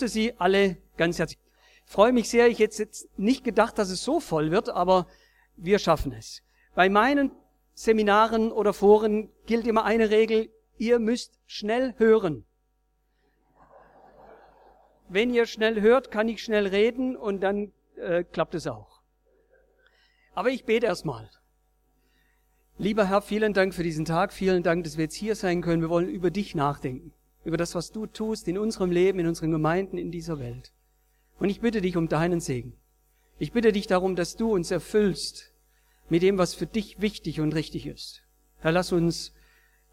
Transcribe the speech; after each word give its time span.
Begrüße 0.00 0.08
Sie 0.08 0.32
alle 0.38 0.78
ganz 0.96 1.18
herzlich. 1.18 1.38
Ich 1.84 1.92
freue 1.92 2.12
mich 2.12 2.28
sehr. 2.30 2.48
Ich 2.48 2.58
hätte 2.58 2.78
jetzt 2.78 3.08
nicht 3.18 3.44
gedacht, 3.44 3.78
dass 3.78 3.90
es 3.90 4.02
so 4.02 4.18
voll 4.20 4.50
wird, 4.50 4.70
aber 4.70 5.06
wir 5.56 5.78
schaffen 5.78 6.12
es. 6.12 6.42
Bei 6.74 6.88
meinen 6.88 7.32
Seminaren 7.74 8.50
oder 8.50 8.72
Foren 8.72 9.28
gilt 9.46 9.66
immer 9.66 9.84
eine 9.84 10.10
Regel. 10.10 10.50
Ihr 10.78 10.98
müsst 10.98 11.38
schnell 11.46 11.94
hören. 11.98 12.44
Wenn 15.10 15.34
ihr 15.34 15.46
schnell 15.46 15.80
hört, 15.82 16.10
kann 16.10 16.28
ich 16.28 16.42
schnell 16.42 16.66
reden 16.66 17.16
und 17.16 17.40
dann 17.40 17.72
äh, 17.96 18.24
klappt 18.24 18.54
es 18.54 18.66
auch. 18.66 19.02
Aber 20.34 20.48
ich 20.48 20.64
bete 20.64 20.86
erstmal. 20.86 21.28
Lieber 22.78 23.06
Herr, 23.08 23.20
vielen 23.20 23.52
Dank 23.52 23.74
für 23.74 23.82
diesen 23.82 24.06
Tag. 24.06 24.32
Vielen 24.32 24.62
Dank, 24.62 24.84
dass 24.84 24.96
wir 24.96 25.04
jetzt 25.04 25.16
hier 25.16 25.34
sein 25.34 25.60
können. 25.60 25.82
Wir 25.82 25.90
wollen 25.90 26.08
über 26.08 26.30
dich 26.30 26.54
nachdenken 26.54 27.12
über 27.50 27.56
das, 27.56 27.74
was 27.74 27.90
du 27.90 28.06
tust 28.06 28.46
in 28.46 28.58
unserem 28.58 28.92
Leben, 28.92 29.18
in 29.18 29.26
unseren 29.26 29.50
Gemeinden, 29.50 29.98
in 29.98 30.12
dieser 30.12 30.38
Welt. 30.38 30.72
Und 31.40 31.50
ich 31.50 31.60
bitte 31.60 31.80
dich 31.80 31.96
um 31.96 32.08
deinen 32.08 32.38
Segen. 32.38 32.74
Ich 33.40 33.50
bitte 33.50 33.72
dich 33.72 33.88
darum, 33.88 34.14
dass 34.14 34.36
du 34.36 34.54
uns 34.54 34.70
erfüllst 34.70 35.52
mit 36.08 36.22
dem, 36.22 36.38
was 36.38 36.54
für 36.54 36.66
dich 36.66 37.00
wichtig 37.00 37.40
und 37.40 37.54
richtig 37.56 37.86
ist. 37.86 38.22
Herr, 38.60 38.70
lass 38.70 38.92
uns 38.92 39.32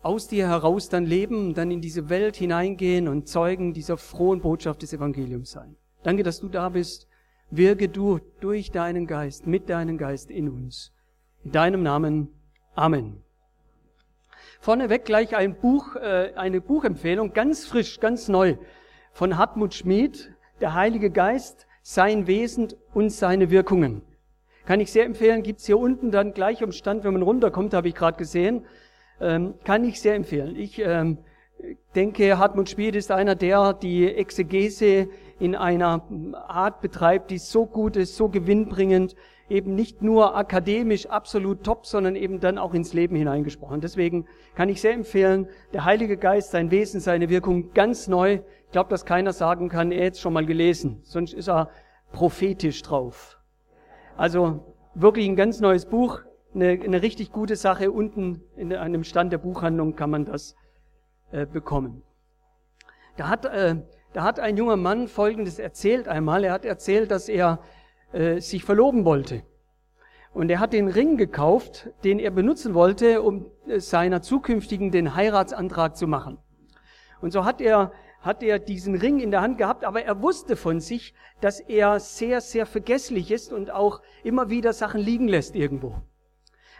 aus 0.04 0.28
dir 0.28 0.48
heraus 0.48 0.90
dann 0.90 1.08
leben, 1.08 1.56
dann 1.56 1.72
in 1.72 1.82
diese 1.82 2.10
Welt 2.10 2.36
hineingehen 2.36 3.08
und 3.08 3.28
Zeugen 3.28 3.74
dieser 3.74 3.98
frohen 3.98 4.42
Botschaft 4.42 4.84
des 4.84 4.94
Evangeliums 4.94 5.50
sein. 5.50 5.76
Danke, 6.04 6.22
dass 6.22 6.40
du 6.40 6.50
da 6.50 6.70
bist. 6.70 7.08
Wirke 7.50 7.90
du 7.90 8.20
durch 8.40 8.70
deinen 8.70 9.08
Geist, 9.08 9.48
mit 9.48 9.68
deinem 9.70 9.98
Geist 9.98 10.30
in 10.30 10.48
uns. 10.48 10.92
In 11.44 11.54
deinem 11.54 11.82
Namen. 11.82 12.30
Amen. 12.76 13.24
Vorneweg 14.68 15.06
gleich 15.06 15.34
ein 15.34 15.56
Buch, 15.56 15.96
äh, 15.96 16.34
eine 16.36 16.60
Buchempfehlung, 16.60 17.32
ganz 17.32 17.66
frisch, 17.66 18.02
ganz 18.02 18.28
neu, 18.28 18.58
von 19.14 19.38
Hartmut 19.38 19.74
Schmid, 19.74 20.34
Der 20.60 20.74
Heilige 20.74 21.10
Geist, 21.10 21.68
sein 21.84 22.28
Wesen 22.28 22.74
und 22.94 23.10
seine 23.12 23.50
Wirkungen. 23.50 24.02
Kann 24.66 24.82
ich 24.82 24.92
sehr 24.92 25.06
empfehlen, 25.06 25.42
gibt's 25.42 25.68
hier 25.68 25.80
unten 25.80 26.12
dann 26.12 26.34
gleich 26.34 26.62
am 26.64 26.74
Stand, 26.74 27.06
wenn 27.06 27.14
man 27.14 27.22
runterkommt, 27.22 27.74
habe 27.74 27.88
ich 27.88 27.96
gerade 27.96 28.18
gesehen. 28.18 28.66
Ähm, 29.22 29.54
kann 29.64 29.86
ich 29.86 30.02
sehr 30.02 30.16
empfehlen. 30.16 30.58
Ich 30.58 30.80
ähm, 30.80 31.20
denke, 31.96 32.38
Hartmut 32.38 32.70
Schmid 32.70 32.98
ist 32.98 33.10
einer, 33.10 33.36
der 33.36 33.72
die 33.72 34.14
Exegese 34.14 35.08
in 35.40 35.56
einer 35.56 36.04
Art 36.46 36.82
betreibt, 36.82 37.32
die 37.32 37.38
so 37.38 37.66
gut 37.66 37.96
ist, 37.96 38.18
so 38.18 38.28
gewinnbringend, 38.28 39.16
eben 39.50 39.76
nicht 39.76 40.02
nur 40.02 40.36
akademisch 40.36 41.08
absolut 41.08 41.64
top, 41.64 41.86
sondern 41.86 42.16
eben 42.16 42.40
dann 42.40 42.58
auch 42.58 42.74
ins 42.74 42.94
Leben 42.94 43.16
hineingesprochen. 43.16 43.82
Deswegen 43.82 44.26
kann 44.56 44.70
ich 44.70 44.82
sehr 44.82 44.94
empfehlen, 44.94 45.48
der 45.74 45.86
Heilige 45.86 46.18
Geist, 46.18 46.52
sein 46.52 46.72
Wesen, 46.72 47.00
seine 47.00 47.30
Wirkung 47.30 47.74
ganz 47.74 48.08
neu. 48.08 48.40
Ich 48.66 48.72
glaube, 48.72 48.90
dass 48.90 49.06
keiner 49.06 49.34
sagen 49.34 49.70
kann, 49.70 49.92
er 49.92 50.06
hätte 50.06 50.16
es 50.16 50.20
schon 50.20 50.34
mal 50.34 50.46
gelesen, 50.46 51.00
sonst 51.04 51.34
ist 51.34 51.48
er 51.48 51.70
prophetisch 52.12 52.82
drauf. 52.82 53.40
Also 54.18 54.76
wirklich 54.96 55.28
ein 55.28 55.36
ganz 55.36 55.60
neues 55.60 55.86
Buch, 55.86 56.22
eine, 56.54 56.72
eine 56.72 57.02
richtig 57.02 57.32
gute 57.32 57.56
Sache. 57.56 57.92
Unten 57.92 58.42
in 58.56 58.74
einem 58.74 59.04
Stand 59.04 59.32
der 59.32 59.38
Buchhandlung 59.38 59.96
kann 59.96 60.10
man 60.10 60.26
das 60.26 60.56
äh, 61.32 61.46
bekommen. 61.46 62.02
Da 63.16 63.30
hat, 63.30 63.46
äh, 63.46 63.76
da 64.14 64.24
hat 64.24 64.40
ein 64.40 64.58
junger 64.58 64.78
Mann 64.78 65.08
Folgendes 65.08 65.60
erzählt 65.60 66.08
einmal. 66.08 66.44
Er 66.44 66.54
hat 66.54 66.66
erzählt, 66.66 67.12
dass 67.12 67.30
er 67.30 67.60
äh, 68.14 68.40
sich 68.40 68.64
verloben 68.64 69.06
wollte. 69.06 69.44
Und 70.34 70.50
er 70.50 70.60
hat 70.60 70.74
den 70.74 70.88
Ring 70.88 71.18
gekauft, 71.18 71.90
den 72.04 72.20
er 72.20 72.32
benutzen 72.32 72.74
wollte, 72.74 73.22
um 73.22 73.48
äh, 73.68 73.80
seiner 73.80 74.22
zukünftigen 74.22 74.92
den 74.92 75.16
Heiratsantrag 75.16 75.98
zu 75.98 76.08
machen. 76.08 76.38
Und 77.22 77.32
so 77.32 77.46
hat 77.46 77.62
er, 77.62 77.92
hat 78.22 78.44
er 78.44 78.60
diesen 78.60 78.96
Ring 78.96 79.20
in 79.20 79.32
der 79.32 79.42
Hand 79.42 79.58
gehabt, 79.58 79.84
aber 79.84 80.04
er 80.04 80.22
wusste 80.22 80.56
von 80.56 80.80
sich, 80.80 81.14
dass 81.42 81.60
er 81.60 82.00
sehr, 82.00 82.42
sehr 82.42 82.66
vergesslich 82.66 83.32
ist 83.32 83.52
und 83.52 83.72
auch 83.72 84.02
immer 84.24 84.50
wieder 84.50 84.74
Sachen 84.74 85.02
liegen 85.02 85.28
lässt 85.28 85.56
irgendwo. 85.56 85.96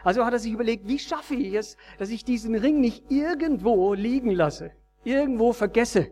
Also 0.04 0.24
hat 0.24 0.32
er 0.32 0.38
sich 0.38 0.52
überlegt, 0.52 0.86
wie 0.86 0.98
schaffe 0.98 1.34
ich 1.34 1.54
es, 1.54 1.76
dass 1.98 2.10
ich 2.10 2.24
diesen 2.24 2.54
Ring 2.54 2.80
nicht 2.80 3.10
irgendwo 3.10 3.94
liegen 3.94 4.30
lasse, 4.30 4.70
irgendwo 5.04 5.52
vergesse. 5.52 6.10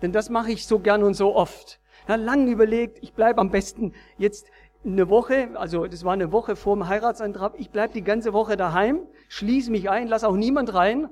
Denn 0.00 0.12
das 0.12 0.30
mache 0.30 0.52
ich 0.52 0.66
so 0.66 0.78
gern 0.78 1.02
und 1.02 1.14
so 1.14 1.34
oft. 1.34 1.80
Hat 2.08 2.20
lange 2.20 2.50
überlegt, 2.50 2.98
ich 3.02 3.12
bleibe 3.12 3.40
am 3.40 3.50
besten 3.50 3.92
jetzt 4.16 4.50
eine 4.82 5.10
Woche, 5.10 5.50
also 5.54 5.86
das 5.86 6.04
war 6.04 6.14
eine 6.14 6.32
Woche 6.32 6.56
vor 6.56 6.74
dem 6.74 6.88
Heiratsantrag, 6.88 7.52
ich 7.58 7.68
bleibe 7.68 7.92
die 7.92 8.02
ganze 8.02 8.32
Woche 8.32 8.56
daheim, 8.56 9.00
schließe 9.28 9.70
mich 9.70 9.90
ein, 9.90 10.08
lasse 10.08 10.26
auch 10.26 10.36
niemand 10.36 10.72
rein, 10.72 11.10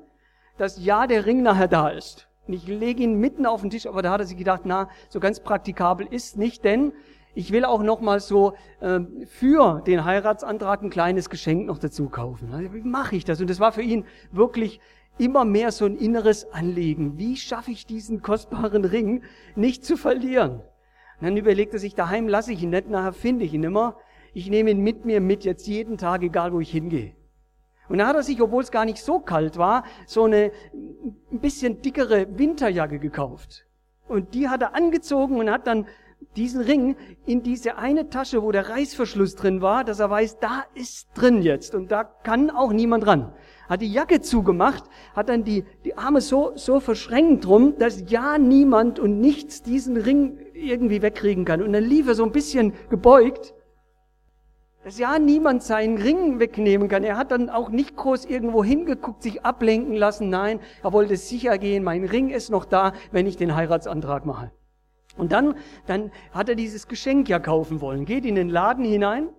dass 0.56 0.82
ja 0.82 1.06
der 1.06 1.26
Ring 1.26 1.42
nachher 1.42 1.68
da 1.68 1.90
ist. 1.90 2.28
Und 2.46 2.54
ich 2.54 2.66
lege 2.66 3.02
ihn 3.02 3.20
mitten 3.20 3.44
auf 3.44 3.60
den 3.60 3.68
Tisch, 3.68 3.86
aber 3.86 4.00
da 4.00 4.12
hat 4.12 4.20
er 4.20 4.26
sich 4.26 4.38
gedacht, 4.38 4.62
na, 4.64 4.88
so 5.10 5.20
ganz 5.20 5.40
praktikabel 5.40 6.06
ist 6.10 6.38
nicht, 6.38 6.64
denn 6.64 6.92
ich 7.34 7.52
will 7.52 7.66
auch 7.66 7.82
noch 7.82 8.00
mal 8.00 8.18
so 8.18 8.54
äh, 8.80 9.00
für 9.26 9.82
den 9.82 10.06
Heiratsantrag 10.06 10.80
ein 10.80 10.88
kleines 10.88 11.28
Geschenk 11.28 11.66
noch 11.66 11.78
dazu 11.78 12.08
kaufen. 12.08 12.48
Wie 12.72 12.80
mache 12.80 13.16
ich 13.16 13.26
das? 13.26 13.42
Und 13.42 13.50
das 13.50 13.60
war 13.60 13.72
für 13.72 13.82
ihn 13.82 14.06
wirklich 14.32 14.80
immer 15.18 15.44
mehr 15.44 15.72
so 15.72 15.84
ein 15.84 15.96
inneres 15.96 16.50
Anliegen. 16.52 17.18
Wie 17.18 17.36
schaffe 17.36 17.72
ich 17.72 17.84
diesen 17.84 18.22
kostbaren 18.22 18.86
Ring 18.86 19.22
nicht 19.54 19.84
zu 19.84 19.98
verlieren? 19.98 20.62
Und 21.20 21.26
dann 21.26 21.36
überlegt 21.36 21.72
er 21.72 21.78
sich, 21.78 21.94
daheim 21.94 22.28
lasse 22.28 22.52
ich 22.52 22.62
ihn 22.62 22.70
nicht, 22.70 22.88
nachher 22.90 23.12
finde 23.12 23.44
ich 23.44 23.54
ihn 23.54 23.64
immer. 23.64 23.96
Ich 24.34 24.50
nehme 24.50 24.70
ihn 24.70 24.80
mit 24.80 25.04
mir 25.04 25.20
mit, 25.20 25.44
jetzt 25.44 25.66
jeden 25.66 25.96
Tag, 25.96 26.22
egal 26.22 26.52
wo 26.52 26.60
ich 26.60 26.70
hingehe. 26.70 27.14
Und 27.88 27.98
dann 27.98 28.08
hat 28.08 28.16
er 28.16 28.22
sich, 28.22 28.40
obwohl 28.42 28.62
es 28.62 28.70
gar 28.70 28.84
nicht 28.84 28.98
so 28.98 29.20
kalt 29.20 29.56
war, 29.56 29.84
so 30.06 30.24
eine 30.24 30.50
ein 30.74 31.40
bisschen 31.40 31.80
dickere 31.82 32.26
Winterjacke 32.38 32.98
gekauft. 32.98 33.64
Und 34.08 34.34
die 34.34 34.48
hat 34.48 34.62
er 34.62 34.74
angezogen 34.74 35.38
und 35.38 35.50
hat 35.50 35.66
dann 35.66 35.86
diesen 36.36 36.60
Ring 36.60 36.96
in 37.24 37.42
diese 37.42 37.78
eine 37.78 38.10
Tasche, 38.10 38.42
wo 38.42 38.52
der 38.52 38.68
Reißverschluss 38.68 39.36
drin 39.36 39.62
war, 39.62 39.84
dass 39.84 40.00
er 40.00 40.10
weiß, 40.10 40.38
da 40.38 40.64
ist 40.74 41.08
drin 41.14 41.42
jetzt 41.42 41.74
und 41.74 41.90
da 41.90 42.04
kann 42.04 42.50
auch 42.50 42.72
niemand 42.72 43.06
ran. 43.06 43.32
Hat 43.68 43.80
die 43.80 43.92
Jacke 43.92 44.20
zugemacht, 44.20 44.84
hat 45.14 45.28
dann 45.28 45.44
die, 45.44 45.64
die 45.84 45.96
Arme 45.96 46.20
so, 46.20 46.52
so 46.54 46.78
verschränkt 46.80 47.46
drum, 47.46 47.78
dass 47.78 48.04
ja 48.10 48.38
niemand 48.38 48.98
und 48.98 49.20
nichts 49.20 49.62
diesen 49.62 49.96
Ring 49.96 50.38
irgendwie 50.56 51.02
wegkriegen 51.02 51.44
kann. 51.44 51.62
Und 51.62 51.72
dann 51.72 51.84
lief 51.84 52.08
er 52.08 52.14
so 52.14 52.24
ein 52.24 52.32
bisschen 52.32 52.72
gebeugt, 52.88 53.54
dass 54.86 54.98
ja 54.98 55.18
niemand 55.18 55.64
seinen 55.64 55.98
Ring 55.98 56.38
wegnehmen 56.38 56.88
kann. 56.88 57.02
Er 57.02 57.16
hat 57.16 57.32
dann 57.32 57.50
auch 57.50 57.70
nicht 57.70 57.96
groß 57.96 58.24
irgendwo 58.24 58.62
hingeguckt, 58.62 59.22
sich 59.22 59.44
ablenken 59.44 59.94
lassen. 59.94 60.28
Nein, 60.30 60.60
er 60.82 60.92
wollte 60.92 61.16
sicher 61.16 61.58
gehen, 61.58 61.82
mein 61.82 62.04
Ring 62.04 62.30
ist 62.30 62.50
noch 62.50 62.64
da, 62.64 62.92
wenn 63.10 63.26
ich 63.26 63.36
den 63.36 63.56
Heiratsantrag 63.56 64.24
mache. 64.26 64.52
Und 65.16 65.32
dann, 65.32 65.56
dann 65.86 66.12
hat 66.30 66.48
er 66.48 66.54
dieses 66.54 66.86
Geschenk 66.86 67.28
ja 67.28 67.40
kaufen 67.40 67.80
wollen. 67.80 68.04
Geht 68.04 68.24
in 68.24 68.36
den 68.36 68.48
Laden 68.48 68.84
hinein, 68.84 69.30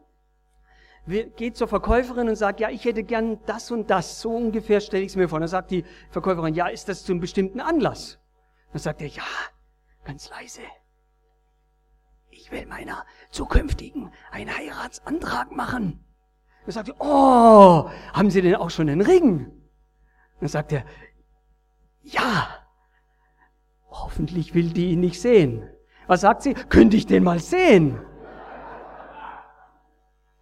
geht 1.37 1.55
zur 1.55 1.69
Verkäuferin 1.69 2.27
und 2.27 2.35
sagt, 2.35 2.59
ja, 2.59 2.69
ich 2.69 2.83
hätte 2.83 3.03
gern 3.03 3.39
das 3.45 3.71
und 3.71 3.89
das. 3.89 4.19
So 4.19 4.35
ungefähr 4.35 4.81
stelle 4.81 5.03
ich 5.03 5.11
es 5.11 5.15
mir 5.15 5.29
vor. 5.29 5.39
Dann 5.39 5.47
sagt 5.47 5.71
die 5.71 5.85
Verkäuferin, 6.09 6.55
ja, 6.55 6.67
ist 6.67 6.89
das 6.89 7.05
zu 7.05 7.13
einem 7.13 7.21
bestimmten 7.21 7.61
Anlass? 7.61 8.19
Dann 8.73 8.81
sagt 8.81 9.01
er, 9.01 9.07
ja, 9.07 9.23
ganz 10.03 10.29
leise 10.29 10.61
ich 12.47 12.51
will 12.53 12.65
meiner 12.65 13.03
zukünftigen 13.29 14.09
einen 14.31 14.55
Heiratsantrag 14.55 15.51
machen. 15.51 15.99
Dann 16.63 16.71
sagt 16.71 16.87
er, 16.87 16.95
oh, 16.99 17.89
haben 18.13 18.29
Sie 18.29 18.41
denn 18.41 18.55
auch 18.55 18.69
schon 18.69 18.87
einen 18.87 19.01
Ring? 19.01 19.51
Dann 20.39 20.47
sagt 20.47 20.71
er, 20.71 20.85
ja, 22.03 22.47
hoffentlich 23.89 24.55
will 24.55 24.69
die 24.69 24.91
ihn 24.91 25.01
nicht 25.01 25.19
sehen. 25.19 25.69
Was 26.07 26.21
sagt 26.21 26.41
sie? 26.41 26.53
Könnte 26.53 26.95
ich 26.95 27.05
den 27.05 27.23
mal 27.23 27.39
sehen? 27.39 27.99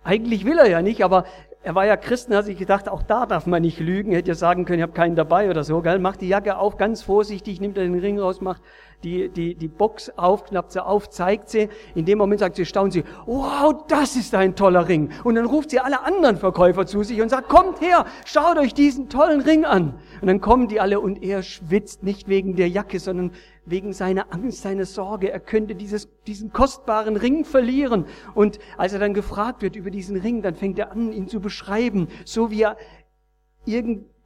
Eigentlich 0.04 0.46
will 0.46 0.60
er 0.60 0.70
ja 0.70 0.84
nicht, 0.84 1.04
aber 1.04 1.26
er 1.64 1.74
war 1.74 1.88
ja 1.88 1.98
Christen, 1.98 2.36
hat 2.36 2.46
sich 2.46 2.60
gedacht, 2.60 2.88
auch 2.88 3.02
da 3.02 3.26
darf 3.26 3.48
man 3.48 3.64
nicht 3.64 3.80
lügen. 3.80 4.12
Hätte 4.12 4.28
ja 4.28 4.36
sagen 4.36 4.66
können, 4.66 4.78
ich 4.78 4.84
habe 4.84 4.94
keinen 4.94 5.16
dabei 5.16 5.50
oder 5.50 5.64
so. 5.64 5.82
Gell? 5.82 5.98
Macht 5.98 6.22
die 6.22 6.28
Jacke 6.28 6.58
auf, 6.60 6.78
ganz 6.78 7.02
vorsichtig, 7.02 7.60
nimmt 7.60 7.80
er 7.80 7.84
den 7.84 7.98
Ring 7.98 8.20
raus, 8.20 8.42
macht 8.42 8.62
die, 9.04 9.30
die, 9.30 9.56
die 9.56 9.68
Box 9.68 10.12
auf, 10.18 10.46
knappt 10.46 10.72
sie 10.72 10.84
auf, 10.84 11.10
zeigt 11.10 11.50
sie. 11.50 11.70
In 11.94 12.06
dem 12.06 12.18
Moment 12.18 12.40
sagt 12.40 12.56
sie, 12.56 12.66
staunt 12.66 12.94
sie, 12.94 13.04
wow, 13.26 13.86
das 13.88 14.16
ist 14.16 14.34
ein 14.34 14.56
toller 14.56 14.88
Ring. 14.88 15.12
Und 15.24 15.36
dann 15.36 15.46
ruft 15.46 15.70
sie 15.70 15.80
alle 15.80 16.04
anderen 16.04 16.38
Verkäufer 16.38 16.86
zu 16.86 17.04
sich 17.04 17.22
und 17.22 17.30
sagt, 17.30 17.50
kommt 17.50 17.82
her, 17.82 18.06
schaut 18.26 18.58
euch 18.58 18.74
diesen 18.74 19.10
tollen 19.10 19.42
Ring 19.42 19.66
an. 19.66 19.94
Und 20.22 20.28
dann 20.28 20.42
kommen 20.42 20.68
die 20.68 20.80
alle 20.80 21.00
und 21.00 21.22
er 21.22 21.44
schwitzt 21.44 22.04
nicht 22.04 22.28
wegen 22.28 22.56
der 22.56 22.70
Jacke, 22.70 23.00
sondern 23.00 23.32
wegen 23.66 23.94
seiner 23.94 24.34
Angst, 24.34 24.62
seiner 24.62 24.86
Sorge. 24.86 25.32
Er 25.32 25.40
könnte 25.40 25.76
dieses, 25.76 26.08
diesen 26.26 26.54
kostbaren 26.54 27.18
Ring 27.18 27.46
verlieren. 27.46 28.06
Und 28.34 28.60
als 28.78 28.94
er 28.94 29.00
dann 29.00 29.14
gefragt 29.14 29.62
wird 29.62 29.76
über 29.76 29.92
diesen 29.92 30.18
Ring, 30.18 30.42
dann 30.42 30.56
fängt 30.56 30.80
er 30.80 30.92
an, 30.92 31.12
ihn 31.12 31.28
zu 31.28 31.40
beschreiben, 31.40 32.08
so 32.26 32.52
wie 32.52 32.64
er 32.64 32.78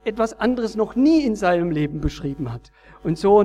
irgendetwas 0.04 0.40
anderes 0.40 0.76
noch 0.76 0.96
nie 0.96 1.24
in 1.26 1.36
seinem 1.36 1.72
Leben 1.72 2.00
beschrieben 2.02 2.52
hat. 2.52 2.72
Und 3.04 3.18
so, 3.18 3.40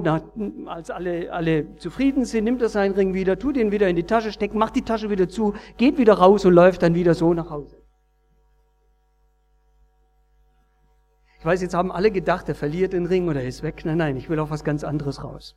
als 0.67 0.91
alle, 0.91 1.33
alle 1.33 1.77
zufrieden 1.77 2.25
sind, 2.25 2.45
nimmt 2.45 2.63
er 2.63 2.69
seinen 2.69 2.95
Ring 2.95 3.15
wieder, 3.15 3.39
tut 3.39 3.57
ihn 3.57 3.71
wieder 3.71 3.89
in 3.89 3.97
die 3.97 4.05
Tasche, 4.05 4.33
steckt, 4.33 4.55
macht 4.55 4.77
die 4.77 4.83
Tasche 4.83 5.11
wieder 5.11 5.29
zu, 5.29 5.55
geht 5.77 5.99
wieder 5.99 6.15
raus 6.15 6.45
und 6.45 6.55
läuft 6.55 6.83
dann 6.83 6.95
wieder 6.95 7.15
so 7.15 7.35
nach 7.35 7.51
Hause. 7.51 7.77
Ich 11.39 11.45
weiß, 11.45 11.61
jetzt 11.61 11.75
haben 11.75 11.93
alle 11.93 12.11
gedacht, 12.11 12.49
er 12.49 12.55
verliert 12.55 12.95
den 12.95 13.07
Ring 13.07 13.29
oder 13.29 13.43
er 13.43 13.49
ist 13.49 13.63
weg. 13.63 13.83
Nein, 13.85 13.99
nein, 13.99 14.17
ich 14.17 14.31
will 14.31 14.39
auf 14.39 14.51
was 14.51 14.65
ganz 14.65 14.83
anderes 14.83 15.23
raus. 15.23 15.57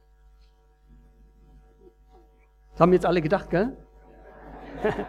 Das 2.71 2.81
haben 2.81 2.91
jetzt 2.91 3.05
alle 3.05 3.21
gedacht, 3.21 3.49
gell? 3.49 3.77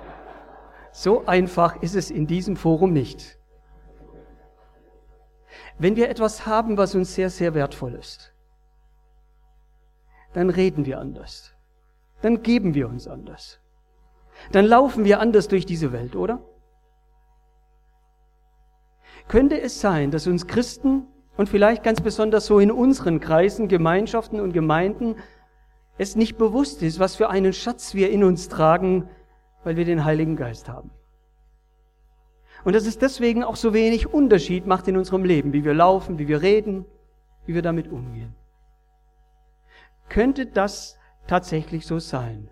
so 0.93 1.27
einfach 1.27 1.83
ist 1.83 1.97
es 1.97 2.11
in 2.11 2.27
diesem 2.27 2.57
Forum 2.57 2.93
nicht. 2.93 3.38
Wenn 5.79 5.97
wir 5.97 6.09
etwas 6.09 6.47
haben, 6.47 6.77
was 6.77 6.95
uns 6.95 7.15
sehr, 7.15 7.31
sehr 7.31 7.55
wertvoll 7.55 7.95
ist, 7.95 8.33
dann 10.33 10.51
reden 10.51 10.87
wir 10.87 10.99
anders. 10.99 11.55
Dann 12.21 12.43
geben 12.43 12.75
wir 12.75 12.89
uns 12.89 13.07
anders. 13.07 13.61
Dann 14.53 14.65
laufen 14.65 15.05
wir 15.05 15.21
anders 15.21 15.49
durch 15.49 15.67
diese 15.67 15.93
Welt, 15.93 16.17
oder? 16.17 16.41
Könnte 19.29 19.61
es 19.61 19.81
sein, 19.81 20.11
dass 20.11 20.27
uns 20.27 20.47
Christen 20.47 21.07
und 21.37 21.49
vielleicht 21.49 21.83
ganz 21.83 22.01
besonders 22.01 22.47
so 22.47 22.59
in 22.59 22.73
unseren 22.73 23.21
Kreisen, 23.21 23.69
Gemeinschaften 23.69 24.41
und 24.41 24.53
Gemeinden 24.53 25.17
es 25.99 26.17
nicht 26.17 26.39
bewusst 26.39 26.83
ist, 26.83 26.99
was 26.99 27.17
für 27.17 27.29
einen 27.29 27.53
Schatz 27.53 27.95
wir 27.95 28.11
in 28.11 28.25
uns 28.25 28.49
tragen, 28.49 29.09
weil 29.65 29.77
wir 29.77 29.85
den 29.85 30.05
Heiligen 30.05 30.37
Geist 30.37 30.69
haben. 30.69 30.91
Und 32.69 32.75
dass 32.75 32.85
es 32.85 32.99
deswegen 32.99 33.45
auch 33.45 33.57
so 33.57 33.73
wenig 33.73 34.13
Unterschied 34.13 34.67
macht 34.67 34.89
in 34.89 34.99
unserem 34.99 35.25
Leben, 35.25 35.55
wie 35.55 35.65
wir 35.65 35.73
laufen, 35.73 36.19
wie 36.19 36.29
wir 36.29 36.43
reden, 36.43 36.85
wie 37.47 37.55
wir 37.55 37.63
damit 37.63 37.91
umgehen. 37.91 38.35
Könnte 40.11 40.45
das 40.45 40.99
tatsächlich 41.27 41.87
so 41.87 41.99
sein? 41.99 42.51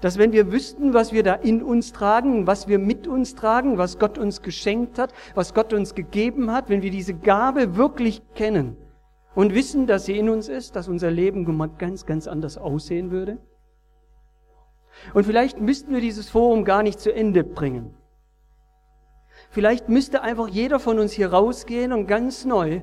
Dass 0.00 0.18
wenn 0.18 0.32
wir 0.32 0.50
wüssten, 0.50 0.92
was 0.92 1.12
wir 1.12 1.22
da 1.22 1.34
in 1.34 1.62
uns 1.62 1.92
tragen, 1.92 2.48
was 2.48 2.66
wir 2.66 2.80
mit 2.80 3.06
uns 3.06 3.36
tragen, 3.36 3.78
was 3.78 4.00
Gott 4.00 4.18
uns 4.18 4.42
geschenkt 4.42 4.98
hat, 4.98 5.12
was 5.36 5.54
Gott 5.54 5.72
uns 5.72 5.94
gegeben 5.94 6.50
hat, 6.50 6.68
wenn 6.68 6.82
wir 6.82 6.90
diese 6.90 7.14
Gabe 7.14 7.76
wirklich 7.76 8.22
kennen, 8.34 8.76
und 9.36 9.54
wissen, 9.54 9.86
dass 9.86 10.06
sie 10.06 10.18
in 10.18 10.30
uns 10.30 10.48
ist, 10.48 10.74
dass 10.74 10.88
unser 10.88 11.12
Leben 11.12 11.46
ganz, 11.78 12.06
ganz 12.06 12.26
anders 12.26 12.58
aussehen 12.58 13.12
würde? 13.12 13.38
Und 15.14 15.26
vielleicht 15.26 15.60
müssten 15.60 15.94
wir 15.94 16.00
dieses 16.00 16.28
Forum 16.28 16.64
gar 16.64 16.82
nicht 16.82 16.98
zu 16.98 17.14
Ende 17.14 17.44
bringen. 17.44 17.94
Vielleicht 19.50 19.88
müsste 19.88 20.22
einfach 20.22 20.48
jeder 20.48 20.78
von 20.78 20.98
uns 20.98 21.12
hier 21.12 21.32
rausgehen 21.32 21.92
und 21.92 22.06
ganz 22.06 22.44
neu 22.44 22.82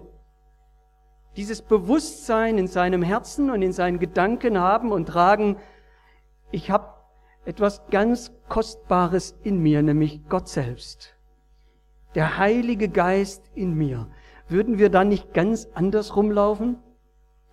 dieses 1.35 1.61
Bewusstsein 1.61 2.57
in 2.57 2.67
seinem 2.67 3.01
Herzen 3.01 3.49
und 3.49 3.61
in 3.61 3.73
seinen 3.73 3.99
Gedanken 3.99 4.57
haben 4.57 4.91
und 4.91 5.07
tragen, 5.07 5.57
ich 6.51 6.71
habe 6.71 6.93
etwas 7.45 7.81
ganz 7.91 8.31
Kostbares 8.47 9.35
in 9.43 9.59
mir, 9.59 9.81
nämlich 9.81 10.27
Gott 10.29 10.47
selbst. 10.47 11.15
Der 12.15 12.37
Heilige 12.37 12.87
Geist 12.89 13.51
in 13.53 13.73
mir 13.73 14.07
würden 14.47 14.77
wir 14.79 14.89
dann 14.89 15.09
nicht 15.09 15.33
ganz 15.33 15.67
anders 15.73 16.15
rumlaufen? 16.15 16.77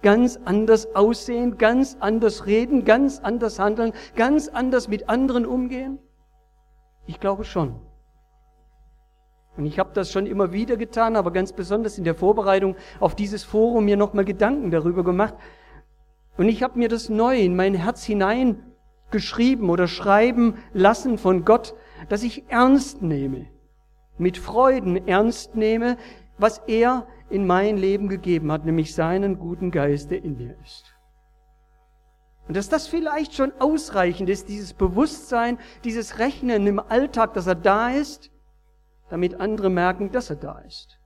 Ganz 0.03 0.39
anders 0.45 0.95
aussehen, 0.95 1.59
ganz 1.59 1.97
anders 2.01 2.47
reden, 2.47 2.85
ganz 2.85 3.21
anders 3.21 3.59
handeln, 3.59 3.93
ganz 4.17 4.49
anders 4.49 4.89
mit 4.89 5.09
anderen 5.09 5.47
umgehen? 5.47 5.99
Ich 7.07 7.21
glaube 7.21 7.45
schon. 7.45 7.81
Und 9.57 9.67
ich 9.67 9.79
habe 9.79 9.91
das 9.93 10.11
schon 10.11 10.27
immer 10.27 10.53
wieder 10.53 10.77
getan, 10.77 11.15
aber 11.15 11.31
ganz 11.31 11.53
besonders 11.53 11.99
in 11.99 12.05
der 12.05 12.15
Vorbereitung 12.15 12.77
auf 13.01 13.15
dieses 13.15 13.45
Forum 13.45 13.85
mir 13.85 13.97
nochmal 13.97 14.25
Gedanken 14.25 14.71
darüber 14.71 15.05
gemacht. 15.05 15.35
Und 16.39 16.49
ich 16.49 16.63
habe 16.63 16.79
mir 16.79 16.89
das 16.89 17.09
neu 17.09 17.39
in 17.39 17.55
mein 17.55 17.75
Herz 17.75 18.03
hinein 18.05 18.63
geschrieben 19.11 19.69
oder 19.69 19.87
schreiben 19.89 20.57
lassen 20.73 21.19
von 21.19 21.45
Gott, 21.45 21.75
dass 22.09 22.23
ich 22.23 22.45
ernst 22.49 23.03
nehme, 23.03 23.47
mit 24.17 24.39
Freuden 24.39 25.07
ernst 25.07 25.55
nehme, 25.55 25.99
was 26.39 26.59
er 26.67 27.07
in 27.29 27.47
mein 27.47 27.77
Leben 27.77 28.09
gegeben 28.09 28.51
hat, 28.51 28.65
nämlich 28.65 28.95
seinen 28.95 29.39
guten 29.39 29.71
Geist, 29.71 30.11
der 30.11 30.25
in 30.25 30.39
mir 30.39 30.57
ist. 30.65 30.95
Und 32.49 32.57
dass 32.57 32.69
das 32.69 32.89
vielleicht 32.89 33.35
schon 33.35 33.53
ausreichend 33.61 34.29
ist, 34.29 34.49
dieses 34.49 34.73
Bewusstsein, 34.73 35.59
dieses 35.85 36.19
Rechnen 36.19 36.67
im 36.67 36.81
Alltag, 36.81 37.35
dass 37.35 37.47
er 37.47 37.55
da 37.55 37.91
ist, 37.91 38.32
damit 39.13 39.39
andere 39.41 39.71
merken, 39.71 40.11
dass 40.11 40.31
er 40.31 40.37
da 40.37 40.59
ist. 40.61 40.99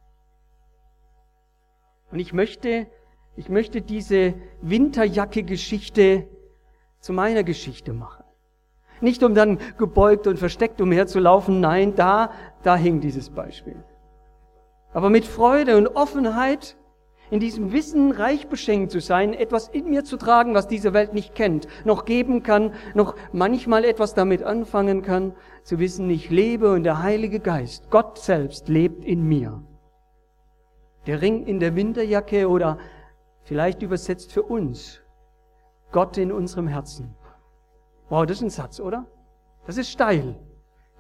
Und 2.11 2.20
ich 2.20 2.32
möchte, 2.32 2.87
ich 3.37 3.49
möchte 3.49 3.82
diese 3.82 4.35
Winterjacke-Geschichte 4.62 6.26
zu 7.00 7.12
meiner 7.12 7.44
Geschichte 7.44 7.93
machen. 7.93 8.25
Nicht 9.00 9.23
um 9.23 9.35
dann 9.35 9.58
gebeugt 9.76 10.26
und 10.26 10.38
versteckt 10.38 10.81
umherzulaufen, 10.81 11.61
nein, 11.61 11.94
da, 11.94 12.31
da 12.62 12.76
hing 12.76 13.00
dieses 13.00 13.29
Beispiel 13.29 13.76
aber 14.97 15.11
mit 15.11 15.26
Freude 15.26 15.76
und 15.76 15.88
Offenheit 15.88 16.75
in 17.31 17.40
diesem 17.40 17.73
Wissen 17.73 18.12
reich 18.12 18.49
beschenkt 18.49 18.93
zu 18.93 19.00
sein, 19.00 19.34
etwas 19.34 19.69
in 19.69 19.90
mir 19.90 20.05
zu 20.05 20.17
tragen, 20.17 20.55
was 20.55 20.69
diese 20.69 20.93
Welt 20.93 21.12
nicht 21.12 21.34
kennt, 21.34 21.67
noch 21.84 22.05
geben 22.05 22.43
kann, 22.43 22.73
noch 22.94 23.17
manchmal 23.32 23.84
etwas 23.84 24.14
damit 24.14 24.43
anfangen 24.43 25.02
kann, 25.02 25.34
zu 25.62 25.78
wissen, 25.78 26.08
ich 26.11 26.31
lebe 26.31 26.73
und 26.73 26.84
der 26.84 27.02
Heilige 27.02 27.40
Geist, 27.40 27.90
Gott 27.90 28.19
selbst 28.19 28.69
lebt 28.69 29.05
in 29.05 29.23
mir. 29.23 29.62
Der 31.06 31.23
Ring 31.23 31.46
in 31.46 31.61
der 31.61 31.76
Winterjacke 31.76 32.49
oder 32.49 32.78
vielleicht 33.43 33.82
übersetzt 33.82 34.32
für 34.32 34.43
uns, 34.43 35.00
Gott 35.93 36.19
in 36.19 36.32
unserem 36.32 36.69
Herzen. 36.69 37.14
Wow, 38.08 38.26
das 38.26 38.38
ist 38.38 38.43
ein 38.43 38.50
Satz, 38.50 38.81
oder? 38.81 39.06
Das 39.67 39.76
ist 39.76 39.90
steil. 39.90 40.37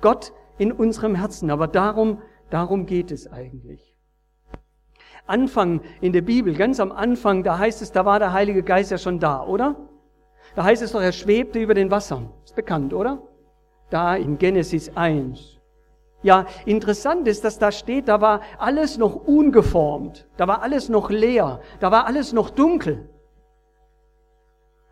Gott 0.00 0.32
in 0.58 0.72
unserem 0.72 1.14
Herzen, 1.14 1.50
aber 1.50 1.68
darum 1.68 2.18
Darum 2.50 2.86
geht 2.86 3.10
es 3.10 3.30
eigentlich. 3.30 3.85
Anfang 5.26 5.80
in 6.00 6.12
der 6.12 6.22
Bibel, 6.22 6.54
ganz 6.54 6.80
am 6.80 6.92
Anfang, 6.92 7.42
da 7.42 7.58
heißt 7.58 7.82
es, 7.82 7.92
da 7.92 8.04
war 8.04 8.18
der 8.18 8.32
Heilige 8.32 8.62
Geist 8.62 8.90
ja 8.90 8.98
schon 8.98 9.18
da, 9.18 9.42
oder? 9.42 9.76
Da 10.54 10.64
heißt 10.64 10.82
es 10.82 10.92
doch, 10.92 11.02
er 11.02 11.12
schwebte 11.12 11.58
über 11.58 11.74
den 11.74 11.90
Wassern. 11.90 12.30
Ist 12.44 12.56
bekannt, 12.56 12.94
oder? 12.94 13.22
Da 13.90 14.16
in 14.16 14.38
Genesis 14.38 14.90
1. 14.94 15.58
Ja, 16.22 16.46
interessant 16.64 17.28
ist, 17.28 17.44
dass 17.44 17.58
da 17.58 17.70
steht, 17.70 18.08
da 18.08 18.20
war 18.20 18.40
alles 18.58 18.98
noch 18.98 19.14
ungeformt, 19.14 20.26
da 20.36 20.48
war 20.48 20.62
alles 20.62 20.88
noch 20.88 21.10
leer, 21.10 21.60
da 21.80 21.90
war 21.90 22.06
alles 22.06 22.32
noch 22.32 22.50
dunkel. 22.50 23.08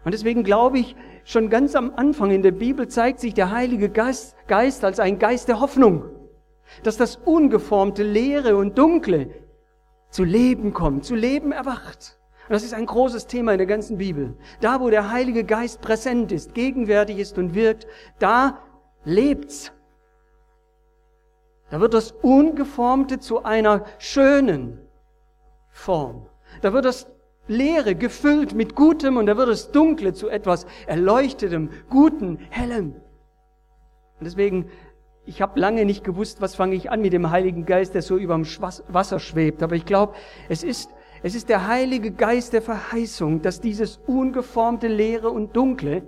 Und 0.05 0.13
deswegen 0.13 0.45
glaube 0.45 0.79
ich, 0.79 0.97
schon 1.25 1.49
ganz 1.49 1.75
am 1.75 1.93
Anfang 1.97 2.31
in 2.31 2.43
der 2.43 2.53
Bibel 2.53 2.89
zeigt 2.89 3.21
sich 3.21 3.35
der 3.35 3.51
Heilige 3.51 3.89
Geist, 3.89 4.37
Geist 4.47 4.85
als 4.85 5.01
ein 5.01 5.19
Geist 5.19 5.49
der 5.49 5.61
Hoffnung 5.61 6.05
dass 6.83 6.97
das 6.97 7.17
Ungeformte, 7.17 8.03
Leere 8.03 8.57
und 8.57 8.79
Dunkle 8.79 9.31
zu 10.15 10.23
Leben 10.23 10.73
kommt, 10.73 11.05
zu 11.05 11.17
Leben 11.17 11.51
erwacht. 11.51 12.21
Und 12.49 12.53
das 12.53 12.63
ist 12.63 12.73
ein 12.73 12.87
großes 12.87 13.27
Thema 13.27 13.51
in 13.51 13.59
der 13.59 13.67
ganzen 13.67 13.99
Bibel. 13.99 14.37
Da, 14.61 14.81
wo 14.81 14.89
der 14.89 15.11
Heilige 15.11 15.43
Geist 15.43 15.81
präsent 15.81 16.31
ist, 16.31 16.55
gegenwärtig 16.55 17.19
ist 17.19 17.37
und 17.37 17.57
wirkt, 17.57 17.89
da 18.21 18.61
lebt's. 19.05 19.73
Da 21.69 21.81
wird 21.81 21.95
das 21.95 22.13
Ungeformte 22.13 23.19
zu 23.19 23.43
einer 23.43 23.87
schönen 23.99 24.79
Form. 25.71 26.29
Da 26.63 26.73
wird 26.73 26.85
das 26.85 27.09
Leere 27.49 27.97
gefüllt 27.97 28.55
mit 28.55 28.77
Gutem 28.77 29.17
und 29.17 29.27
da 29.27 29.37
wird 29.37 29.49
das 29.49 29.73
Dunkle 29.73 30.13
zu 30.13 30.29
etwas 30.29 30.65
Erleuchtetem, 30.87 31.71
Guten, 31.91 32.39
Hellem. 32.51 32.95
Und 34.21 34.25
deswegen 34.27 34.71
ich 35.27 35.41
habe 35.41 35.59
lange 35.59 35.85
nicht 35.85 36.05
gewusst, 36.05 36.41
was 36.41 36.55
fange 36.55 36.75
ich 36.75 36.91
an 36.91 37.01
mit 37.01 37.13
dem 37.13 37.31
Heiligen 37.31 37.65
Geist, 37.65 37.95
der 37.95 38.03
so 38.03 38.17
über 38.17 38.35
dem 38.35 38.45
Wasser 38.45 39.19
schwebt. 39.19 39.63
Aber 39.63 39.75
ich 39.75 39.87
glaube, 39.87 40.15
es 40.49 40.63
ist, 40.63 40.91
es 41.23 41.35
ist 41.35 41.49
der 41.49 41.67
Heilige 41.67 42.11
Geist 42.11 42.53
der 42.53 42.63
Verheißung, 42.63 43.41
dass 43.41 43.61
dieses 43.61 43.99
ungeformte 44.07 44.87
Leere 44.87 45.31
und 45.31 45.57
Dunkle 45.57 46.03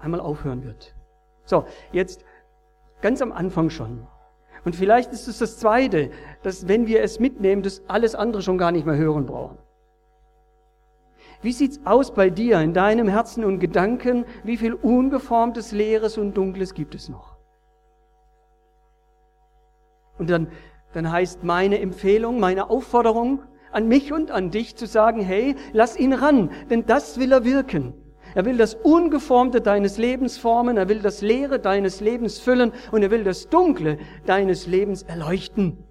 einmal 0.00 0.20
aufhören 0.20 0.64
wird. 0.64 0.94
So, 1.44 1.64
jetzt 1.92 2.24
ganz 3.00 3.22
am 3.22 3.32
Anfang 3.32 3.70
schon. 3.70 4.06
Und 4.64 4.76
vielleicht 4.76 5.12
ist 5.12 5.26
es 5.26 5.38
das 5.38 5.58
Zweite, 5.58 6.10
dass 6.42 6.68
wenn 6.68 6.86
wir 6.86 7.02
es 7.02 7.20
mitnehmen, 7.20 7.62
das 7.62 7.82
alles 7.88 8.14
andere 8.14 8.42
schon 8.42 8.58
gar 8.58 8.70
nicht 8.70 8.84
mehr 8.84 8.96
hören 8.96 9.24
brauchen. 9.24 9.56
Wie 11.40 11.52
sieht's 11.52 11.80
aus 11.84 12.12
bei 12.12 12.28
dir, 12.28 12.60
in 12.60 12.74
deinem 12.74 13.08
Herzen 13.08 13.44
und 13.44 13.60
Gedanken? 13.60 14.26
Wie 14.44 14.56
viel 14.56 14.74
ungeformtes, 14.74 15.72
Leeres 15.72 16.18
und 16.18 16.34
Dunkles 16.34 16.74
gibt 16.74 16.94
es 16.94 17.08
noch? 17.08 17.37
Und 20.18 20.30
dann, 20.30 20.48
dann 20.92 21.10
heißt 21.10 21.44
meine 21.44 21.80
Empfehlung, 21.80 22.40
meine 22.40 22.70
Aufforderung 22.70 23.42
an 23.70 23.86
mich 23.86 24.12
und 24.12 24.30
an 24.30 24.50
dich 24.50 24.76
zu 24.76 24.86
sagen, 24.86 25.20
hey, 25.20 25.54
lass 25.72 25.98
ihn 25.98 26.12
ran, 26.12 26.50
denn 26.70 26.86
das 26.86 27.18
will 27.18 27.32
er 27.32 27.44
wirken. 27.44 27.94
Er 28.34 28.44
will 28.44 28.56
das 28.56 28.74
Ungeformte 28.74 29.60
deines 29.60 29.98
Lebens 29.98 30.38
formen, 30.38 30.76
er 30.76 30.88
will 30.88 31.00
das 31.00 31.22
Leere 31.22 31.58
deines 31.58 32.00
Lebens 32.00 32.38
füllen 32.38 32.72
und 32.92 33.02
er 33.02 33.10
will 33.10 33.24
das 33.24 33.48
Dunkle 33.48 33.98
deines 34.26 34.66
Lebens 34.66 35.02
erleuchten. 35.02 35.84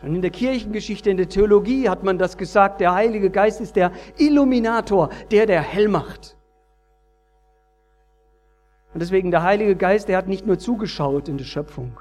Schon 0.00 0.14
in 0.14 0.22
der 0.22 0.30
Kirchengeschichte, 0.30 1.10
in 1.10 1.16
der 1.16 1.28
Theologie 1.28 1.88
hat 1.88 2.04
man 2.04 2.18
das 2.18 2.36
gesagt, 2.36 2.80
der 2.80 2.94
Heilige 2.94 3.30
Geist 3.30 3.60
ist 3.60 3.74
der 3.74 3.92
Illuminator, 4.16 5.10
der 5.32 5.46
der 5.46 5.60
hell 5.60 5.88
macht. 5.88 6.37
Und 8.94 9.00
deswegen 9.00 9.30
der 9.30 9.42
Heilige 9.42 9.76
Geist, 9.76 10.08
der 10.08 10.16
hat 10.16 10.28
nicht 10.28 10.46
nur 10.46 10.58
zugeschaut 10.58 11.28
in 11.28 11.36
der 11.38 11.44
Schöpfung, 11.44 12.00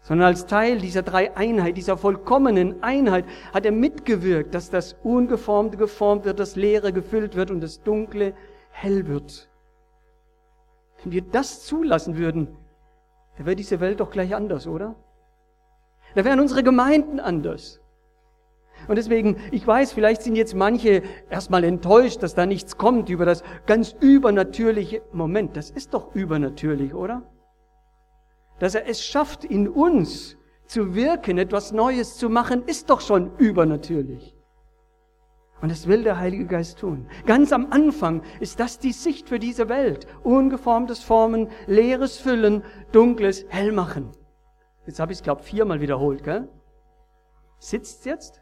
sondern 0.00 0.28
als 0.28 0.46
Teil 0.46 0.78
dieser 0.78 1.02
drei 1.02 1.36
Einheit, 1.36 1.76
dieser 1.76 1.96
vollkommenen 1.96 2.82
Einheit, 2.82 3.24
hat 3.52 3.64
er 3.64 3.72
mitgewirkt, 3.72 4.54
dass 4.54 4.70
das 4.70 4.94
Ungeformte 5.02 5.76
geformt 5.76 6.24
wird, 6.24 6.40
das 6.40 6.56
Leere 6.56 6.92
gefüllt 6.92 7.36
wird 7.36 7.50
und 7.50 7.60
das 7.60 7.82
Dunkle 7.82 8.34
hell 8.70 9.06
wird. 9.06 9.48
Wenn 11.02 11.12
wir 11.12 11.22
das 11.22 11.64
zulassen 11.64 12.16
würden, 12.16 12.48
dann 13.36 13.46
wäre 13.46 13.56
diese 13.56 13.80
Welt 13.80 14.00
doch 14.00 14.10
gleich 14.10 14.34
anders, 14.34 14.66
oder? 14.66 14.94
Da 16.14 16.24
wären 16.24 16.40
unsere 16.40 16.62
Gemeinden 16.62 17.20
anders. 17.20 17.81
Und 18.88 18.96
deswegen, 18.96 19.36
ich 19.50 19.66
weiß, 19.66 19.92
vielleicht 19.92 20.22
sind 20.22 20.36
jetzt 20.36 20.54
manche 20.54 21.02
erstmal 21.30 21.64
enttäuscht, 21.64 22.22
dass 22.22 22.34
da 22.34 22.46
nichts 22.46 22.76
kommt 22.76 23.08
über 23.08 23.24
das 23.24 23.42
ganz 23.66 23.94
übernatürliche 24.00 25.02
Moment. 25.12 25.56
Das 25.56 25.70
ist 25.70 25.94
doch 25.94 26.14
übernatürlich, 26.14 26.94
oder? 26.94 27.22
Dass 28.58 28.74
er 28.74 28.88
es 28.88 29.04
schafft, 29.04 29.44
in 29.44 29.68
uns 29.68 30.36
zu 30.66 30.94
wirken, 30.94 31.38
etwas 31.38 31.72
Neues 31.72 32.16
zu 32.16 32.28
machen, 32.28 32.64
ist 32.66 32.90
doch 32.90 33.00
schon 33.00 33.36
übernatürlich. 33.36 34.36
Und 35.60 35.70
das 35.70 35.86
will 35.86 36.02
der 36.02 36.18
Heilige 36.18 36.46
Geist 36.46 36.80
tun. 36.80 37.06
Ganz 37.24 37.52
am 37.52 37.68
Anfang 37.70 38.22
ist 38.40 38.58
das 38.58 38.80
die 38.80 38.90
Sicht 38.90 39.28
für 39.28 39.38
diese 39.38 39.68
Welt. 39.68 40.08
Ungeformtes 40.24 41.04
Formen, 41.04 41.48
leeres 41.68 42.18
Füllen, 42.18 42.64
dunkles 42.90 43.46
Hellmachen. 43.48 44.10
Jetzt 44.86 44.98
habe 44.98 45.12
ich 45.12 45.18
es, 45.18 45.22
glaube 45.22 45.44
viermal 45.44 45.80
wiederholt, 45.80 46.24
gell? 46.24 46.48
Sitzt 47.60 48.04
jetzt? 48.06 48.41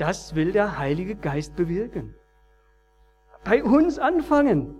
Das 0.00 0.34
will 0.34 0.52
der 0.52 0.78
Heilige 0.78 1.14
Geist 1.14 1.56
bewirken. 1.56 2.14
Bei 3.44 3.62
uns 3.62 3.98
anfangen. 3.98 4.74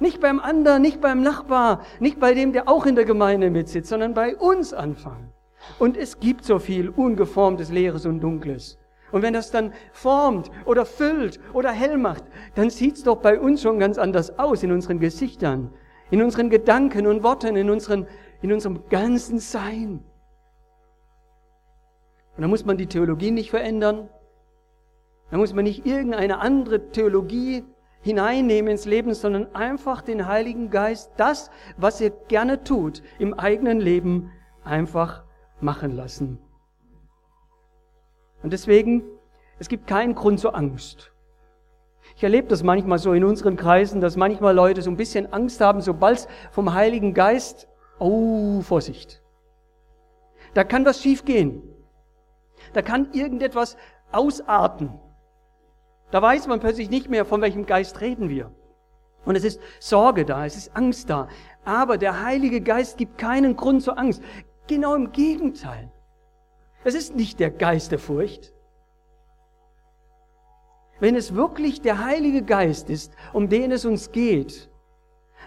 Nicht 0.00 0.22
beim 0.22 0.40
anderen, 0.40 0.80
nicht 0.80 1.02
beim 1.02 1.22
Nachbar, 1.22 1.82
nicht 2.00 2.18
bei 2.18 2.32
dem, 2.32 2.54
der 2.54 2.66
auch 2.66 2.86
in 2.86 2.94
der 2.94 3.04
Gemeinde 3.04 3.50
mitsitzt, 3.50 3.90
sondern 3.90 4.14
bei 4.14 4.34
uns 4.34 4.72
anfangen. 4.72 5.34
Und 5.78 5.98
es 5.98 6.18
gibt 6.18 6.46
so 6.46 6.58
viel 6.58 6.88
ungeformtes, 6.88 7.70
leeres 7.70 8.06
und 8.06 8.20
dunkles. 8.20 8.78
Und 9.12 9.20
wenn 9.20 9.34
das 9.34 9.50
dann 9.50 9.74
formt 9.92 10.50
oder 10.64 10.86
füllt 10.86 11.38
oder 11.52 11.70
hell 11.70 11.98
macht, 11.98 12.24
dann 12.54 12.70
sieht's 12.70 13.02
doch 13.02 13.18
bei 13.18 13.38
uns 13.38 13.60
schon 13.60 13.78
ganz 13.78 13.98
anders 13.98 14.38
aus 14.38 14.62
in 14.62 14.72
unseren 14.72 14.98
Gesichtern, 14.98 15.74
in 16.10 16.22
unseren 16.22 16.48
Gedanken 16.48 17.06
und 17.06 17.22
Worten, 17.22 17.54
in, 17.54 17.68
unseren, 17.68 18.06
in 18.40 18.50
unserem 18.50 18.88
ganzen 18.88 19.40
Sein. 19.40 20.02
Und 22.36 22.42
da 22.42 22.48
muss 22.48 22.64
man 22.64 22.76
die 22.76 22.86
Theologie 22.86 23.30
nicht 23.30 23.50
verändern. 23.50 24.08
Da 25.30 25.38
muss 25.38 25.54
man 25.54 25.64
nicht 25.64 25.86
irgendeine 25.86 26.38
andere 26.38 26.90
Theologie 26.90 27.64
hineinnehmen 28.02 28.70
ins 28.70 28.84
Leben, 28.84 29.14
sondern 29.14 29.54
einfach 29.54 30.02
den 30.02 30.26
Heiligen 30.26 30.70
Geist 30.70 31.12
das, 31.16 31.50
was 31.76 32.00
er 32.00 32.10
gerne 32.10 32.62
tut, 32.62 33.02
im 33.18 33.34
eigenen 33.34 33.80
Leben 33.80 34.30
einfach 34.64 35.24
machen 35.60 35.90
lassen. 35.90 36.38
Und 38.42 38.52
deswegen, 38.52 39.02
es 39.58 39.68
gibt 39.68 39.86
keinen 39.86 40.14
Grund 40.14 40.38
zur 40.38 40.54
Angst. 40.54 41.12
Ich 42.14 42.22
erlebe 42.22 42.46
das 42.46 42.62
manchmal 42.62 42.98
so 42.98 43.12
in 43.12 43.24
unseren 43.24 43.56
Kreisen, 43.56 44.00
dass 44.00 44.16
manchmal 44.16 44.54
Leute 44.54 44.82
so 44.82 44.90
ein 44.90 44.96
bisschen 44.96 45.32
Angst 45.32 45.60
haben, 45.60 45.80
sobald 45.80 46.18
es 46.18 46.28
vom 46.52 46.72
Heiligen 46.74 47.12
Geist, 47.12 47.68
oh, 47.98 48.60
Vorsicht. 48.60 49.22
Da 50.54 50.62
kann 50.62 50.84
was 50.84 51.02
schiefgehen. 51.02 51.62
Da 52.72 52.82
kann 52.82 53.12
irgendetwas 53.12 53.76
ausarten. 54.12 54.90
Da 56.10 56.22
weiß 56.22 56.46
man 56.46 56.60
plötzlich 56.60 56.90
nicht 56.90 57.08
mehr, 57.08 57.24
von 57.24 57.40
welchem 57.40 57.66
Geist 57.66 58.00
reden 58.00 58.28
wir. 58.28 58.52
Und 59.24 59.34
es 59.34 59.44
ist 59.44 59.60
Sorge 59.80 60.24
da, 60.24 60.46
es 60.46 60.56
ist 60.56 60.76
Angst 60.76 61.10
da. 61.10 61.28
Aber 61.64 61.98
der 61.98 62.22
Heilige 62.22 62.60
Geist 62.60 62.96
gibt 62.96 63.18
keinen 63.18 63.56
Grund 63.56 63.82
zur 63.82 63.98
Angst. 63.98 64.22
Genau 64.68 64.94
im 64.94 65.12
Gegenteil. 65.12 65.90
Es 66.84 66.94
ist 66.94 67.16
nicht 67.16 67.40
der 67.40 67.50
Geist 67.50 67.90
der 67.90 67.98
Furcht. 67.98 68.52
Wenn 71.00 71.16
es 71.16 71.34
wirklich 71.34 71.82
der 71.82 72.04
Heilige 72.04 72.42
Geist 72.42 72.88
ist, 72.88 73.12
um 73.32 73.48
den 73.48 73.72
es 73.72 73.84
uns 73.84 74.12
geht, 74.12 74.70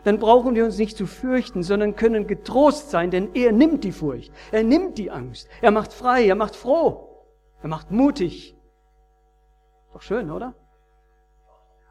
dann 0.03 0.19
brauchen 0.19 0.55
wir 0.55 0.65
uns 0.65 0.77
nicht 0.77 0.95
zu 0.95 1.07
fürchten, 1.07 1.63
sondern 1.63 1.95
können 1.95 2.27
getrost 2.27 2.91
sein, 2.91 3.11
denn 3.11 3.33
er 3.33 3.51
nimmt 3.51 3.83
die 3.83 3.91
Furcht, 3.91 4.31
er 4.51 4.63
nimmt 4.63 4.97
die 4.97 5.11
Angst, 5.11 5.49
er 5.61 5.71
macht 5.71 5.91
frei, 5.91 6.25
er 6.27 6.35
macht 6.35 6.55
froh. 6.55 7.08
Er 7.61 7.69
macht 7.69 7.91
mutig. 7.91 8.55
Doch 9.93 10.01
schön, 10.01 10.31
oder? 10.31 10.53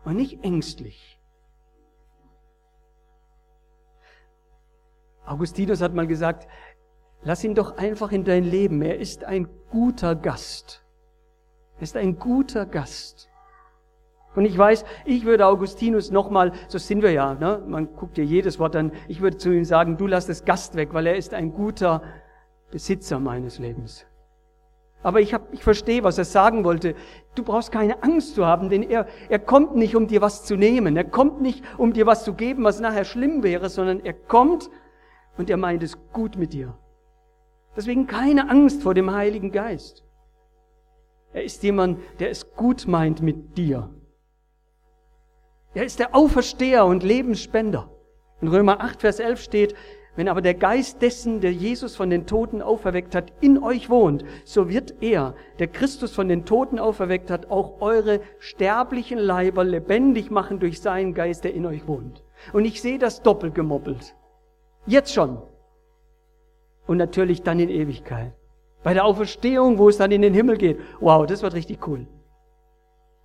Und 0.04 0.16
nicht 0.16 0.42
ängstlich. 0.44 1.18
Augustinus 5.26 5.82
hat 5.82 5.94
mal 5.94 6.06
gesagt, 6.06 6.48
lass 7.22 7.44
ihn 7.44 7.54
doch 7.54 7.76
einfach 7.76 8.12
in 8.12 8.24
dein 8.24 8.44
Leben. 8.44 8.80
Er 8.80 8.98
ist 8.98 9.24
ein 9.24 9.48
guter 9.70 10.14
Gast. 10.14 10.84
Er 11.76 11.82
ist 11.82 11.96
ein 11.96 12.18
guter 12.18 12.64
Gast. 12.64 13.28
Und 14.34 14.44
ich 14.44 14.56
weiß, 14.56 14.84
ich 15.04 15.24
würde 15.24 15.46
Augustinus 15.46 16.10
nochmal, 16.10 16.52
so 16.68 16.78
sind 16.78 17.02
wir 17.02 17.10
ja, 17.10 17.34
ne? 17.34 17.62
man 17.66 17.94
guckt 17.96 18.16
dir 18.16 18.24
jedes 18.24 18.58
Wort 18.58 18.76
an, 18.76 18.92
ich 19.08 19.20
würde 19.20 19.36
zu 19.36 19.50
ihm 19.50 19.64
sagen, 19.64 19.96
du 19.96 20.06
lass 20.06 20.26
das 20.26 20.44
Gast 20.44 20.76
weg, 20.76 20.90
weil 20.92 21.06
er 21.06 21.16
ist 21.16 21.34
ein 21.34 21.52
guter 21.52 22.02
Besitzer 22.70 23.18
meines 23.18 23.58
Lebens. 23.58 24.06
Aber 25.02 25.20
ich, 25.20 25.32
hab, 25.32 25.52
ich 25.52 25.62
verstehe, 25.62 26.02
was 26.02 26.18
er 26.18 26.24
sagen 26.24 26.64
wollte. 26.64 26.94
Du 27.34 27.44
brauchst 27.44 27.70
keine 27.70 28.02
Angst 28.02 28.34
zu 28.34 28.44
haben, 28.44 28.68
denn 28.68 28.82
er, 28.82 29.06
er 29.28 29.38
kommt 29.38 29.76
nicht, 29.76 29.94
um 29.94 30.08
dir 30.08 30.20
was 30.20 30.44
zu 30.44 30.56
nehmen. 30.56 30.96
Er 30.96 31.04
kommt 31.04 31.40
nicht, 31.40 31.62
um 31.78 31.92
dir 31.92 32.06
was 32.06 32.24
zu 32.24 32.34
geben, 32.34 32.64
was 32.64 32.80
nachher 32.80 33.04
schlimm 33.04 33.42
wäre, 33.42 33.68
sondern 33.68 34.04
er 34.04 34.14
kommt 34.14 34.70
und 35.36 35.48
er 35.48 35.56
meint 35.56 35.82
es 35.82 35.96
gut 36.12 36.36
mit 36.36 36.52
dir. 36.52 36.76
Deswegen 37.76 38.08
keine 38.08 38.50
Angst 38.50 38.82
vor 38.82 38.94
dem 38.94 39.12
Heiligen 39.12 39.52
Geist. 39.52 40.04
Er 41.32 41.44
ist 41.44 41.62
jemand, 41.62 42.00
der 42.18 42.30
es 42.30 42.54
gut 42.56 42.88
meint 42.88 43.22
mit 43.22 43.56
dir. 43.56 43.90
Er 45.74 45.84
ist 45.84 46.00
der 46.00 46.14
Aufersteher 46.16 46.84
und 46.86 47.04
Lebensspender. 47.04 47.90
In 48.40 48.48
Römer 48.48 48.80
8, 48.80 49.00
Vers 49.00 49.20
11 49.20 49.40
steht, 49.40 49.74
wenn 50.18 50.26
aber 50.26 50.42
der 50.42 50.54
Geist 50.54 51.00
dessen, 51.00 51.40
der 51.40 51.52
Jesus 51.52 51.94
von 51.94 52.10
den 52.10 52.26
Toten 52.26 52.60
auferweckt 52.60 53.14
hat, 53.14 53.32
in 53.40 53.62
euch 53.62 53.88
wohnt, 53.88 54.24
so 54.44 54.68
wird 54.68 54.94
er, 55.00 55.36
der 55.60 55.68
Christus 55.68 56.12
von 56.12 56.26
den 56.26 56.44
Toten 56.44 56.80
auferweckt 56.80 57.30
hat, 57.30 57.52
auch 57.52 57.80
eure 57.80 58.18
sterblichen 58.40 59.20
Leiber 59.20 59.62
lebendig 59.62 60.32
machen 60.32 60.58
durch 60.58 60.80
seinen 60.80 61.14
Geist, 61.14 61.44
der 61.44 61.54
in 61.54 61.64
euch 61.66 61.86
wohnt. 61.86 62.24
Und 62.52 62.64
ich 62.64 62.82
sehe 62.82 62.98
das 62.98 63.22
doppelt 63.22 63.54
gemoppelt. 63.54 64.16
Jetzt 64.86 65.14
schon. 65.14 65.38
Und 66.88 66.96
natürlich 66.96 67.42
dann 67.42 67.60
in 67.60 67.68
Ewigkeit. 67.68 68.32
Bei 68.82 68.94
der 68.94 69.04
Auferstehung, 69.04 69.78
wo 69.78 69.88
es 69.88 69.98
dann 69.98 70.10
in 70.10 70.22
den 70.22 70.34
Himmel 70.34 70.56
geht. 70.56 70.80
Wow, 70.98 71.26
das 71.26 71.42
wird 71.42 71.54
richtig 71.54 71.86
cool 71.86 72.08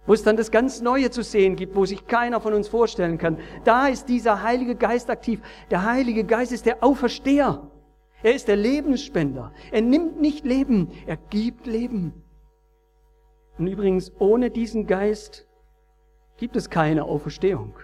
wo 0.06 0.14
es 0.14 0.24
dann 0.24 0.38
das 0.38 0.52
ganz 0.52 0.82
Neue 0.82 1.12
zu 1.12 1.24
sehen 1.24 1.56
gibt, 1.56 1.76
wo 1.76 1.86
sich 1.86 2.08
keiner 2.08 2.42
von 2.42 2.54
uns 2.54 2.68
vorstellen 2.68 3.18
kann. 3.18 3.40
Da 3.64 3.88
ist 3.88 4.10
dieser 4.10 4.44
Heilige 4.44 4.76
Geist 4.76 5.10
aktiv. 5.10 5.42
Der 5.72 5.86
Heilige 5.86 6.24
Geist 6.24 6.52
ist 6.52 6.66
der 6.66 6.84
Aufersteher. 6.84 7.70
Er 8.22 8.34
ist 8.34 8.48
der 8.48 8.56
Lebensspender. 8.56 9.52
Er 9.72 9.82
nimmt 9.82 10.20
nicht 10.20 10.46
Leben, 10.46 10.92
er 11.06 11.18
gibt 11.18 11.68
Leben. 11.68 12.14
Und 13.58 13.68
übrigens, 13.68 14.12
ohne 14.20 14.50
diesen 14.50 14.88
Geist 14.88 15.48
gibt 16.38 16.56
es 16.56 16.70
keine 16.70 17.04
Auferstehung. 17.04 17.76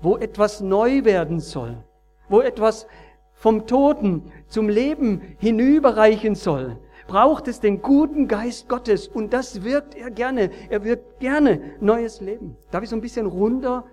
Wo 0.00 0.16
etwas 0.16 0.60
neu 0.60 1.04
werden 1.04 1.40
soll, 1.40 1.82
wo 2.28 2.40
etwas 2.40 2.86
vom 3.32 3.66
Toten 3.66 4.30
zum 4.48 4.68
Leben 4.68 5.36
hinüberreichen 5.38 6.34
soll, 6.34 6.78
braucht 7.06 7.48
es 7.48 7.60
den 7.60 7.82
guten 7.82 8.28
Geist 8.28 8.68
Gottes 8.68 9.08
und 9.08 9.32
das 9.32 9.62
wirkt 9.62 9.94
er 9.94 10.10
gerne. 10.10 10.50
Er 10.68 10.84
wirkt 10.84 11.20
gerne 11.20 11.60
neues 11.80 12.20
Leben. 12.20 12.56
Darf 12.70 12.82
ich 12.82 12.90
so 12.90 12.96
ein 12.96 13.02
bisschen 13.02 13.26
runter, 13.26 13.84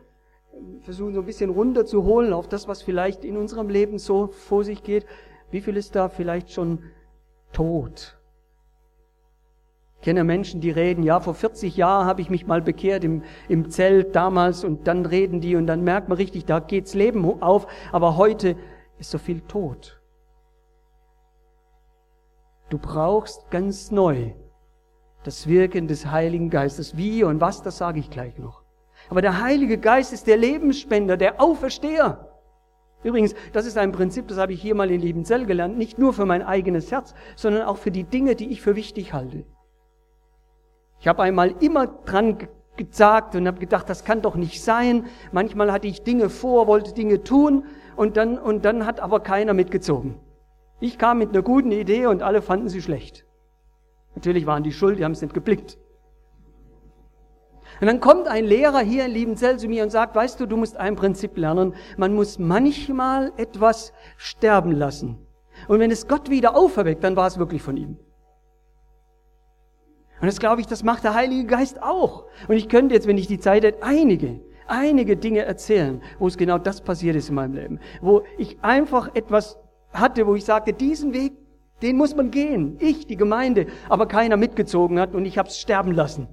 versuchen 0.81 1.13
so 1.13 1.21
ein 1.21 1.25
bisschen 1.25 1.49
runter 1.49 1.85
zu 1.85 2.03
holen 2.03 2.33
auf 2.33 2.47
das, 2.47 2.67
was 2.67 2.81
vielleicht 2.81 3.23
in 3.25 3.37
unserem 3.37 3.69
Leben 3.69 3.99
so 3.99 4.27
vor 4.27 4.63
sich 4.63 4.83
geht? 4.83 5.05
Wie 5.51 5.61
viel 5.61 5.77
ist 5.77 5.95
da 5.95 6.09
vielleicht 6.09 6.51
schon 6.51 6.79
tot? 7.51 8.17
Ich 9.99 10.05
kenne 10.05 10.25
Menschen, 10.25 10.59
die 10.59 10.71
reden, 10.71 11.01
ja, 11.03 11.21
vor 11.21 11.33
40 11.33 11.77
Jahren 11.77 12.05
habe 12.05 12.19
ich 12.21 12.29
mich 12.29 12.45
mal 12.45 12.61
bekehrt 12.61 13.05
im, 13.05 13.23
im 13.47 13.69
Zelt 13.69 14.15
damals 14.17 14.65
und 14.65 14.85
dann 14.85 15.05
reden 15.05 15.39
die 15.39 15.55
und 15.55 15.65
dann 15.65 15.83
merkt 15.85 16.09
man 16.09 16.17
richtig, 16.17 16.43
da 16.43 16.59
geht's 16.59 16.93
Leben 16.93 17.41
auf, 17.41 17.67
aber 17.93 18.17
heute 18.17 18.57
ist 18.99 19.11
so 19.11 19.17
viel 19.17 19.39
tot. 19.41 20.02
Du 22.73 22.79
brauchst 22.79 23.51
ganz 23.51 23.91
neu 23.91 24.31
das 25.23 25.45
Wirken 25.45 25.87
des 25.87 26.07
Heiligen 26.07 26.49
Geistes. 26.49 26.97
Wie 26.97 27.23
und 27.23 27.39
was, 27.39 27.61
das 27.61 27.77
sage 27.77 27.99
ich 27.99 28.09
gleich 28.09 28.39
noch. 28.39 28.63
Aber 29.11 29.21
der 29.21 29.43
Heilige 29.43 29.77
Geist 29.77 30.11
ist 30.11 30.25
der 30.25 30.37
Lebensspender, 30.37 31.15
der 31.15 31.39
Aufersteher. 31.39 32.31
Übrigens, 33.03 33.35
das 33.51 33.67
ist 33.67 33.77
ein 33.77 33.91
Prinzip, 33.91 34.27
das 34.27 34.39
habe 34.39 34.53
ich 34.53 34.61
hier 34.63 34.73
mal 34.73 34.89
in 34.89 35.01
Liebenzell 35.01 35.45
gelernt, 35.45 35.77
nicht 35.77 35.99
nur 35.99 36.13
für 36.13 36.25
mein 36.25 36.41
eigenes 36.41 36.91
Herz, 36.91 37.13
sondern 37.35 37.61
auch 37.61 37.77
für 37.77 37.91
die 37.91 38.05
Dinge, 38.05 38.35
die 38.35 38.49
ich 38.49 38.63
für 38.63 38.75
wichtig 38.75 39.13
halte. 39.13 39.45
Ich 40.99 41.07
habe 41.07 41.21
einmal 41.21 41.53
immer 41.59 41.85
dran 41.85 42.39
gesagt 42.75 43.35
und 43.35 43.45
habe 43.45 43.59
gedacht, 43.59 43.87
das 43.87 44.03
kann 44.03 44.23
doch 44.23 44.33
nicht 44.33 44.63
sein. 44.63 45.05
Manchmal 45.31 45.71
hatte 45.71 45.85
ich 45.85 46.01
Dinge 46.01 46.31
vor, 46.31 46.65
wollte 46.65 46.95
Dinge 46.95 47.23
tun 47.23 47.65
und 47.95 48.17
dann, 48.17 48.39
und 48.39 48.65
dann 48.65 48.87
hat 48.87 48.99
aber 48.99 49.19
keiner 49.19 49.53
mitgezogen. 49.53 50.19
Ich 50.83 50.97
kam 50.97 51.19
mit 51.19 51.29
einer 51.29 51.43
guten 51.43 51.71
Idee 51.71 52.07
und 52.07 52.21
alle 52.21 52.41
fanden 52.41 52.67
sie 52.67 52.81
schlecht. 52.81 53.25
Natürlich 54.15 54.45
waren 54.45 54.63
die 54.63 54.73
schuld, 54.73 54.99
die 54.99 55.05
haben 55.05 55.13
es 55.13 55.21
nicht 55.21 55.33
geblickt. 55.33 55.77
Und 57.79 57.87
dann 57.87 58.01
kommt 58.01 58.27
ein 58.27 58.43
Lehrer 58.43 58.81
hier 58.81 59.05
in 59.05 59.11
Liebenzell 59.11 59.57
zu 59.57 59.69
mir 59.69 59.83
und 59.83 59.91
sagt, 59.91 60.13
weißt 60.13 60.41
du, 60.41 60.45
du 60.45 60.57
musst 60.57 60.75
ein 60.75 60.97
Prinzip 60.97 61.37
lernen. 61.37 61.73
Man 61.95 62.13
muss 62.13 62.37
manchmal 62.37 63.31
etwas 63.37 63.93
sterben 64.17 64.73
lassen. 64.73 65.25
Und 65.69 65.79
wenn 65.79 65.89
es 65.89 66.09
Gott 66.09 66.29
wieder 66.29 66.53
auferweckt, 66.53 67.01
dann 67.05 67.15
war 67.15 67.27
es 67.27 67.37
wirklich 67.37 67.61
von 67.61 67.77
ihm. 67.77 67.97
Und 70.19 70.27
das 70.27 70.39
glaube 70.39 70.59
ich, 70.59 70.67
das 70.67 70.83
macht 70.83 71.05
der 71.05 71.13
Heilige 71.13 71.45
Geist 71.45 71.81
auch. 71.81 72.25
Und 72.49 72.57
ich 72.57 72.67
könnte 72.67 72.93
jetzt, 72.93 73.07
wenn 73.07 73.17
ich 73.17 73.27
die 73.27 73.39
Zeit 73.39 73.63
hätte, 73.63 73.83
einige, 73.83 74.41
einige 74.67 75.15
Dinge 75.15 75.45
erzählen, 75.45 76.01
wo 76.19 76.27
es 76.27 76.37
genau 76.37 76.57
das 76.57 76.81
passiert 76.81 77.15
ist 77.15 77.29
in 77.29 77.35
meinem 77.35 77.53
Leben. 77.53 77.79
Wo 78.01 78.23
ich 78.37 78.61
einfach 78.61 79.15
etwas 79.15 79.62
hatte, 79.93 80.27
wo 80.27 80.35
ich 80.35 80.45
sagte, 80.45 80.73
diesen 80.73 81.13
Weg, 81.13 81.33
den 81.81 81.97
muss 81.97 82.15
man 82.15 82.31
gehen. 82.31 82.77
Ich, 82.79 83.07
die 83.07 83.17
Gemeinde, 83.17 83.67
aber 83.89 84.07
keiner 84.07 84.37
mitgezogen 84.37 84.99
hat 84.99 85.13
und 85.13 85.25
ich 85.25 85.37
habe 85.37 85.49
es 85.49 85.59
sterben 85.59 85.91
lassen. 85.91 86.27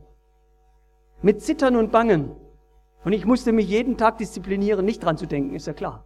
Mit 1.22 1.42
Zittern 1.42 1.76
und 1.76 1.92
Bangen. 1.92 2.30
Und 3.04 3.12
ich 3.12 3.24
musste 3.24 3.52
mich 3.52 3.68
jeden 3.68 3.96
Tag 3.96 4.18
disziplinieren, 4.18 4.84
nicht 4.84 5.02
dran 5.02 5.16
zu 5.16 5.26
denken, 5.26 5.54
ist 5.54 5.66
ja 5.66 5.72
klar. 5.72 6.04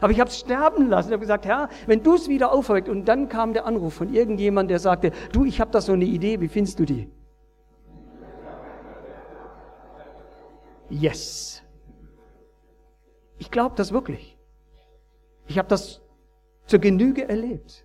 Aber 0.00 0.12
ich 0.12 0.20
habe 0.20 0.30
es 0.30 0.38
sterben 0.38 0.88
lassen. 0.88 1.08
Ich 1.08 1.12
habe 1.12 1.20
gesagt, 1.20 1.46
Herr, 1.46 1.68
wenn 1.86 2.02
du 2.02 2.14
es 2.14 2.28
wieder 2.28 2.52
aufweckt. 2.52 2.88
Und 2.88 3.06
dann 3.06 3.28
kam 3.28 3.52
der 3.52 3.66
Anruf 3.66 3.94
von 3.94 4.12
irgendjemand, 4.12 4.70
der 4.70 4.78
sagte, 4.78 5.12
du, 5.32 5.44
ich 5.44 5.60
habe 5.60 5.70
da 5.70 5.80
so 5.80 5.92
eine 5.92 6.04
Idee, 6.04 6.40
wie 6.40 6.48
findest 6.48 6.78
du 6.78 6.84
die? 6.84 7.08
Yes. 10.88 11.62
Ich 13.38 13.50
glaube 13.50 13.74
das 13.76 13.92
wirklich. 13.92 14.38
Ich 15.46 15.58
habe 15.58 15.68
das 15.68 16.01
zur 16.72 16.80
Genüge 16.80 17.28
erlebt. 17.28 17.84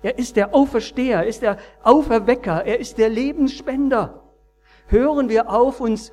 Er 0.00 0.18
ist 0.18 0.36
der 0.36 0.54
Aufersteher, 0.54 1.18
er 1.18 1.26
ist 1.26 1.42
der 1.42 1.58
Auferwecker, 1.82 2.64
er 2.64 2.80
ist 2.80 2.96
der 2.96 3.10
Lebensspender. 3.10 4.22
Hören 4.86 5.28
wir 5.28 5.50
auf, 5.50 5.78
uns 5.78 6.10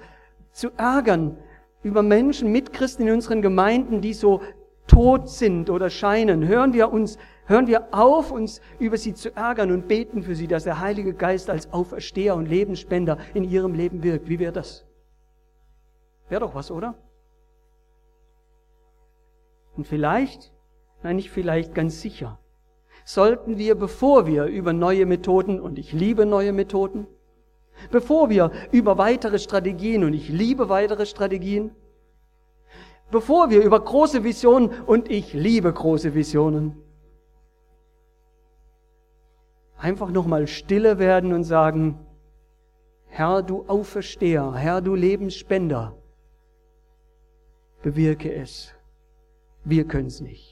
zu 0.51 0.71
ärgern 0.75 1.37
über 1.83 2.03
Menschen, 2.03 2.51
Mitchristen 2.51 3.07
in 3.07 3.13
unseren 3.13 3.41
Gemeinden, 3.41 4.01
die 4.01 4.13
so 4.13 4.41
tot 4.87 5.29
sind 5.29 5.69
oder 5.69 5.89
scheinen. 5.89 6.45
Hören 6.45 6.73
wir 6.73 6.91
uns, 6.91 7.17
hören 7.45 7.67
wir 7.67 7.93
auf, 7.93 8.33
uns 8.33 8.59
über 8.77 8.97
sie 8.97 9.13
zu 9.13 9.33
ärgern 9.33 9.71
und 9.71 9.87
beten 9.87 10.21
für 10.21 10.35
sie, 10.35 10.47
dass 10.47 10.65
der 10.65 10.81
Heilige 10.81 11.13
Geist 11.13 11.49
als 11.49 11.71
Aufersteher 11.71 12.35
und 12.35 12.47
Lebensspender 12.47 13.19
in 13.33 13.45
ihrem 13.45 13.73
Leben 13.73 14.03
wirkt. 14.03 14.27
Wie 14.27 14.39
wäre 14.39 14.51
das? 14.51 14.85
Wäre 16.27 16.41
doch 16.41 16.55
was, 16.55 16.71
oder? 16.71 16.93
Und 19.77 19.87
vielleicht, 19.87 20.51
nein, 21.03 21.15
nicht 21.15 21.31
vielleicht, 21.31 21.73
ganz 21.73 22.01
sicher, 22.01 22.39
sollten 23.05 23.57
wir, 23.57 23.75
bevor 23.75 24.27
wir 24.27 24.45
über 24.45 24.73
neue 24.73 25.05
Methoden, 25.05 25.59
und 25.59 25.79
ich 25.79 25.93
liebe 25.93 26.25
neue 26.25 26.53
Methoden, 26.53 27.07
Bevor 27.89 28.29
wir 28.29 28.51
über 28.71 28.97
weitere 28.97 29.39
Strategien, 29.39 30.03
und 30.03 30.13
ich 30.13 30.29
liebe 30.29 30.69
weitere 30.69 31.05
Strategien, 31.05 31.71
bevor 33.09 33.49
wir 33.49 33.63
über 33.63 33.79
große 33.79 34.23
Visionen, 34.23 34.69
und 34.83 35.09
ich 35.09 35.33
liebe 35.33 35.71
große 35.71 36.13
Visionen, 36.13 36.77
einfach 39.77 40.11
nochmal 40.11 40.47
stille 40.47 40.99
werden 40.99 41.33
und 41.33 41.43
sagen, 41.43 41.99
Herr, 43.07 43.41
du 43.41 43.65
Aufersteher, 43.67 44.53
Herr, 44.53 44.81
du 44.81 44.95
Lebensspender, 44.95 45.97
bewirke 47.81 48.33
es. 48.33 48.73
Wir 49.63 49.85
können 49.85 50.07
es 50.07 50.21
nicht. 50.21 50.50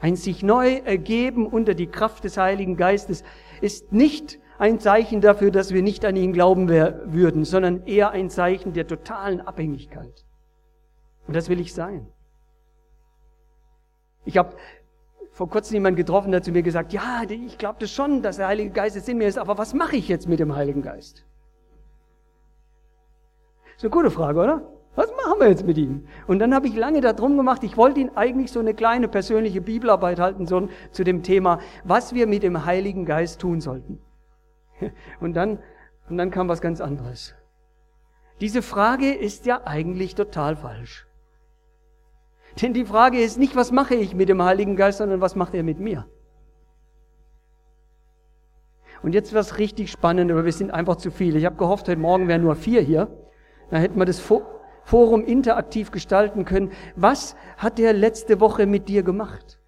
Ein 0.00 0.16
sich 0.16 0.42
neu 0.42 0.76
ergeben 0.76 1.46
unter 1.46 1.74
die 1.74 1.86
Kraft 1.86 2.24
des 2.24 2.36
Heiligen 2.36 2.76
Geistes 2.76 3.22
ist 3.60 3.92
nicht 3.92 4.38
ein 4.58 4.78
Zeichen 4.78 5.20
dafür, 5.20 5.50
dass 5.50 5.72
wir 5.72 5.82
nicht 5.82 6.04
an 6.04 6.16
ihn 6.16 6.32
glauben 6.32 6.68
würden, 6.68 7.44
sondern 7.44 7.86
eher 7.86 8.10
ein 8.10 8.30
Zeichen 8.30 8.72
der 8.72 8.86
totalen 8.86 9.40
Abhängigkeit. 9.40 10.24
Und 11.26 11.36
das 11.36 11.48
will 11.48 11.60
ich 11.60 11.74
sein. 11.74 12.06
Ich 14.24 14.36
habe 14.36 14.54
vor 15.32 15.48
kurzem 15.48 15.74
jemanden 15.74 15.96
getroffen, 15.96 16.32
der 16.32 16.42
zu 16.42 16.52
mir 16.52 16.62
gesagt, 16.62 16.92
ja, 16.92 17.22
ich 17.28 17.56
glaube 17.56 17.78
das 17.80 17.90
schon, 17.90 18.22
dass 18.22 18.36
der 18.36 18.48
Heilige 18.48 18.70
Geist 18.70 18.96
jetzt 18.96 19.08
in 19.08 19.18
mir 19.18 19.28
ist, 19.28 19.38
aber 19.38 19.56
was 19.56 19.72
mache 19.74 19.96
ich 19.96 20.08
jetzt 20.08 20.28
mit 20.28 20.40
dem 20.40 20.54
Heiligen 20.54 20.82
Geist? 20.82 21.24
ist 23.80 23.84
eine 23.84 23.90
gute 23.90 24.10
Frage, 24.10 24.38
oder? 24.38 24.79
Was 24.96 25.08
machen 25.10 25.40
wir 25.40 25.48
jetzt 25.48 25.64
mit 25.64 25.78
ihm? 25.78 26.06
Und 26.26 26.40
dann 26.40 26.54
habe 26.54 26.66
ich 26.66 26.74
lange 26.74 27.00
darum 27.00 27.36
gemacht, 27.36 27.62
ich 27.62 27.76
wollte 27.76 28.00
ihn 28.00 28.10
eigentlich 28.16 28.50
so 28.50 28.58
eine 28.58 28.74
kleine 28.74 29.08
persönliche 29.08 29.60
Bibelarbeit 29.60 30.18
halten 30.18 30.46
so, 30.46 30.68
zu 30.90 31.04
dem 31.04 31.22
Thema, 31.22 31.60
was 31.84 32.12
wir 32.12 32.26
mit 32.26 32.42
dem 32.42 32.64
Heiligen 32.64 33.04
Geist 33.04 33.40
tun 33.40 33.60
sollten. 33.60 34.00
Und 35.20 35.34
dann, 35.34 35.58
und 36.08 36.16
dann 36.16 36.30
kam 36.30 36.48
was 36.48 36.60
ganz 36.60 36.80
anderes. 36.80 37.34
Diese 38.40 38.62
Frage 38.62 39.12
ist 39.12 39.46
ja 39.46 39.60
eigentlich 39.64 40.14
total 40.16 40.56
falsch. 40.56 41.06
Denn 42.60 42.72
die 42.72 42.84
Frage 42.84 43.20
ist 43.20 43.38
nicht, 43.38 43.54
was 43.54 43.70
mache 43.70 43.94
ich 43.94 44.14
mit 44.14 44.28
dem 44.28 44.42
Heiligen 44.42 44.74
Geist, 44.74 44.98
sondern 44.98 45.20
was 45.20 45.36
macht 45.36 45.54
er 45.54 45.62
mit 45.62 45.78
mir? 45.78 46.06
Und 49.02 49.14
jetzt 49.14 49.32
wird 49.32 49.44
es 49.44 49.58
richtig 49.58 49.90
spannend, 49.90 50.30
aber 50.30 50.44
wir 50.44 50.52
sind 50.52 50.72
einfach 50.72 50.96
zu 50.96 51.10
viele. 51.10 51.38
Ich 51.38 51.44
habe 51.44 51.56
gehofft, 51.56 51.88
heute 51.88 52.00
Morgen 52.00 52.28
wären 52.28 52.42
nur 52.42 52.56
vier 52.56 52.80
hier. 52.80 53.08
Dann 53.70 53.80
hätten 53.80 53.98
wir 53.98 54.04
das 54.04 54.20
Forum 54.84 55.24
interaktiv 55.24 55.90
gestalten 55.90 56.44
können. 56.44 56.72
Was 56.96 57.36
hat 57.56 57.78
er 57.78 57.92
letzte 57.92 58.40
Woche 58.40 58.66
mit 58.66 58.88
dir 58.88 59.02
gemacht? 59.02 59.58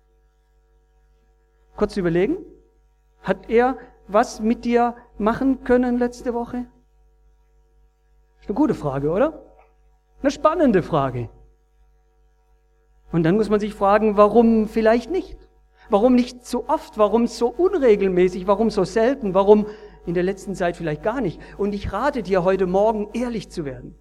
Kurz 1.77 1.97
überlegen. 1.97 2.37
Hat 3.23 3.49
er 3.49 3.77
was 4.09 4.41
mit 4.41 4.65
dir 4.65 4.97
machen 5.19 5.65
können 5.65 5.99
letzte 5.99 6.35
Woche? 6.35 6.67
Ist 8.41 8.49
eine 8.49 8.57
gute 8.57 8.75
Frage, 8.75 9.11
oder? 9.11 9.43
Eine 10.21 10.31
spannende 10.31 10.83
Frage. 10.83 11.29
Und 13.13 13.23
dann 13.25 13.37
muss 13.37 13.51
man 13.51 13.61
sich 13.61 13.75
fragen, 13.75 14.17
warum 14.17 14.67
vielleicht 14.67 15.11
nicht? 15.11 15.39
Warum 15.91 16.15
nicht 16.15 16.47
so 16.47 16.69
oft? 16.69 16.97
Warum 16.99 17.27
so 17.27 17.49
unregelmäßig? 17.49 18.47
Warum 18.47 18.71
so 18.71 18.85
selten? 18.85 19.35
Warum 19.35 19.67
in 20.07 20.15
der 20.15 20.23
letzten 20.23 20.55
Zeit 20.55 20.77
vielleicht 20.77 21.03
gar 21.03 21.21
nicht? 21.21 21.41
Und 21.59 21.75
ich 21.75 21.93
rate 21.93 22.23
dir 22.23 22.45
heute 22.45 22.67
Morgen, 22.67 23.09
ehrlich 23.13 23.51
zu 23.51 23.65
werden. 23.65 23.95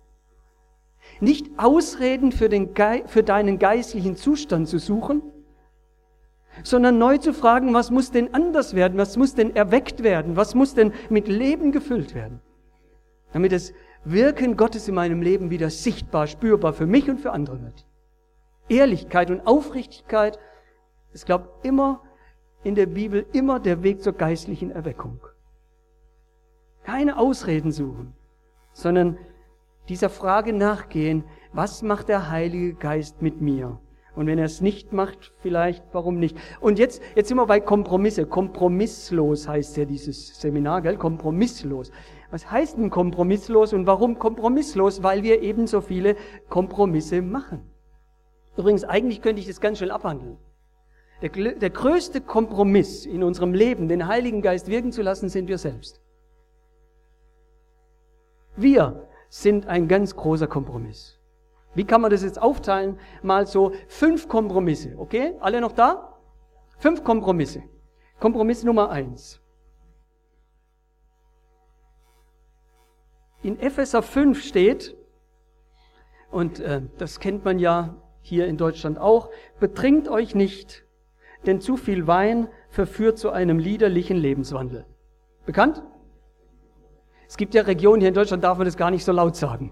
Nicht 1.21 1.47
Ausreden 1.57 2.31
für, 2.31 2.49
den 2.49 2.73
Ge 2.73 3.03
für 3.05 3.23
deinen 3.23 3.59
geistlichen 3.59 4.15
Zustand 4.17 4.67
zu 4.67 4.79
suchen, 4.79 5.21
sondern 6.63 6.97
neu 6.97 7.17
zu 7.17 7.33
fragen, 7.33 7.73
was 7.73 7.91
muss 7.91 8.11
denn 8.11 8.33
anders 8.33 8.75
werden, 8.75 8.97
was 8.97 9.15
muss 9.17 9.35
denn 9.35 9.55
erweckt 9.55 10.03
werden, 10.03 10.35
was 10.35 10.55
muss 10.55 10.73
denn 10.73 10.93
mit 11.09 11.27
Leben 11.27 11.71
gefüllt 11.71 12.13
werden, 12.13 12.41
damit 13.31 13.51
das 13.51 13.73
Wirken 14.03 14.57
Gottes 14.57 14.87
in 14.87 14.95
meinem 14.95 15.21
Leben 15.21 15.51
wieder 15.51 15.69
sichtbar, 15.69 16.27
spürbar 16.27 16.73
für 16.73 16.87
mich 16.87 17.09
und 17.09 17.21
für 17.21 17.31
andere 17.31 17.61
wird. 17.61 17.85
Ehrlichkeit 18.67 19.29
und 19.29 19.45
Aufrichtigkeit 19.45 20.39
ist, 21.13 21.25
glaube 21.25 21.49
immer 21.61 22.01
in 22.63 22.75
der 22.75 22.87
Bibel 22.87 23.25
immer 23.31 23.59
der 23.59 23.83
Weg 23.83 24.01
zur 24.01 24.13
geistlichen 24.13 24.71
Erweckung. 24.71 25.19
Keine 26.83 27.17
Ausreden 27.17 27.71
suchen, 27.71 28.13
sondern 28.73 29.17
dieser 29.91 30.09
Frage 30.09 30.53
nachgehen, 30.53 31.25
was 31.51 31.81
macht 31.81 32.07
der 32.07 32.29
Heilige 32.29 32.73
Geist 32.75 33.21
mit 33.21 33.41
mir? 33.41 33.77
Und 34.15 34.25
wenn 34.25 34.39
er 34.39 34.45
es 34.45 34.61
nicht 34.61 34.93
macht, 34.93 35.33
vielleicht, 35.41 35.83
warum 35.91 36.17
nicht? 36.17 36.37
Und 36.61 36.79
jetzt, 36.79 37.01
jetzt 37.13 37.27
sind 37.27 37.35
wir 37.35 37.45
bei 37.45 37.59
Kompromisse. 37.59 38.25
Kompromisslos 38.25 39.49
heißt 39.49 39.75
ja 39.75 39.83
dieses 39.83 40.39
Seminar, 40.39 40.81
gell? 40.81 40.95
Kompromisslos. 40.95 41.91
Was 42.29 42.49
heißt 42.49 42.77
denn 42.77 42.89
kompromisslos 42.89 43.73
und 43.73 43.85
warum 43.85 44.17
kompromisslos? 44.17 45.03
Weil 45.03 45.23
wir 45.23 45.41
eben 45.41 45.67
so 45.67 45.81
viele 45.81 46.15
Kompromisse 46.47 47.21
machen. 47.21 47.69
Übrigens, 48.55 48.85
eigentlich 48.85 49.21
könnte 49.21 49.41
ich 49.41 49.47
das 49.47 49.59
ganz 49.59 49.77
schnell 49.77 49.91
abhandeln. 49.91 50.37
Der, 51.21 51.29
der 51.29 51.69
größte 51.69 52.21
Kompromiss 52.21 53.05
in 53.05 53.23
unserem 53.23 53.53
Leben, 53.53 53.89
den 53.89 54.07
Heiligen 54.07 54.41
Geist 54.41 54.67
wirken 54.67 54.93
zu 54.93 55.01
lassen, 55.01 55.27
sind 55.27 55.49
wir 55.49 55.57
selbst. 55.57 56.01
Wir 58.55 59.07
sind 59.31 59.65
ein 59.65 59.87
ganz 59.87 60.13
großer 60.13 60.47
Kompromiss. 60.47 61.17
Wie 61.73 61.85
kann 61.85 62.01
man 62.01 62.11
das 62.11 62.21
jetzt 62.21 62.39
aufteilen? 62.39 62.99
Mal 63.23 63.47
so 63.47 63.71
fünf 63.87 64.27
Kompromisse, 64.27 64.93
okay? 64.97 65.35
Alle 65.39 65.61
noch 65.61 65.71
da? 65.71 66.19
Fünf 66.79 67.05
Kompromisse. 67.05 67.63
Kompromiss 68.19 68.65
Nummer 68.65 68.89
eins. 68.89 69.39
In 73.41 73.57
Epheser 73.57 74.03
5 74.03 74.43
steht, 74.43 74.95
und 76.29 76.59
äh, 76.59 76.81
das 76.97 77.19
kennt 77.19 77.45
man 77.45 77.57
ja 77.57 77.95
hier 78.19 78.47
in 78.47 78.57
Deutschland 78.57 78.99
auch, 78.99 79.31
betrinkt 79.61 80.09
euch 80.09 80.35
nicht, 80.35 80.85
denn 81.45 81.61
zu 81.61 81.77
viel 81.77 82.05
Wein 82.05 82.49
verführt 82.69 83.17
zu 83.17 83.31
einem 83.31 83.57
liederlichen 83.57 84.17
Lebenswandel. 84.17 84.85
Bekannt? 85.45 85.81
Es 87.31 87.37
gibt 87.37 87.53
ja 87.53 87.61
Regionen 87.61 88.01
hier 88.01 88.09
in 88.09 88.13
Deutschland, 88.13 88.43
darf 88.43 88.57
man 88.57 88.65
das 88.65 88.75
gar 88.75 88.91
nicht 88.91 89.05
so 89.05 89.13
laut 89.13 89.37
sagen. 89.37 89.71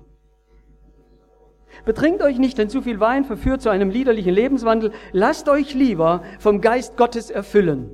Betrinkt 1.84 2.22
euch 2.22 2.40
nicht, 2.40 2.58
denn 2.58 2.70
zu 2.70 2.82
viel 2.82 3.02
Wein 3.02 3.26
verführt 3.26 3.62
zu 3.62 3.68
einem 3.68 3.90
liederlichen 3.90 4.34
Lebenswandel. 4.34 4.94
Lasst 5.12 5.50
euch 5.50 5.74
lieber 5.74 6.24
vom 6.40 6.62
Geist 6.62 6.96
Gottes 6.96 7.30
erfüllen. 7.30 7.94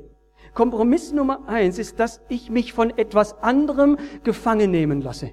Kompromiss 0.53 1.13
Nummer 1.13 1.47
eins 1.47 1.79
ist, 1.79 1.99
dass 1.99 2.21
ich 2.29 2.51
mich 2.51 2.73
von 2.73 2.95
etwas 2.95 3.41
anderem 3.41 3.97
gefangen 4.23 4.69
nehmen 4.69 5.01
lasse. 5.01 5.31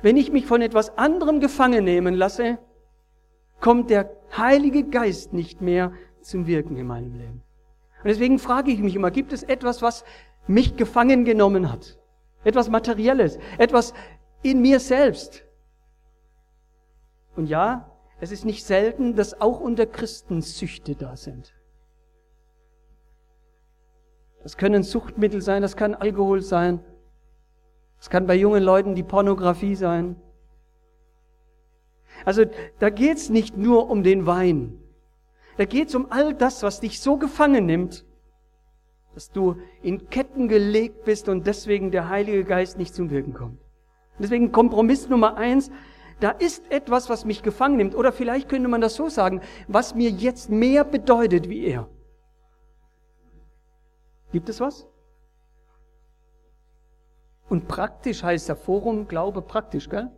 Wenn 0.00 0.16
ich 0.16 0.32
mich 0.32 0.46
von 0.46 0.62
etwas 0.62 0.96
anderem 0.96 1.38
gefangen 1.38 1.84
nehmen 1.84 2.14
lasse, 2.14 2.56
kommt 3.60 3.90
der 3.90 4.10
Heilige 4.38 4.84
Geist 4.84 5.34
nicht 5.34 5.60
mehr 5.60 5.92
zum 6.22 6.46
Wirken 6.46 6.78
in 6.78 6.86
meinem 6.86 7.12
Leben. 7.12 7.42
Und 8.02 8.08
deswegen 8.08 8.38
frage 8.38 8.70
ich 8.70 8.80
mich 8.80 8.96
immer, 8.96 9.10
gibt 9.10 9.34
es 9.34 9.42
etwas, 9.42 9.82
was 9.82 10.02
mich 10.46 10.76
gefangen 10.76 11.24
genommen 11.24 11.70
hat? 11.70 11.98
Etwas 12.44 12.68
Materielles, 12.68 13.38
etwas 13.58 13.94
in 14.42 14.60
mir 14.60 14.80
selbst. 14.80 15.44
Und 17.36 17.46
ja, 17.46 17.90
es 18.20 18.32
ist 18.32 18.44
nicht 18.44 18.64
selten, 18.64 19.16
dass 19.16 19.40
auch 19.40 19.60
unter 19.60 19.86
Christen 19.86 20.42
Süchte 20.42 20.94
da 20.94 21.16
sind. 21.16 21.54
Das 24.42 24.56
können 24.56 24.82
Suchtmittel 24.82 25.40
sein, 25.40 25.62
das 25.62 25.76
kann 25.76 25.94
Alkohol 25.94 26.42
sein, 26.42 26.80
das 27.98 28.10
kann 28.10 28.26
bei 28.26 28.34
jungen 28.34 28.62
Leuten 28.62 28.94
die 28.96 29.04
Pornografie 29.04 29.76
sein. 29.76 30.16
Also 32.24 32.44
da 32.78 32.90
geht's 32.90 33.28
nicht 33.28 33.56
nur 33.56 33.88
um 33.88 34.02
den 34.02 34.26
Wein. 34.26 34.78
Da 35.56 35.64
geht's 35.64 35.94
um 35.94 36.10
all 36.10 36.34
das, 36.34 36.62
was 36.62 36.80
dich 36.80 37.00
so 37.00 37.16
gefangen 37.16 37.66
nimmt, 37.66 38.04
dass 39.14 39.30
du 39.30 39.56
in 39.82 40.08
Ketten 40.08 40.48
gelegt 40.48 41.04
bist 41.04 41.28
und 41.28 41.46
deswegen 41.46 41.90
der 41.90 42.08
Heilige 42.08 42.44
Geist 42.44 42.78
nicht 42.78 42.94
zum 42.94 43.10
Wirken 43.10 43.34
kommt. 43.34 43.58
Deswegen 44.18 44.52
Kompromiss 44.52 45.08
Nummer 45.08 45.36
eins, 45.36 45.70
da 46.20 46.30
ist 46.30 46.70
etwas, 46.70 47.08
was 47.10 47.24
mich 47.24 47.42
gefangen 47.42 47.76
nimmt. 47.76 47.94
Oder 47.94 48.12
vielleicht 48.12 48.48
könnte 48.48 48.68
man 48.68 48.80
das 48.80 48.94
so 48.94 49.08
sagen, 49.08 49.40
was 49.68 49.94
mir 49.94 50.10
jetzt 50.10 50.50
mehr 50.50 50.84
bedeutet 50.84 51.48
wie 51.48 51.64
er. 51.64 51.88
Gibt 54.30 54.48
es 54.48 54.60
was? 54.60 54.86
Und 57.48 57.68
praktisch 57.68 58.22
heißt 58.22 58.48
der 58.48 58.56
Forum 58.56 59.08
Glaube 59.08 59.42
praktisch, 59.42 59.90
gell? 59.90 60.10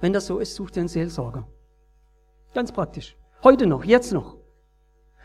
Wenn 0.00 0.12
das 0.12 0.26
so 0.26 0.38
ist, 0.38 0.54
such 0.54 0.70
dir 0.70 0.80
einen 0.80 0.88
Seelsorger. 0.88 1.48
Ganz 2.54 2.70
praktisch. 2.70 3.16
Heute 3.42 3.66
noch, 3.66 3.84
jetzt 3.84 4.12
noch. 4.12 4.36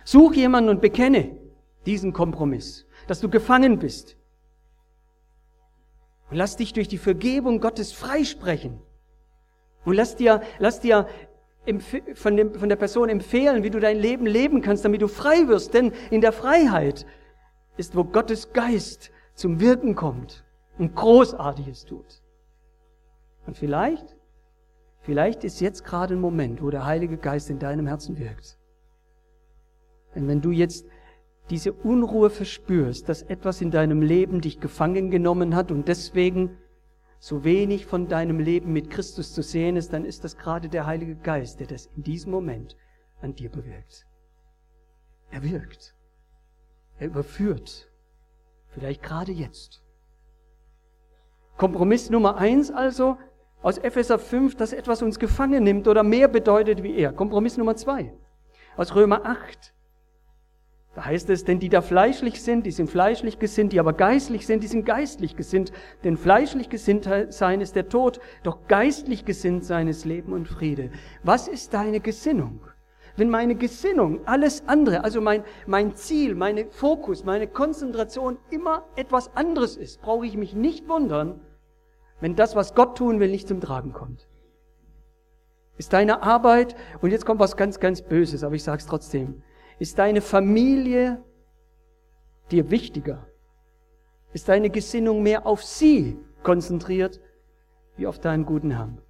Such 0.05 0.33
jemanden 0.33 0.69
und 0.69 0.81
bekenne 0.81 1.42
diesen 1.85 2.13
Kompromiss, 2.13 2.85
dass 3.07 3.19
du 3.19 3.29
gefangen 3.29 3.79
bist. 3.79 4.17
Und 6.29 6.37
lass 6.37 6.55
dich 6.55 6.73
durch 6.73 6.87
die 6.87 6.97
Vergebung 6.97 7.59
Gottes 7.59 7.91
freisprechen. 7.91 8.79
Und 9.85 9.95
lass 9.95 10.15
dir, 10.15 10.41
lass 10.59 10.79
dir 10.79 11.07
von, 12.15 12.35
dem, 12.35 12.53
von 12.55 12.69
der 12.69 12.75
Person 12.75 13.09
empfehlen, 13.09 13.63
wie 13.63 13.69
du 13.69 13.79
dein 13.79 13.97
Leben 13.97 14.25
leben 14.25 14.61
kannst, 14.61 14.83
damit 14.85 15.01
du 15.01 15.07
frei 15.07 15.47
wirst. 15.47 15.73
Denn 15.73 15.93
in 16.11 16.21
der 16.21 16.31
Freiheit 16.31 17.05
ist, 17.77 17.95
wo 17.95 18.03
Gottes 18.03 18.53
Geist 18.53 19.11
zum 19.35 19.59
Wirken 19.59 19.95
kommt 19.95 20.43
und 20.77 20.95
Großartiges 20.95 21.85
tut. 21.85 22.21
Und 23.45 23.57
vielleicht, 23.57 24.15
vielleicht 25.01 25.43
ist 25.43 25.59
jetzt 25.59 25.83
gerade 25.83 26.15
ein 26.15 26.21
Moment, 26.21 26.61
wo 26.61 26.69
der 26.69 26.85
Heilige 26.85 27.17
Geist 27.17 27.49
in 27.49 27.59
deinem 27.59 27.87
Herzen 27.87 28.17
wirkt. 28.17 28.57
Denn 30.15 30.27
wenn 30.27 30.41
du 30.41 30.51
jetzt 30.51 30.85
diese 31.49 31.73
Unruhe 31.73 32.29
verspürst, 32.29 33.09
dass 33.09 33.21
etwas 33.21 33.61
in 33.61 33.71
deinem 33.71 34.01
Leben 34.01 34.41
dich 34.41 34.59
gefangen 34.59 35.11
genommen 35.11 35.55
hat 35.55 35.71
und 35.71 35.87
deswegen 35.87 36.57
so 37.19 37.43
wenig 37.43 37.85
von 37.85 38.07
deinem 38.07 38.39
Leben 38.39 38.73
mit 38.73 38.89
Christus 38.89 39.33
zu 39.33 39.41
sehen 39.41 39.75
ist, 39.75 39.93
dann 39.93 40.05
ist 40.05 40.23
das 40.23 40.37
gerade 40.37 40.69
der 40.69 40.85
Heilige 40.85 41.15
Geist, 41.15 41.59
der 41.59 41.67
das 41.67 41.89
in 41.95 42.03
diesem 42.03 42.31
Moment 42.31 42.75
an 43.21 43.35
dir 43.35 43.49
bewirkt. 43.49 44.05
Er 45.31 45.43
wirkt. 45.43 45.95
Er 46.99 47.07
überführt. 47.07 47.89
Vielleicht 48.67 49.03
gerade 49.03 49.31
jetzt. 49.31 49.81
Kompromiss 51.57 52.09
Nummer 52.09 52.37
eins 52.37 52.71
also 52.71 53.17
aus 53.61 53.77
Epheser 53.77 54.19
5, 54.19 54.55
dass 54.55 54.73
etwas 54.73 55.01
uns 55.01 55.19
gefangen 55.19 55.63
nimmt 55.63 55.87
oder 55.87 56.03
mehr 56.03 56.27
bedeutet 56.27 56.83
wie 56.83 56.95
er. 56.95 57.13
Kompromiss 57.13 57.57
Nummer 57.57 57.75
zwei 57.75 58.13
aus 58.75 58.95
Römer 58.95 59.25
8. 59.25 59.72
Da 60.95 61.05
heißt 61.05 61.29
es, 61.31 61.43
denn 61.43 61.59
die 61.59 61.69
da 61.69 61.81
fleischlich 61.81 62.41
sind, 62.43 62.67
die 62.67 62.71
sind 62.71 62.89
fleischlich 62.89 63.39
gesinnt, 63.39 63.73
die 63.73 63.79
aber 63.79 63.93
geistlich 63.93 64.45
sind, 64.45 64.63
die 64.63 64.67
sind 64.67 64.85
geistlich 64.85 65.35
gesinnt. 65.35 65.71
Denn 66.03 66.17
fleischlich 66.17 66.69
gesinnt 66.69 67.09
sein 67.29 67.61
ist 67.61 67.75
der 67.75 67.89
Tod, 67.89 68.19
doch 68.43 68.67
geistlich 68.67 69.25
gesinnt 69.25 69.65
sein 69.65 69.87
ist 69.87 70.05
Leben 70.05 70.33
und 70.33 70.47
Friede. 70.47 70.91
Was 71.23 71.47
ist 71.47 71.73
deine 71.73 71.99
Gesinnung? 71.99 72.61
Wenn 73.15 73.29
meine 73.29 73.55
Gesinnung, 73.55 74.25
alles 74.25 74.67
andere, 74.67 75.03
also 75.03 75.19
mein, 75.21 75.43
mein 75.67 75.95
Ziel, 75.95 76.35
mein 76.35 76.69
Fokus, 76.71 77.23
meine 77.23 77.47
Konzentration 77.47 78.37
immer 78.49 78.85
etwas 78.95 79.35
anderes 79.35 79.77
ist, 79.77 80.01
brauche 80.01 80.25
ich 80.25 80.35
mich 80.35 80.55
nicht 80.55 80.87
wundern, 80.87 81.39
wenn 82.21 82.35
das, 82.35 82.55
was 82.55 82.73
Gott 82.73 82.97
tun 82.97 83.19
will, 83.19 83.29
nicht 83.29 83.47
zum 83.47 83.61
Tragen 83.61 83.93
kommt. 83.93 84.27
Ist 85.77 85.93
deine 85.93 86.23
Arbeit, 86.23 86.75
und 87.01 87.11
jetzt 87.11 87.25
kommt 87.25 87.39
was 87.39 87.57
ganz, 87.57 87.79
ganz 87.79 88.01
Böses, 88.01 88.43
aber 88.43 88.55
ich 88.55 88.63
sage 88.63 88.77
es 88.77 88.85
trotzdem, 88.85 89.43
ist 89.83 89.99
deine 89.99 90.21
Familie 90.21 91.21
dir 92.51 92.71
wichtiger? 92.71 93.27
Ist 94.31 94.47
deine 94.47 94.69
Gesinnung 94.69 95.21
mehr 95.21 95.45
auf 95.45 95.61
sie 95.61 96.17
konzentriert, 96.41 97.19
wie 97.97 98.07
auf 98.07 98.17
deinen 98.17 98.45
guten 98.45 98.71
Herrn? 98.71 99.01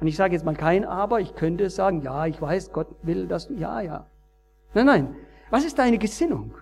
Und 0.00 0.06
ich 0.06 0.16
sage 0.16 0.32
jetzt 0.32 0.46
mal 0.46 0.56
kein 0.56 0.86
Aber, 0.86 1.20
ich 1.20 1.34
könnte 1.34 1.68
sagen, 1.68 2.00
ja, 2.00 2.24
ich 2.24 2.40
weiß, 2.40 2.72
Gott 2.72 2.88
will, 3.02 3.26
dass 3.26 3.48
du, 3.48 3.54
ja, 3.54 3.82
ja. 3.82 4.06
Nein, 4.72 4.86
nein. 4.86 5.16
Was 5.50 5.66
ist 5.66 5.78
deine 5.78 5.98
Gesinnung? 5.98 6.54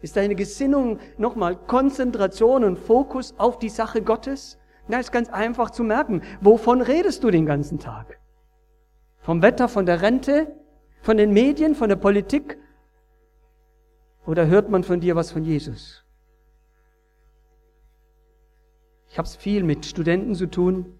Ist 0.00 0.16
deine 0.16 0.36
Gesinnung 0.36 1.00
nochmal 1.18 1.56
Konzentration 1.56 2.64
und 2.64 2.78
Fokus 2.78 3.34
auf 3.36 3.58
die 3.58 3.68
Sache 3.68 4.00
Gottes? 4.00 4.58
Na, 4.88 5.00
ist 5.00 5.12
ganz 5.12 5.28
einfach 5.28 5.68
zu 5.68 5.84
merken. 5.84 6.22
Wovon 6.40 6.80
redest 6.80 7.24
du 7.24 7.30
den 7.30 7.44
ganzen 7.44 7.78
Tag? 7.78 8.18
Vom 9.26 9.42
Wetter, 9.42 9.68
von 9.68 9.86
der 9.86 10.02
Rente, 10.02 10.54
von 11.02 11.16
den 11.16 11.32
Medien, 11.32 11.74
von 11.74 11.88
der 11.88 11.96
Politik? 11.96 12.58
Oder 14.24 14.46
hört 14.46 14.70
man 14.70 14.84
von 14.84 15.00
dir 15.00 15.16
was 15.16 15.32
von 15.32 15.42
Jesus? 15.42 16.04
Ich 19.10 19.18
habe 19.18 19.26
es 19.26 19.34
viel 19.34 19.64
mit 19.64 19.84
Studenten 19.84 20.36
zu 20.36 20.46
tun. 20.46 20.96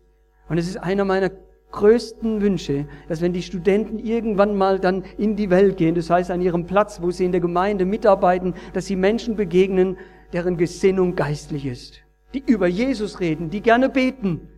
Und 0.48 0.58
es 0.58 0.66
ist 0.66 0.76
einer 0.78 1.04
meiner 1.04 1.30
größten 1.70 2.40
Wünsche, 2.40 2.88
dass 3.08 3.20
wenn 3.20 3.32
die 3.32 3.44
Studenten 3.44 4.00
irgendwann 4.00 4.56
mal 4.56 4.80
dann 4.80 5.04
in 5.18 5.36
die 5.36 5.48
Welt 5.48 5.76
gehen, 5.76 5.94
das 5.94 6.10
heißt 6.10 6.32
an 6.32 6.40
ihrem 6.40 6.66
Platz, 6.66 7.00
wo 7.00 7.12
sie 7.12 7.26
in 7.26 7.30
der 7.30 7.40
Gemeinde 7.40 7.84
mitarbeiten, 7.84 8.54
dass 8.72 8.86
sie 8.86 8.96
Menschen 8.96 9.36
begegnen, 9.36 9.98
deren 10.32 10.56
Gesinnung 10.56 11.14
geistlich 11.14 11.64
ist, 11.64 12.02
die 12.34 12.42
über 12.44 12.66
Jesus 12.66 13.20
reden, 13.20 13.50
die 13.50 13.60
gerne 13.60 13.88
beten 13.88 14.48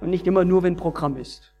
und 0.00 0.10
nicht 0.10 0.26
immer 0.26 0.44
nur, 0.44 0.64
wenn 0.64 0.74
Programm 0.74 1.16
ist. 1.16 1.52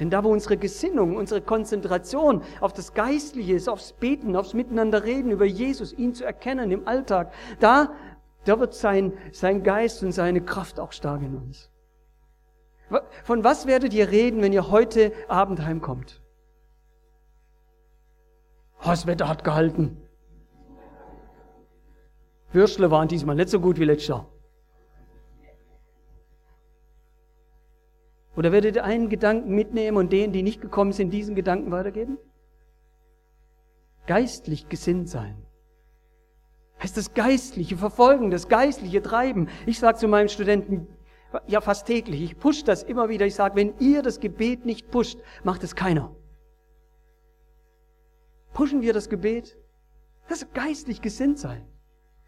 Denn 0.00 0.10
da, 0.10 0.24
wo 0.24 0.32
unsere 0.32 0.56
Gesinnung, 0.56 1.16
unsere 1.16 1.42
Konzentration 1.42 2.42
auf 2.60 2.72
das 2.72 2.94
Geistliche 2.94 3.54
ist, 3.54 3.68
aufs 3.68 3.92
Beten, 3.92 4.34
aufs 4.34 4.54
Miteinander 4.54 5.04
reden 5.04 5.30
über 5.30 5.44
Jesus, 5.44 5.92
ihn 5.92 6.14
zu 6.14 6.24
erkennen 6.24 6.70
im 6.70 6.88
Alltag, 6.88 7.32
da 7.60 7.90
da 8.44 8.58
wird 8.58 8.74
sein, 8.74 9.12
sein 9.32 9.62
Geist 9.62 10.02
und 10.02 10.12
seine 10.12 10.40
Kraft 10.40 10.80
auch 10.80 10.92
stark 10.92 11.22
in 11.22 11.36
uns. 11.36 11.70
Von 13.22 13.44
was 13.44 13.66
werdet 13.66 13.94
ihr 13.94 14.10
reden, 14.10 14.42
wenn 14.42 14.52
ihr 14.52 14.70
heute 14.70 15.12
Abend 15.28 15.64
heimkommt? 15.64 16.20
Das 18.82 19.06
Wetter 19.06 19.28
hat 19.28 19.44
gehalten. 19.44 19.96
Würstle 22.52 22.90
waren 22.90 23.06
diesmal 23.06 23.36
nicht 23.36 23.50
so 23.50 23.60
gut 23.60 23.78
wie 23.78 23.84
letztes 23.84 24.08
Jahr. 24.08 24.26
Oder 28.36 28.52
werdet 28.52 28.76
ihr 28.76 28.84
einen 28.84 29.08
Gedanken 29.08 29.54
mitnehmen 29.54 29.96
und 29.96 30.12
denen, 30.12 30.32
die 30.32 30.42
nicht 30.42 30.60
gekommen 30.60 30.92
sind, 30.92 31.10
diesen 31.10 31.34
Gedanken 31.34 31.70
weitergeben? 31.72 32.18
Geistlich 34.06 34.68
gesinnt 34.68 35.08
sein 35.08 35.44
heißt 36.82 36.96
das 36.96 37.14
geistliche 37.14 37.76
Verfolgen, 37.76 38.30
das 38.30 38.48
geistliche 38.48 39.02
Treiben. 39.02 39.48
Ich 39.66 39.78
sage 39.78 39.98
zu 39.98 40.08
meinen 40.08 40.28
Studenten, 40.28 40.86
ja 41.46 41.60
fast 41.60 41.86
täglich, 41.86 42.22
ich 42.22 42.38
push 42.38 42.64
das 42.64 42.82
immer 42.82 43.08
wieder, 43.08 43.26
ich 43.26 43.34
sage, 43.34 43.56
wenn 43.56 43.74
ihr 43.78 44.02
das 44.02 44.20
Gebet 44.20 44.64
nicht 44.64 44.90
pusht, 44.90 45.18
macht 45.44 45.62
es 45.62 45.76
keiner. 45.76 46.14
Pushen 48.52 48.82
wir 48.82 48.92
das 48.92 49.08
Gebet? 49.08 49.56
Das 50.28 50.42
ist 50.42 50.54
geistlich 50.54 51.02
gesinnt 51.02 51.38
sein. 51.38 51.64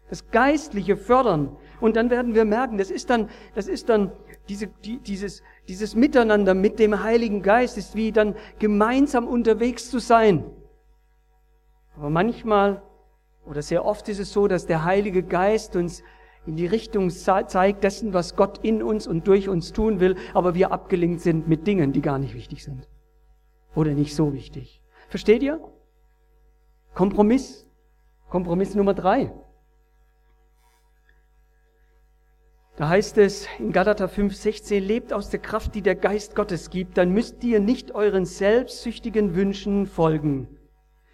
Das 0.09 0.29
geistliche 0.29 0.95
Fördern. 0.95 1.55
Und 1.81 1.95
dann 1.95 2.09
werden 2.09 2.35
wir 2.35 2.45
merken, 2.45 2.77
das 2.77 2.91
ist 2.91 3.09
dann, 3.09 3.29
das 3.55 3.67
ist 3.67 3.89
dann 3.89 4.11
diese, 4.47 4.67
die, 4.67 4.99
dieses, 4.99 5.41
dieses 5.67 5.95
Miteinander 5.95 6.53
mit 6.53 6.79
dem 6.79 7.03
Heiligen 7.03 7.41
Geist 7.41 7.77
ist 7.77 7.95
wie 7.95 8.11
dann 8.11 8.35
gemeinsam 8.59 9.27
unterwegs 9.27 9.89
zu 9.89 9.99
sein. 9.99 10.43
Aber 11.95 12.09
manchmal 12.09 12.81
oder 13.45 13.61
sehr 13.61 13.85
oft 13.85 14.07
ist 14.09 14.19
es 14.19 14.31
so, 14.31 14.47
dass 14.47 14.65
der 14.65 14.83
Heilige 14.83 15.23
Geist 15.23 15.75
uns 15.75 16.03
in 16.45 16.55
die 16.55 16.65
Richtung 16.65 17.09
zeigt 17.09 17.83
dessen, 17.83 18.13
was 18.13 18.35
Gott 18.35 18.59
in 18.63 18.83
uns 18.83 19.07
und 19.07 19.27
durch 19.27 19.47
uns 19.47 19.71
tun 19.71 19.99
will, 19.99 20.17
aber 20.33 20.55
wir 20.55 20.71
abgelenkt 20.71 21.21
sind 21.21 21.47
mit 21.47 21.67
Dingen, 21.67 21.93
die 21.93 22.01
gar 22.01 22.19
nicht 22.19 22.33
wichtig 22.33 22.63
sind. 22.63 22.87
Oder 23.75 23.93
nicht 23.93 24.15
so 24.15 24.33
wichtig. 24.33 24.81
Versteht 25.09 25.41
ihr? 25.41 25.59
Kompromiss. 26.93 27.67
Kompromiss 28.29 28.75
Nummer 28.75 28.93
drei. 28.93 29.33
Da 32.75 32.89
heißt 32.89 33.19
es 33.19 33.47
in 33.59 33.71
Galater 33.71 34.07
5,16, 34.07 34.79
lebt 34.79 35.13
aus 35.13 35.29
der 35.29 35.39
Kraft, 35.39 35.75
die 35.75 35.83
der 35.83 35.95
Geist 35.95 36.35
Gottes 36.35 36.71
gibt, 36.71 36.97
dann 36.97 37.11
müsst 37.11 37.43
ihr 37.43 37.59
nicht 37.59 37.93
euren 37.93 38.25
selbstsüchtigen 38.25 39.35
Wünschen 39.35 39.85
folgen. 39.85 40.47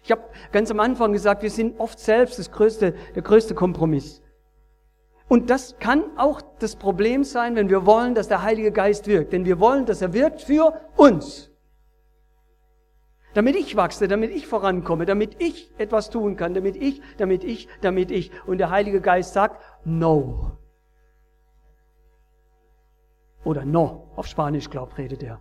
Ich 0.02 0.10
habe 0.10 0.22
ganz 0.52 0.70
am 0.70 0.80
Anfang 0.80 1.12
gesagt, 1.12 1.42
wir 1.42 1.50
sind 1.50 1.78
oft 1.78 1.98
selbst 1.98 2.38
das 2.38 2.50
größte, 2.50 2.94
der 3.14 3.22
größte 3.22 3.54
Kompromiss. 3.54 4.22
Und 5.28 5.50
das 5.50 5.78
kann 5.78 6.02
auch 6.16 6.40
das 6.58 6.76
Problem 6.76 7.24
sein, 7.24 7.54
wenn 7.56 7.68
wir 7.68 7.84
wollen, 7.84 8.14
dass 8.14 8.26
der 8.26 8.42
Heilige 8.42 8.72
Geist 8.72 9.06
wirkt. 9.06 9.32
Denn 9.34 9.44
wir 9.44 9.60
wollen, 9.60 9.84
dass 9.84 10.00
er 10.00 10.14
wirkt 10.14 10.40
für 10.40 10.80
uns. 10.96 11.50
Damit 13.34 13.54
ich 13.54 13.76
wachse, 13.76 14.08
damit 14.08 14.32
ich 14.32 14.46
vorankomme, 14.48 15.06
damit 15.06 15.40
ich 15.40 15.70
etwas 15.78 16.10
tun 16.10 16.36
kann, 16.36 16.54
damit 16.54 16.74
ich, 16.74 17.00
damit 17.18 17.44
ich, 17.44 17.68
damit 17.80 18.10
ich. 18.10 18.32
Und 18.46 18.58
der 18.58 18.70
Heilige 18.70 19.00
Geist 19.00 19.34
sagt, 19.34 19.62
no. 19.84 20.58
Oder 23.44 23.64
no, 23.64 24.08
auf 24.16 24.26
Spanisch, 24.26 24.68
glaubt, 24.68 24.98
redet 24.98 25.22
er. 25.22 25.40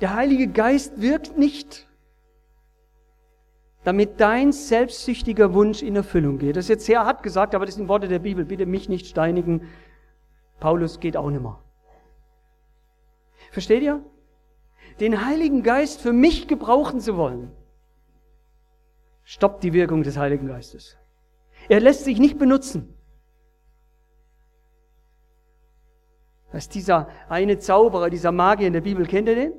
Der 0.00 0.14
Heilige 0.14 0.48
Geist 0.48 1.00
wirkt 1.00 1.38
nicht, 1.38 1.86
damit 3.84 4.20
dein 4.20 4.52
selbstsüchtiger 4.52 5.54
Wunsch 5.54 5.82
in 5.82 5.94
Erfüllung 5.94 6.38
geht. 6.38 6.56
Das 6.56 6.64
ist 6.64 6.70
jetzt 6.70 6.86
sehr 6.86 7.04
hart 7.04 7.22
gesagt, 7.22 7.54
aber 7.54 7.66
das 7.66 7.76
sind 7.76 7.88
Worte 7.88 8.08
der 8.08 8.18
Bibel. 8.18 8.44
Bitte 8.44 8.66
mich 8.66 8.88
nicht 8.88 9.06
steinigen. 9.06 9.68
Paulus 10.58 10.98
geht 10.98 11.16
auch 11.16 11.30
nimmer. 11.30 11.62
Versteht 13.50 13.82
ihr? 13.82 14.02
Den 14.98 15.24
Heiligen 15.24 15.62
Geist 15.62 16.00
für 16.00 16.12
mich 16.12 16.48
gebrauchen 16.48 17.00
zu 17.00 17.16
wollen, 17.16 17.52
stoppt 19.24 19.62
die 19.62 19.72
Wirkung 19.72 20.02
des 20.02 20.16
Heiligen 20.16 20.46
Geistes. 20.46 20.96
Er 21.68 21.80
lässt 21.80 22.04
sich 22.04 22.18
nicht 22.18 22.38
benutzen. 22.38 22.94
Ist 26.52 26.74
dieser 26.74 27.08
eine 27.28 27.58
Zauberer, 27.58 28.10
dieser 28.10 28.32
Magier 28.32 28.66
in 28.66 28.74
der 28.74 28.82
Bibel, 28.82 29.06
kennt 29.06 29.28
ihr 29.28 29.34
den? 29.34 29.52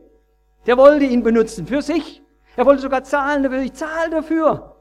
Der 0.65 0.77
wollte 0.77 1.05
ihn 1.05 1.23
benutzen 1.23 1.65
für 1.65 1.81
sich. 1.81 2.21
Er 2.55 2.65
wollte 2.65 2.83
sogar 2.83 3.03
zahlen 3.03 3.43
dafür. 3.43 3.61
Ich 3.61 3.73
zahle 3.73 4.11
dafür. 4.11 4.75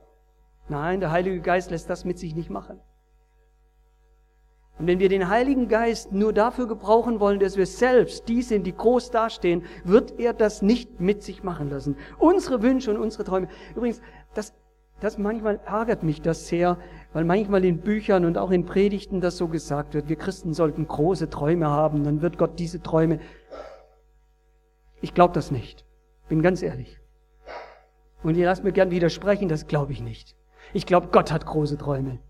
Nein, 0.69 1.01
der 1.01 1.11
Heilige 1.11 1.41
Geist 1.41 1.71
lässt 1.71 1.89
das 1.89 2.05
mit 2.05 2.19
sich 2.19 2.35
nicht 2.35 2.51
machen. 2.51 2.81
Und 4.79 4.87
wenn 4.87 4.99
wir 4.99 5.09
den 5.09 5.29
Heiligen 5.29 5.69
Geist 5.69 6.13
nur 6.13 6.33
dafür 6.33 6.67
gebrauchen 6.67 7.21
wollen, 7.21 7.41
dass 7.41 7.57
wir 7.57 7.67
selbst 7.67 8.29
die 8.29 8.43
sind, 8.43 8.67
die 8.67 8.75
groß 8.75 9.11
dastehen, 9.11 9.65
wird 9.85 10.19
er 10.19 10.33
das 10.33 10.63
nicht 10.63 11.01
mit 11.01 11.23
sich 11.23 11.43
machen 11.43 11.71
lassen. 11.71 11.97
Unsere 12.19 12.63
Wünsche 12.63 12.91
und 12.91 12.99
unsere 12.99 13.25
Träume. 13.25 13.49
Übrigens, 13.77 14.01
das, 14.35 14.55
das 15.01 15.19
manchmal 15.19 15.61
ärgert 15.67 16.03
mich 16.03 16.23
das 16.23 16.49
sehr, 16.49 16.79
weil 17.13 17.25
manchmal 17.25 17.65
in 17.65 17.79
Büchern 17.79 18.25
und 18.25 18.39
auch 18.39 18.51
in 18.51 18.65
Predigten 18.65 19.21
das 19.21 19.37
so 19.37 19.49
gesagt 19.49 19.95
wird, 19.95 20.09
wir 20.09 20.17
Christen 20.17 20.55
sollten 20.55 20.87
große 20.87 21.29
Träume 21.31 21.69
haben, 21.69 22.05
dann 22.05 22.23
wird 22.23 22.39
Gott 22.39 22.59
diese 22.59 22.83
Träume. 22.83 23.21
Ich 25.01 25.15
glaube 25.15 25.35
das 25.35 25.51
nicht. 25.51 25.85
Bin 26.29 26.43
ganz 26.43 26.63
ehrlich. 26.63 26.99
Und 28.23 28.37
ihr 28.37 28.47
lasst 28.47 28.65
mir 28.65 28.73
gern 28.73 28.91
widersprechen, 28.91 29.49
das 29.49 29.67
glaube 29.67 29.93
ich 29.93 30.01
nicht. 30.01 30.37
Ich 30.73 30.87
glaube, 30.87 31.09
Gott 31.09 31.33
hat 31.33 31.45
große 31.45 31.77
Träume. 31.77 32.21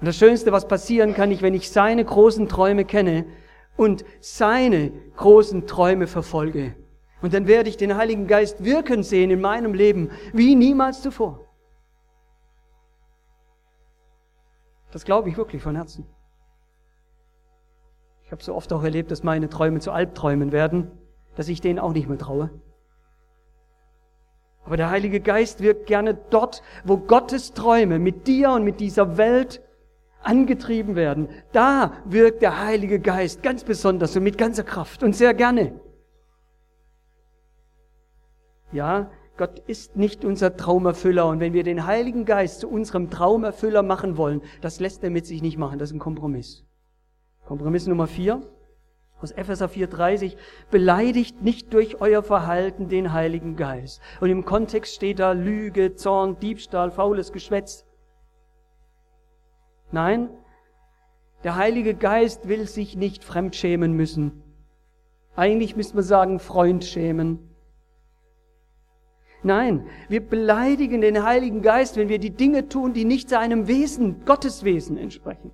Und 0.00 0.06
das 0.06 0.16
Schönste, 0.16 0.52
was 0.52 0.66
passieren 0.66 1.14
kann, 1.14 1.30
ich, 1.30 1.42
wenn 1.42 1.54
ich 1.54 1.70
seine 1.70 2.04
großen 2.04 2.48
Träume 2.48 2.84
kenne 2.84 3.26
und 3.76 4.04
seine 4.20 4.90
großen 5.16 5.66
Träume 5.66 6.06
verfolge. 6.06 6.74
Und 7.22 7.32
dann 7.32 7.46
werde 7.46 7.68
ich 7.68 7.76
den 7.76 7.96
Heiligen 7.96 8.26
Geist 8.26 8.64
wirken 8.64 9.02
sehen 9.02 9.30
in 9.30 9.40
meinem 9.40 9.72
Leben 9.74 10.10
wie 10.32 10.54
niemals 10.54 11.00
zuvor. 11.00 11.40
Das 14.94 15.04
glaube 15.04 15.28
ich 15.28 15.36
wirklich 15.36 15.60
von 15.60 15.74
Herzen. 15.74 16.06
Ich 18.22 18.30
habe 18.30 18.44
so 18.44 18.54
oft 18.54 18.72
auch 18.72 18.84
erlebt, 18.84 19.10
dass 19.10 19.24
meine 19.24 19.48
Träume 19.48 19.80
zu 19.80 19.90
Albträumen 19.90 20.52
werden, 20.52 20.88
dass 21.34 21.48
ich 21.48 21.60
denen 21.60 21.80
auch 21.80 21.92
nicht 21.92 22.08
mehr 22.08 22.16
traue. 22.16 22.48
Aber 24.64 24.76
der 24.76 24.90
Heilige 24.90 25.18
Geist 25.18 25.60
wirkt 25.60 25.86
gerne 25.86 26.14
dort, 26.14 26.62
wo 26.84 26.96
Gottes 26.96 27.54
Träume 27.54 27.98
mit 27.98 28.28
dir 28.28 28.52
und 28.52 28.62
mit 28.62 28.78
dieser 28.78 29.16
Welt 29.16 29.60
angetrieben 30.22 30.94
werden. 30.94 31.28
Da 31.50 31.94
wirkt 32.04 32.40
der 32.40 32.64
Heilige 32.64 33.00
Geist 33.00 33.42
ganz 33.42 33.64
besonders 33.64 34.16
und 34.16 34.22
mit 34.22 34.38
ganzer 34.38 34.62
Kraft 34.62 35.02
und 35.02 35.16
sehr 35.16 35.34
gerne. 35.34 35.80
Ja, 38.70 39.10
Gott 39.36 39.58
ist 39.66 39.96
nicht 39.96 40.24
unser 40.24 40.56
Traumerfüller. 40.56 41.26
Und 41.26 41.40
wenn 41.40 41.52
wir 41.52 41.64
den 41.64 41.86
Heiligen 41.86 42.24
Geist 42.24 42.60
zu 42.60 42.68
unserem 42.68 43.10
Traumerfüller 43.10 43.82
machen 43.82 44.16
wollen, 44.16 44.42
das 44.60 44.80
lässt 44.80 45.02
er 45.02 45.10
mit 45.10 45.26
sich 45.26 45.42
nicht 45.42 45.58
machen. 45.58 45.78
Das 45.78 45.90
ist 45.90 45.96
ein 45.96 46.00
Kompromiss. 46.00 46.64
Kompromiss 47.44 47.86
Nummer 47.86 48.06
vier 48.06 48.42
aus 49.24 49.30
Epheser 49.32 49.66
4,30, 49.66 50.36
beleidigt 50.70 51.40
nicht 51.42 51.72
durch 51.72 52.00
euer 52.00 52.22
Verhalten 52.22 52.88
den 52.88 53.12
Heiligen 53.12 53.56
Geist. 53.56 54.02
Und 54.20 54.28
im 54.28 54.44
Kontext 54.44 54.94
steht 54.94 55.18
da 55.18 55.32
Lüge, 55.32 55.94
Zorn, 55.94 56.38
Diebstahl, 56.40 56.90
faules 56.90 57.32
Geschwätz. 57.32 57.86
Nein, 59.92 60.28
der 61.42 61.56
Heilige 61.56 61.94
Geist 61.94 62.48
will 62.48 62.66
sich 62.68 62.96
nicht 62.96 63.24
fremdschämen 63.24 63.94
müssen. 63.94 64.42
Eigentlich 65.36 65.74
müsste 65.74 65.96
man 65.96 66.04
sagen, 66.04 66.38
Freund 66.38 66.84
schämen. 66.84 67.53
Nein, 69.44 69.86
wir 70.08 70.26
beleidigen 70.26 71.02
den 71.02 71.22
Heiligen 71.22 71.60
Geist, 71.60 71.96
wenn 71.96 72.08
wir 72.08 72.18
die 72.18 72.30
Dinge 72.30 72.68
tun, 72.70 72.94
die 72.94 73.04
nicht 73.04 73.28
seinem 73.28 73.68
Wesen, 73.68 74.24
Gottes 74.24 74.64
Wesen 74.64 74.96
entsprechen. 74.96 75.52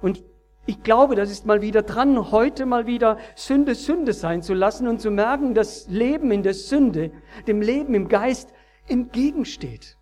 Und 0.00 0.24
ich 0.64 0.82
glaube, 0.82 1.14
das 1.14 1.30
ist 1.30 1.44
mal 1.44 1.60
wieder 1.60 1.82
dran, 1.82 2.30
heute 2.30 2.64
mal 2.64 2.86
wieder 2.86 3.18
Sünde 3.36 3.74
Sünde 3.74 4.14
sein 4.14 4.42
zu 4.42 4.54
lassen 4.54 4.88
und 4.88 5.00
zu 5.00 5.10
merken, 5.10 5.52
dass 5.52 5.88
Leben 5.88 6.30
in 6.30 6.42
der 6.42 6.54
Sünde 6.54 7.12
dem 7.46 7.60
Leben 7.60 7.94
im 7.94 8.08
Geist 8.08 8.52
entgegensteht. 8.88 9.98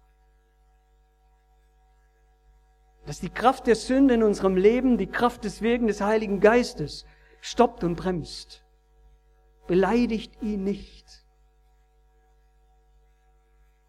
Dass 3.07 3.18
die 3.18 3.29
Kraft 3.29 3.66
der 3.66 3.74
Sünde 3.74 4.14
in 4.14 4.22
unserem 4.22 4.57
Leben, 4.57 4.98
die 4.98 5.09
Kraft 5.09 5.44
des 5.44 5.62
Wirken 5.62 5.88
des 5.88 6.00
Heiligen 6.00 6.38
Geistes 6.38 7.05
stoppt 7.40 7.83
und 7.83 7.96
bremst. 7.96 8.64
Beleidigt 9.66 10.40
ihn 10.42 10.62
nicht. 10.62 11.04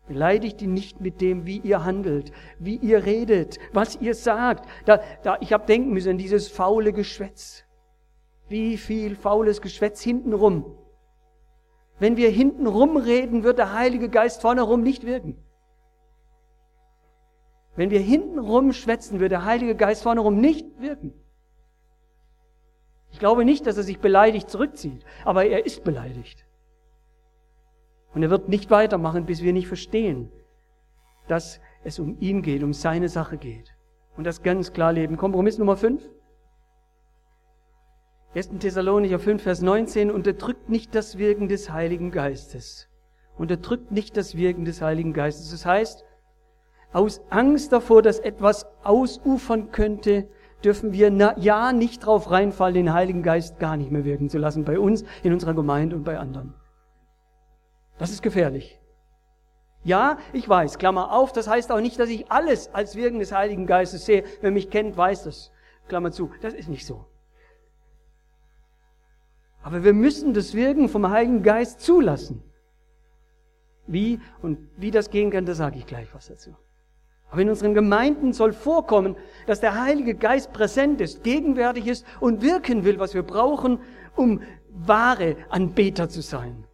Beleidigt 0.07 0.61
ihn 0.61 0.73
nicht 0.73 1.01
mit 1.01 1.19
dem, 1.19 1.45
wie 1.47 1.57
ihr 1.57 1.83
handelt, 1.83 2.31
wie 2.59 2.75
ihr 2.75 3.05
redet, 3.05 3.57
was 3.73 3.99
ihr 3.99 4.13
sagt. 4.13 4.69
Da, 4.85 5.01
da, 5.23 5.37
ich 5.41 5.51
habe 5.51 5.65
denken 5.65 5.91
müssen 5.91 6.11
an 6.11 6.17
dieses 6.17 6.47
faule 6.47 6.93
Geschwätz. 6.93 7.63
Wie 8.47 8.77
viel 8.77 9.15
faules 9.15 9.61
Geschwätz 9.61 10.01
hintenrum. 10.01 10.77
Wenn 11.97 12.17
wir 12.17 12.29
hintenrum 12.29 12.97
reden, 12.97 13.43
wird 13.43 13.57
der 13.57 13.73
Heilige 13.73 14.09
Geist 14.09 14.41
vorne 14.41 14.61
rum 14.61 14.83
nicht 14.83 15.05
wirken. 15.05 15.37
Wenn 17.75 17.89
wir 17.89 17.99
hintenrum 17.99 18.73
schwätzen, 18.73 19.19
wird 19.19 19.31
der 19.31 19.45
Heilige 19.45 19.75
Geist 19.75 20.03
vorne 20.03 20.21
rum 20.21 20.39
nicht 20.39 20.79
wirken. 20.79 21.13
Ich 23.11 23.19
glaube 23.19 23.43
nicht, 23.43 23.65
dass 23.65 23.77
er 23.77 23.83
sich 23.83 23.99
beleidigt 23.99 24.49
zurückzieht, 24.49 25.03
aber 25.23 25.45
er 25.45 25.65
ist 25.65 25.83
beleidigt. 25.83 26.44
Und 28.15 28.23
er 28.23 28.29
wird 28.29 28.47
nicht 28.47 28.71
weitermachen, 28.71 29.25
bis 29.25 29.43
wir 29.43 29.51
nicht 29.51 29.67
verstehen, 29.67 30.31
dass 31.27 31.59
es 31.83 31.99
um 31.99 32.17
ihn 32.21 32.41
geht, 32.41 32.63
um 32.63 32.73
seine 32.73 33.09
Sache 33.09 33.37
geht. 33.37 33.75
Und 34.15 34.23
das 34.23 34.41
ganz 34.41 34.71
klar 34.71 34.93
leben. 34.93 35.17
Kompromiss 35.17 35.57
Nummer 35.57 35.75
5. 35.75 36.01
1. 38.33 38.51
Thessalonicher 38.59 39.19
5, 39.19 39.43
Vers 39.43 39.61
19. 39.61 40.11
Unterdrückt 40.11 40.69
nicht 40.69 40.95
das 40.95 41.17
Wirken 41.17 41.49
des 41.49 41.71
Heiligen 41.71 42.11
Geistes. 42.11 42.87
Unterdrückt 43.37 43.91
nicht 43.91 44.15
das 44.15 44.37
Wirken 44.37 44.63
des 44.63 44.81
Heiligen 44.81 45.11
Geistes. 45.11 45.51
Das 45.51 45.65
heißt, 45.65 46.05
aus 46.93 47.21
Angst 47.29 47.73
davor, 47.73 48.01
dass 48.01 48.19
etwas 48.19 48.65
ausufern 48.83 49.71
könnte, 49.71 50.29
dürfen 50.63 50.93
wir 50.93 51.11
na, 51.11 51.37
ja 51.37 51.73
nicht 51.73 52.05
drauf 52.05 52.31
reinfallen, 52.31 52.75
den 52.75 52.93
Heiligen 52.93 53.23
Geist 53.23 53.59
gar 53.59 53.75
nicht 53.75 53.91
mehr 53.91 54.05
wirken 54.05 54.29
zu 54.29 54.37
lassen, 54.37 54.63
bei 54.63 54.79
uns, 54.79 55.03
in 55.21 55.33
unserer 55.33 55.53
Gemeinde 55.53 55.97
und 55.97 56.05
bei 56.05 56.17
anderen. 56.17 56.53
Das 57.97 58.11
ist 58.11 58.21
gefährlich. 58.21 58.79
Ja, 59.83 60.17
ich 60.33 60.49
weiß, 60.49 60.79
Klammer 60.79 61.11
auf, 61.11 61.31
das 61.31 61.47
heißt 61.47 61.71
auch 61.71 61.79
nicht, 61.79 61.99
dass 61.99 62.09
ich 62.09 62.31
alles 62.31 62.73
als 62.73 62.95
Wirken 62.95 63.19
des 63.19 63.31
Heiligen 63.31 63.67
Geistes 63.67 64.05
sehe. 64.05 64.23
Wer 64.41 64.51
mich 64.51 64.69
kennt, 64.69 64.97
weiß 64.97 65.25
das. 65.25 65.51
Klammer 65.87 66.11
zu, 66.11 66.31
das 66.41 66.53
ist 66.55 66.67
nicht 66.67 66.85
so. 66.85 67.05
Aber 69.61 69.83
wir 69.83 69.93
müssen 69.93 70.33
das 70.33 70.55
Wirken 70.55 70.89
vom 70.89 71.09
Heiligen 71.09 71.43
Geist 71.43 71.81
zulassen. 71.81 72.43
Wie 73.87 74.19
und 74.41 74.57
wie 74.77 74.91
das 74.91 75.11
gehen 75.11 75.29
kann, 75.31 75.45
da 75.45 75.53
sage 75.53 75.77
ich 75.77 75.85
gleich 75.85 76.13
was 76.13 76.27
dazu. 76.27 76.55
Aber 77.29 77.41
in 77.41 77.49
unseren 77.49 77.73
Gemeinden 77.73 78.33
soll 78.33 78.53
vorkommen, 78.53 79.15
dass 79.45 79.59
der 79.59 79.79
Heilige 79.79 80.15
Geist 80.15 80.53
präsent 80.53 81.01
ist, 81.01 81.23
gegenwärtig 81.23 81.87
ist 81.87 82.05
und 82.19 82.41
wirken 82.41 82.83
will, 82.83 82.99
was 82.99 83.13
wir 83.13 83.23
brauchen, 83.23 83.79
um 84.15 84.41
wahre 84.69 85.35
Anbeter 85.49 86.09
zu 86.09 86.21
sein. 86.21 86.64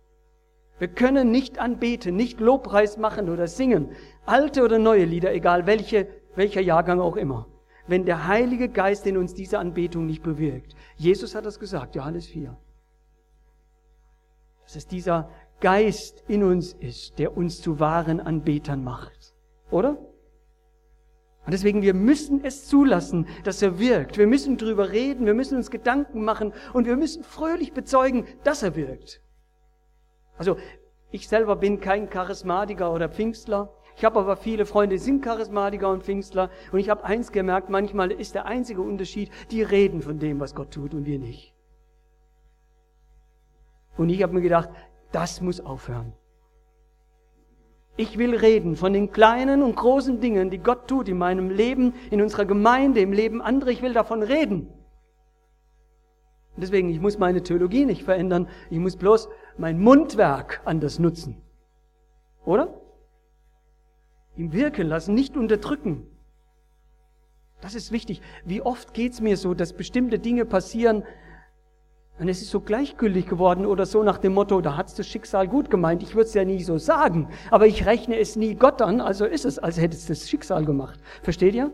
Wir 0.82 0.88
können 0.88 1.30
nicht 1.30 1.60
anbeten, 1.60 2.15
nicht 2.15 2.39
Lobpreis 2.39 2.98
machen 2.98 3.30
oder 3.30 3.46
singen, 3.46 3.91
alte 4.26 4.63
oder 4.63 4.80
neue 4.80 5.06
Lieder, 5.06 5.32
egal 5.32 5.67
welche, 5.67 6.08
welcher 6.36 6.62
Jahrgang 6.62 7.00
auch 7.00 7.17
immer, 7.17 7.48
wenn 7.86 8.04
der 8.04 8.26
Heilige 8.26 8.67
Geist 8.67 9.06
in 9.06 9.15
uns 9.15 9.36
diese 9.36 9.60
Anbetung 9.60 10.08
nicht 10.08 10.24
bewirkt. 10.24 10.74
Jesus 10.96 11.36
hat 11.36 11.46
das 11.46 11.60
gesagt, 11.60 11.94
Johannes 11.94 12.26
4. 12.26 12.58
Dass 14.63 14.76
es 14.76 14.88
dieser 14.88 15.30
Geist 15.60 16.24
in 16.28 16.44
uns 16.44 16.74
ist, 16.74 17.20
der 17.20 17.38
uns 17.38 17.62
zu 17.62 17.80
wahren 17.80 18.20
Anbetern 18.20 18.84
macht. 18.84 19.36
Oder? 19.70 20.00
Und 21.46 21.52
deswegen, 21.52 21.84
wir 21.84 21.94
müssen 21.94 22.44
es 22.44 22.65
zulassen, 22.65 23.28
dass 23.44 23.62
er 23.62 23.78
wirkt. 23.78 24.17
Wir 24.17 24.26
müssen 24.26 24.58
drüber 24.58 24.89
reden, 24.89 25.28
wir 25.28 25.36
müssen 25.36 25.58
uns 25.58 25.70
Gedanken 25.70 26.26
machen 26.26 26.54
und 26.74 26.88
wir 26.88 26.98
müssen 26.98 27.24
fröhlich 27.24 27.72
bezeugen, 27.72 28.26
dass 28.44 28.63
er 28.63 28.76
wirkt. 28.76 29.22
Also, 30.38 30.58
ich 31.12 31.28
selber 31.28 31.56
bin 31.56 31.80
kein 31.80 32.10
Charismatiker 32.10 32.94
oder 32.94 33.10
Pfingstler. 33.10 33.74
Ich 33.98 34.06
habe 34.06 34.20
aber 34.20 34.38
viele 34.38 34.65
Freunde, 34.65 34.96
die 34.96 35.02
sind 35.02 35.22
Charismatiker 35.22 35.89
und 35.89 36.04
Pfingstler. 36.04 36.50
Und 36.72 36.80
ich 36.80 36.89
habe 36.89 37.04
eins 37.04 37.32
gemerkt, 37.32 37.70
manchmal 37.70 38.12
ist 38.12 38.36
der 38.36 38.46
einzige 38.46 38.82
Unterschied, 38.82 39.30
die 39.52 39.62
reden 39.62 40.02
von 40.02 40.20
dem, 40.20 40.39
was 40.39 40.56
Gott 40.56 40.72
tut 40.72 40.94
und 40.94 41.06
wir 41.06 41.20
nicht. 41.20 41.54
Und 43.98 44.10
ich 44.10 44.24
habe 44.24 44.34
mir 44.34 44.41
gedacht, 44.41 44.70
das 45.12 45.41
muss 45.41 45.60
aufhören. 45.60 46.13
Ich 47.98 48.17
will 48.17 48.36
reden 48.36 48.78
von 48.78 48.94
den 48.94 49.12
kleinen 49.12 49.62
und 49.62 49.76
großen 49.76 50.22
Dingen, 50.22 50.50
die 50.50 50.58
Gott 50.58 50.88
tut 50.88 51.10
in 51.10 51.17
meinem 51.17 51.50
Leben, 51.50 51.94
in 52.10 52.22
unserer 52.22 52.46
Gemeinde, 52.46 53.02
im 53.02 53.12
Leben 53.12 53.41
anderer. 53.41 53.70
Ich 53.70 53.82
will 53.82 53.94
davon 53.94 54.24
reden. 54.24 54.74
Und 56.62 56.65
deswegen, 56.65 56.89
ich 56.89 57.02
muss 57.02 57.17
meine 57.17 57.41
Theologie 57.41 57.86
nicht 57.86 58.04
verändern. 58.04 58.47
Ich 58.69 58.78
muss 58.78 58.95
bloß 58.95 59.30
mein 59.58 59.80
Mundwerk 59.80 60.62
anders 60.63 61.00
nutzen. 61.00 61.41
Oder? 62.45 62.80
Ihm 64.36 64.54
wirken 64.54 64.86
lassen, 64.86 65.15
nicht 65.15 65.36
unterdrücken. 65.36 66.06
Das 67.62 67.74
ist 67.74 67.91
wichtig. 67.91 68.21
Wie 68.45 68.62
oft 68.62 68.93
geht's 68.93 69.21
mir 69.21 69.38
so, 69.38 69.56
dass 69.56 69.74
bestimmte 69.74 70.19
Dinge 70.19 70.45
passieren, 70.45 71.04
und 72.19 72.30
es 72.30 72.43
ist 72.43 72.52
so 72.52 72.60
gleichgültig 72.60 73.26
geworden 73.26 73.65
oder 73.65 73.88
so 73.88 74.04
nach 74.04 74.19
dem 74.19 74.36
Motto, 74.36 74.62
da 74.62 74.78
hat's 74.78 74.93
das 74.93 75.08
Schicksal 75.08 75.47
gut 75.47 75.71
gemeint. 75.71 76.04
Ich 76.04 76.13
würde 76.13 76.28
es 76.28 76.36
ja 76.36 76.45
nie 76.45 76.62
so 76.62 76.78
sagen, 76.78 77.30
aber 77.50 77.65
ich 77.65 77.88
rechne 77.88 78.19
es 78.19 78.36
nie 78.36 78.54
Gott 78.54 78.84
an, 78.84 79.02
also 79.02 79.26
ist 79.26 79.45
es, 79.45 79.58
als 79.58 79.82
hätte 79.82 79.97
es 79.97 80.06
das 80.06 80.30
Schicksal 80.30 80.63
gemacht. 80.63 81.00
Versteht 81.24 81.56
ihr? 81.56 81.71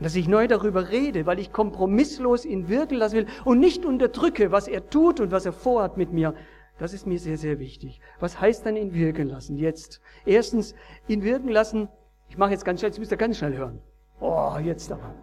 Und 0.00 0.04
dass 0.04 0.16
ich 0.16 0.28
neu 0.28 0.48
darüber 0.48 0.88
rede, 0.88 1.26
weil 1.26 1.38
ich 1.38 1.52
kompromisslos 1.52 2.46
ihn 2.46 2.70
wirken 2.70 2.94
lassen 2.94 3.16
will 3.16 3.26
und 3.44 3.60
nicht 3.60 3.84
unterdrücke, 3.84 4.50
was 4.50 4.66
er 4.66 4.88
tut 4.88 5.20
und 5.20 5.30
was 5.30 5.44
er 5.44 5.52
vorhat 5.52 5.98
mit 5.98 6.10
mir. 6.10 6.34
Das 6.78 6.94
ist 6.94 7.06
mir 7.06 7.18
sehr, 7.18 7.36
sehr 7.36 7.58
wichtig. 7.58 8.00
Was 8.18 8.40
heißt 8.40 8.64
dann 8.64 8.76
ihn 8.76 8.94
wirken 8.94 9.28
lassen 9.28 9.58
jetzt? 9.58 10.00
Erstens, 10.24 10.74
ihn 11.06 11.22
wirken 11.22 11.50
lassen, 11.50 11.90
ich 12.30 12.38
mache 12.38 12.52
jetzt 12.52 12.64
ganz 12.64 12.80
schnell, 12.80 12.92
jetzt 12.92 12.98
müsst 12.98 13.10
ihr 13.10 13.18
ganz 13.18 13.36
schnell 13.36 13.54
hören. 13.54 13.82
Oh, 14.20 14.56
jetzt 14.64 14.90
aber. 14.90 15.14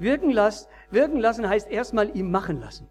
Wirken, 0.00 0.30
lassen, 0.32 0.66
wirken 0.90 1.20
lassen 1.20 1.48
heißt 1.48 1.70
erstmal 1.70 2.10
ihm 2.16 2.32
machen 2.32 2.58
lassen. 2.58 2.88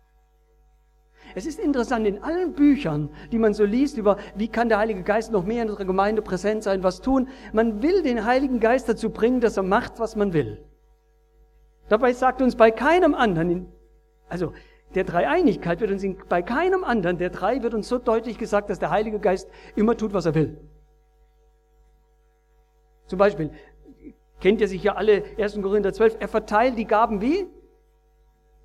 Es 1.35 1.45
ist 1.45 1.59
interessant, 1.59 2.07
in 2.07 2.23
allen 2.23 2.53
Büchern, 2.53 3.09
die 3.31 3.37
man 3.37 3.53
so 3.53 3.65
liest 3.65 3.97
über, 3.97 4.17
wie 4.35 4.47
kann 4.47 4.69
der 4.69 4.79
Heilige 4.79 5.03
Geist 5.03 5.31
noch 5.31 5.45
mehr 5.45 5.63
in 5.63 5.69
unserer 5.69 5.85
Gemeinde 5.85 6.21
präsent 6.21 6.63
sein, 6.63 6.81
was 6.81 7.01
tun, 7.01 7.27
man 7.53 7.83
will 7.83 8.01
den 8.01 8.25
Heiligen 8.25 8.59
Geist 8.59 8.87
dazu 8.87 9.09
bringen, 9.09 9.41
dass 9.41 9.57
er 9.57 9.63
macht, 9.63 9.99
was 9.99 10.15
man 10.15 10.33
will. 10.33 10.63
Dabei 11.89 12.13
sagt 12.13 12.41
uns 12.41 12.55
bei 12.55 12.71
keinem 12.71 13.13
anderen, 13.13 13.67
also 14.29 14.53
der 14.95 15.03
Dreieinigkeit 15.03 15.81
wird 15.81 15.91
uns 15.91 16.03
in, 16.03 16.17
bei 16.29 16.41
keinem 16.41 16.83
anderen 16.83 17.17
der 17.17 17.29
drei 17.29 17.61
wird 17.61 17.73
uns 17.73 17.89
so 17.89 17.97
deutlich 17.97 18.37
gesagt, 18.37 18.69
dass 18.69 18.79
der 18.79 18.89
Heilige 18.89 19.19
Geist 19.19 19.49
immer 19.75 19.97
tut, 19.97 20.13
was 20.13 20.25
er 20.25 20.35
will. 20.35 20.57
Zum 23.07 23.19
Beispiel, 23.19 23.51
Kennt 24.39 24.61
ihr 24.61 24.67
sicher 24.67 24.97
alle 24.97 25.23
1. 25.37 25.61
Korinther 25.61 25.93
12. 25.93 26.17
Er 26.19 26.27
verteilt 26.27 26.77
die 26.77 26.85
Gaben 26.85 27.21
wie? 27.21 27.47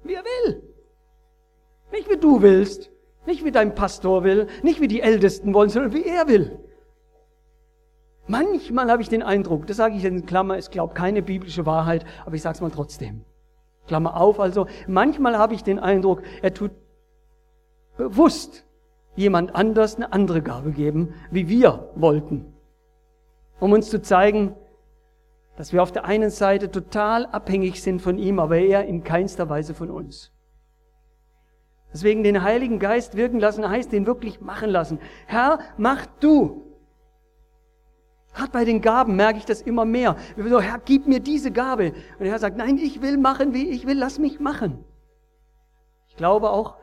Wie 0.03 0.15
er 0.15 0.25
will. 0.25 0.63
Nicht 1.93 2.11
wie 2.11 2.17
du 2.17 2.43
willst. 2.43 2.91
Nicht 3.27 3.45
wie 3.45 3.53
dein 3.53 3.75
Pastor 3.75 4.25
will. 4.25 4.49
Nicht 4.63 4.81
wie 4.81 4.89
die 4.89 5.01
Ältesten 5.01 5.55
wollen, 5.55 5.71
sondern 5.71 5.93
wie 5.93 6.05
er 6.05 6.29
will. 6.29 6.59
Manchmal 8.31 8.93
habe 8.93 9.03
ich 9.03 9.09
den 9.09 9.25
Eindruck, 9.25 9.67
das 9.67 9.79
sage 9.79 9.97
ich 9.97 10.05
in 10.05 10.25
Klammer, 10.25 10.57
es 10.57 10.71
glaubt 10.71 10.95
keine 10.95 11.21
biblische 11.21 11.67
Wahrheit, 11.67 12.05
aber 12.25 12.37
ich 12.37 12.43
sage 12.43 12.55
es 12.55 12.61
mal 12.61 12.71
trotzdem. 12.71 13.25
Klammer 13.89 14.17
auf, 14.17 14.39
also 14.39 14.69
manchmal 14.87 15.37
habe 15.37 15.55
ich 15.55 15.65
den 15.65 15.81
Eindruck, 15.81 16.23
er 16.41 16.55
tut 16.55 16.71
bewusst 17.97 18.65
jemand 19.17 19.57
anders 19.57 19.97
eine 19.97 20.13
andere 20.13 20.43
Gabe 20.43 20.71
geben, 20.71 21.13
wie 21.33 21.49
wir 21.49 21.91
wollten, 21.97 22.55
um 23.59 23.73
uns 23.73 23.91
zu 23.91 24.01
zeigen, 24.01 24.55
dass 25.57 25.73
wir 25.73 25.83
auf 25.83 25.91
der 25.91 26.05
einen 26.05 26.31
Seite 26.31 26.71
total 26.71 27.27
abhängig 27.27 27.83
sind 27.83 28.01
von 28.01 28.17
ihm, 28.17 28.39
aber 28.39 28.59
er 28.59 28.85
in 28.85 29.03
keinster 29.03 29.49
Weise 29.49 29.75
von 29.75 29.91
uns. 29.91 30.33
Deswegen 31.93 32.23
den 32.23 32.43
Heiligen 32.43 32.79
Geist 32.79 33.17
wirken 33.17 33.41
lassen 33.41 33.69
heißt, 33.69 33.93
den 33.93 34.07
wirklich 34.07 34.41
machen 34.41 34.71
lassen. 34.71 35.01
Herr, 35.27 35.59
mach 35.77 36.07
du. 36.21 36.63
Gerade 38.35 38.53
bei 38.53 38.65
den 38.65 38.81
Gaben 38.81 39.17
merke 39.17 39.39
ich 39.39 39.45
das 39.45 39.61
immer 39.61 39.85
mehr. 39.85 40.17
Wir 40.37 40.49
so, 40.49 40.61
Herr, 40.61 40.81
gib 40.85 41.09
mir 41.09 41.21
diese 41.21 41.51
Gabe. 41.51 41.89
Und 41.89 42.21
der 42.21 42.31
Herr 42.31 42.39
sagt, 42.39 42.57
nein, 42.57 42.79
ich 42.79 43.03
will 43.03 43.19
machen, 43.19 43.55
wie 43.55 43.69
ich 43.71 43.87
will, 43.87 43.99
lass 43.99 44.19
mich 44.21 44.39
machen. 44.39 44.85
Ich 46.09 46.17
glaube 46.17 46.51
auch, 46.51 46.77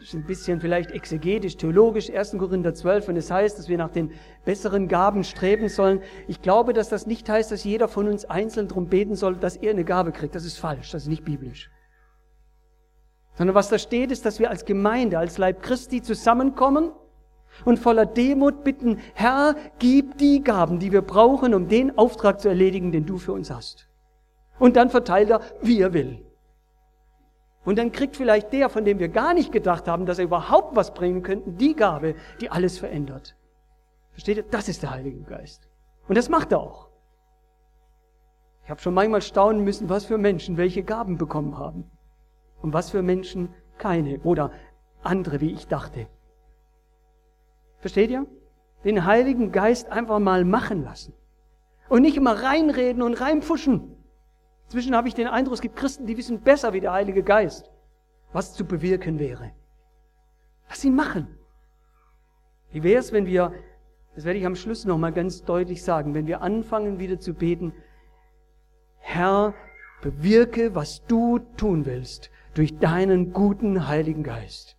ist 0.00 0.14
ein 0.14 0.24
bisschen 0.24 0.60
vielleicht 0.60 0.90
exegetisch, 0.90 1.56
theologisch, 1.56 2.10
1. 2.10 2.36
Korinther 2.38 2.74
12, 2.74 3.08
wenn 3.08 3.16
es 3.16 3.30
heißt, 3.30 3.58
dass 3.58 3.68
wir 3.68 3.78
nach 3.78 3.90
den 3.90 4.12
besseren 4.44 4.88
Gaben 4.88 5.24
streben 5.24 5.68
sollen. 5.68 6.02
Ich 6.28 6.42
glaube, 6.42 6.72
dass 6.72 6.88
das 6.88 7.06
nicht 7.06 7.28
heißt, 7.28 7.50
dass 7.50 7.64
jeder 7.64 7.88
von 7.88 8.06
uns 8.06 8.24
einzeln 8.24 8.68
darum 8.68 8.88
beten 8.88 9.16
soll, 9.16 9.36
dass 9.36 9.56
er 9.56 9.72
eine 9.72 9.84
Gabe 9.84 10.12
kriegt. 10.12 10.34
Das 10.34 10.44
ist 10.44 10.58
falsch, 10.58 10.92
das 10.92 11.02
ist 11.02 11.08
nicht 11.08 11.24
biblisch. 11.24 11.70
Sondern 13.38 13.54
was 13.54 13.68
da 13.68 13.78
steht, 13.78 14.10
ist, 14.10 14.26
dass 14.26 14.40
wir 14.40 14.50
als 14.50 14.64
Gemeinde, 14.64 15.16
als 15.16 15.38
Leib 15.38 15.62
Christi 15.62 16.02
zusammenkommen 16.02 16.90
und 17.64 17.78
voller 17.78 18.04
Demut 18.04 18.64
bitten, 18.64 18.98
Herr, 19.14 19.54
gib 19.78 20.18
die 20.18 20.42
Gaben, 20.42 20.80
die 20.80 20.90
wir 20.90 21.02
brauchen, 21.02 21.54
um 21.54 21.68
den 21.68 21.96
Auftrag 21.96 22.40
zu 22.40 22.48
erledigen, 22.48 22.90
den 22.90 23.06
du 23.06 23.16
für 23.16 23.32
uns 23.32 23.48
hast. 23.48 23.86
Und 24.58 24.74
dann 24.74 24.90
verteilt 24.90 25.30
er, 25.30 25.40
wie 25.62 25.80
er 25.80 25.92
will. 25.92 26.26
Und 27.64 27.78
dann 27.78 27.92
kriegt 27.92 28.16
vielleicht 28.16 28.52
der, 28.52 28.70
von 28.70 28.84
dem 28.84 28.98
wir 28.98 29.08
gar 29.08 29.34
nicht 29.34 29.52
gedacht 29.52 29.86
haben, 29.86 30.04
dass 30.04 30.18
er 30.18 30.24
überhaupt 30.24 30.74
was 30.74 30.92
bringen 30.92 31.22
könnte, 31.22 31.52
die 31.52 31.76
Gabe, 31.76 32.16
die 32.40 32.50
alles 32.50 32.76
verändert. 32.76 33.36
Versteht 34.10 34.38
ihr? 34.38 34.42
Das 34.50 34.68
ist 34.68 34.82
der 34.82 34.90
Heilige 34.90 35.20
Geist. 35.20 35.68
Und 36.08 36.18
das 36.18 36.28
macht 36.28 36.50
er 36.50 36.58
auch. 36.58 36.88
Ich 38.64 38.70
habe 38.70 38.80
schon 38.80 38.94
manchmal 38.94 39.22
staunen 39.22 39.62
müssen, 39.62 39.88
was 39.88 40.06
für 40.06 40.18
Menschen 40.18 40.56
welche 40.56 40.82
Gaben 40.82 41.18
bekommen 41.18 41.56
haben. 41.56 41.88
Und 42.60 42.72
was 42.72 42.90
für 42.90 43.02
Menschen 43.02 43.54
keine 43.78 44.20
oder 44.20 44.50
andere, 45.02 45.40
wie 45.40 45.52
ich 45.52 45.68
dachte. 45.68 46.06
Versteht 47.78 48.10
ihr? 48.10 48.26
Den 48.84 49.04
Heiligen 49.04 49.52
Geist 49.52 49.90
einfach 49.90 50.18
mal 50.18 50.44
machen 50.44 50.82
lassen. 50.84 51.12
Und 51.88 52.02
nicht 52.02 52.16
immer 52.16 52.42
reinreden 52.42 53.02
und 53.02 53.20
reinpfuschen. 53.20 53.96
Inzwischen 54.66 54.94
habe 54.94 55.08
ich 55.08 55.14
den 55.14 55.28
Eindruck, 55.28 55.54
es 55.54 55.60
gibt 55.60 55.76
Christen, 55.76 56.06
die 56.06 56.16
wissen 56.16 56.40
besser 56.40 56.72
wie 56.72 56.80
der 56.80 56.92
Heilige 56.92 57.22
Geist, 57.22 57.70
was 58.32 58.52
zu 58.54 58.66
bewirken 58.66 59.18
wäre. 59.18 59.52
Lass 60.68 60.84
ihn 60.84 60.94
machen. 60.94 61.38
Wie 62.70 62.82
wäre 62.82 63.00
es, 63.00 63.12
wenn 63.12 63.24
wir, 63.24 63.54
das 64.14 64.24
werde 64.24 64.38
ich 64.38 64.44
am 64.44 64.56
Schluss 64.56 64.84
nochmal 64.84 65.12
ganz 65.12 65.42
deutlich 65.44 65.82
sagen, 65.82 66.12
wenn 66.12 66.26
wir 66.26 66.42
anfangen 66.42 66.98
wieder 66.98 67.18
zu 67.18 67.32
beten, 67.32 67.72
Herr, 68.98 69.54
bewirke, 70.02 70.74
was 70.74 71.06
du 71.06 71.38
tun 71.56 71.86
willst, 71.86 72.30
durch 72.58 72.76
deinen 72.76 73.32
guten 73.32 73.86
Heiligen 73.86 74.24
Geist. 74.24 74.76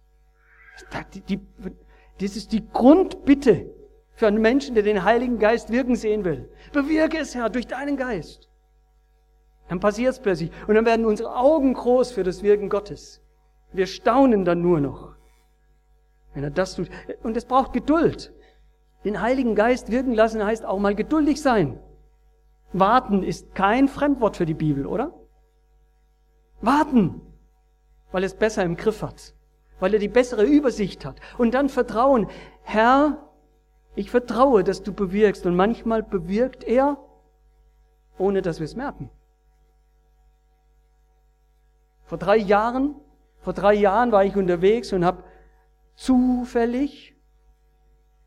Das 0.91 2.35
ist 2.35 2.51
die 2.51 2.67
Grundbitte 2.67 3.73
für 4.15 4.27
einen 4.27 4.41
Menschen, 4.41 4.75
der 4.75 4.83
den 4.83 5.05
Heiligen 5.05 5.39
Geist 5.39 5.71
wirken 5.71 5.95
sehen 5.95 6.25
will. 6.25 6.51
Bewirke 6.73 7.17
es, 7.17 7.35
Herr, 7.35 7.49
durch 7.49 7.67
deinen 7.67 7.95
Geist. 7.95 8.49
Dann 9.69 9.79
passiert 9.79 10.11
es 10.11 10.19
plötzlich. 10.19 10.51
Und 10.67 10.75
dann 10.75 10.85
werden 10.85 11.05
unsere 11.05 11.33
Augen 11.33 11.73
groß 11.73 12.11
für 12.11 12.23
das 12.23 12.43
Wirken 12.43 12.67
Gottes. 12.67 13.21
Wir 13.71 13.87
staunen 13.87 14.43
dann 14.43 14.61
nur 14.61 14.81
noch. 14.81 15.13
Wenn 16.33 16.43
er 16.43 16.51
das 16.51 16.75
tut. 16.75 16.89
Und 17.23 17.37
es 17.37 17.45
braucht 17.45 17.71
Geduld. 17.71 18.33
Den 19.05 19.21
Heiligen 19.21 19.55
Geist 19.55 19.89
wirken 19.89 20.13
lassen 20.13 20.43
heißt 20.43 20.65
auch 20.65 20.79
mal 20.79 20.95
geduldig 20.95 21.41
sein. 21.41 21.79
Warten 22.73 23.23
ist 23.23 23.55
kein 23.55 23.87
Fremdwort 23.87 24.35
für 24.35 24.45
die 24.45 24.53
Bibel, 24.53 24.85
oder? 24.85 25.13
Warten, 26.59 27.21
weil 28.11 28.23
er 28.23 28.27
es 28.27 28.35
besser 28.35 28.63
im 28.63 28.75
Griff 28.75 29.01
hat, 29.01 29.33
weil 29.79 29.93
er 29.93 29.99
die 29.99 30.07
bessere 30.07 30.43
Übersicht 30.43 31.05
hat. 31.05 31.19
Und 31.37 31.53
dann 31.53 31.69
Vertrauen. 31.69 32.27
Herr, 32.63 33.29
ich 33.95 34.09
vertraue, 34.09 34.63
dass 34.63 34.83
du 34.83 34.93
bewirkst. 34.93 35.45
Und 35.45 35.55
manchmal 35.55 36.03
bewirkt 36.03 36.63
er, 36.63 36.97
ohne 38.17 38.41
dass 38.41 38.59
wir 38.59 38.65
es 38.65 38.75
merken. 38.75 39.09
Vor 42.05 42.17
drei 42.17 42.37
Jahren, 42.37 42.95
vor 43.39 43.53
drei 43.53 43.73
Jahren 43.73 44.11
war 44.11 44.25
ich 44.25 44.35
unterwegs 44.35 44.91
und 44.93 45.05
habe 45.05 45.23
zufällig, 45.95 47.15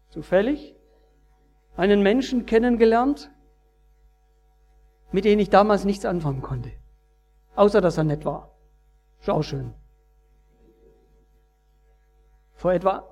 zufällig, 0.09 0.77
einen 1.77 2.03
Menschen 2.03 2.47
kennengelernt, 2.47 3.31
mit 5.11 5.25
dem 5.25 5.39
ich 5.39 5.51
damals 5.51 5.85
nichts 5.85 6.05
anfangen 6.05 6.43
konnte. 6.43 6.71
Außer 7.57 7.81
dass 7.81 7.99
er 7.99 8.05
nett 8.05 8.25
war. 8.25 8.52
Schau 9.25 9.41
schön. 9.43 9.73
Vor 12.55 12.73
etwa 12.73 13.09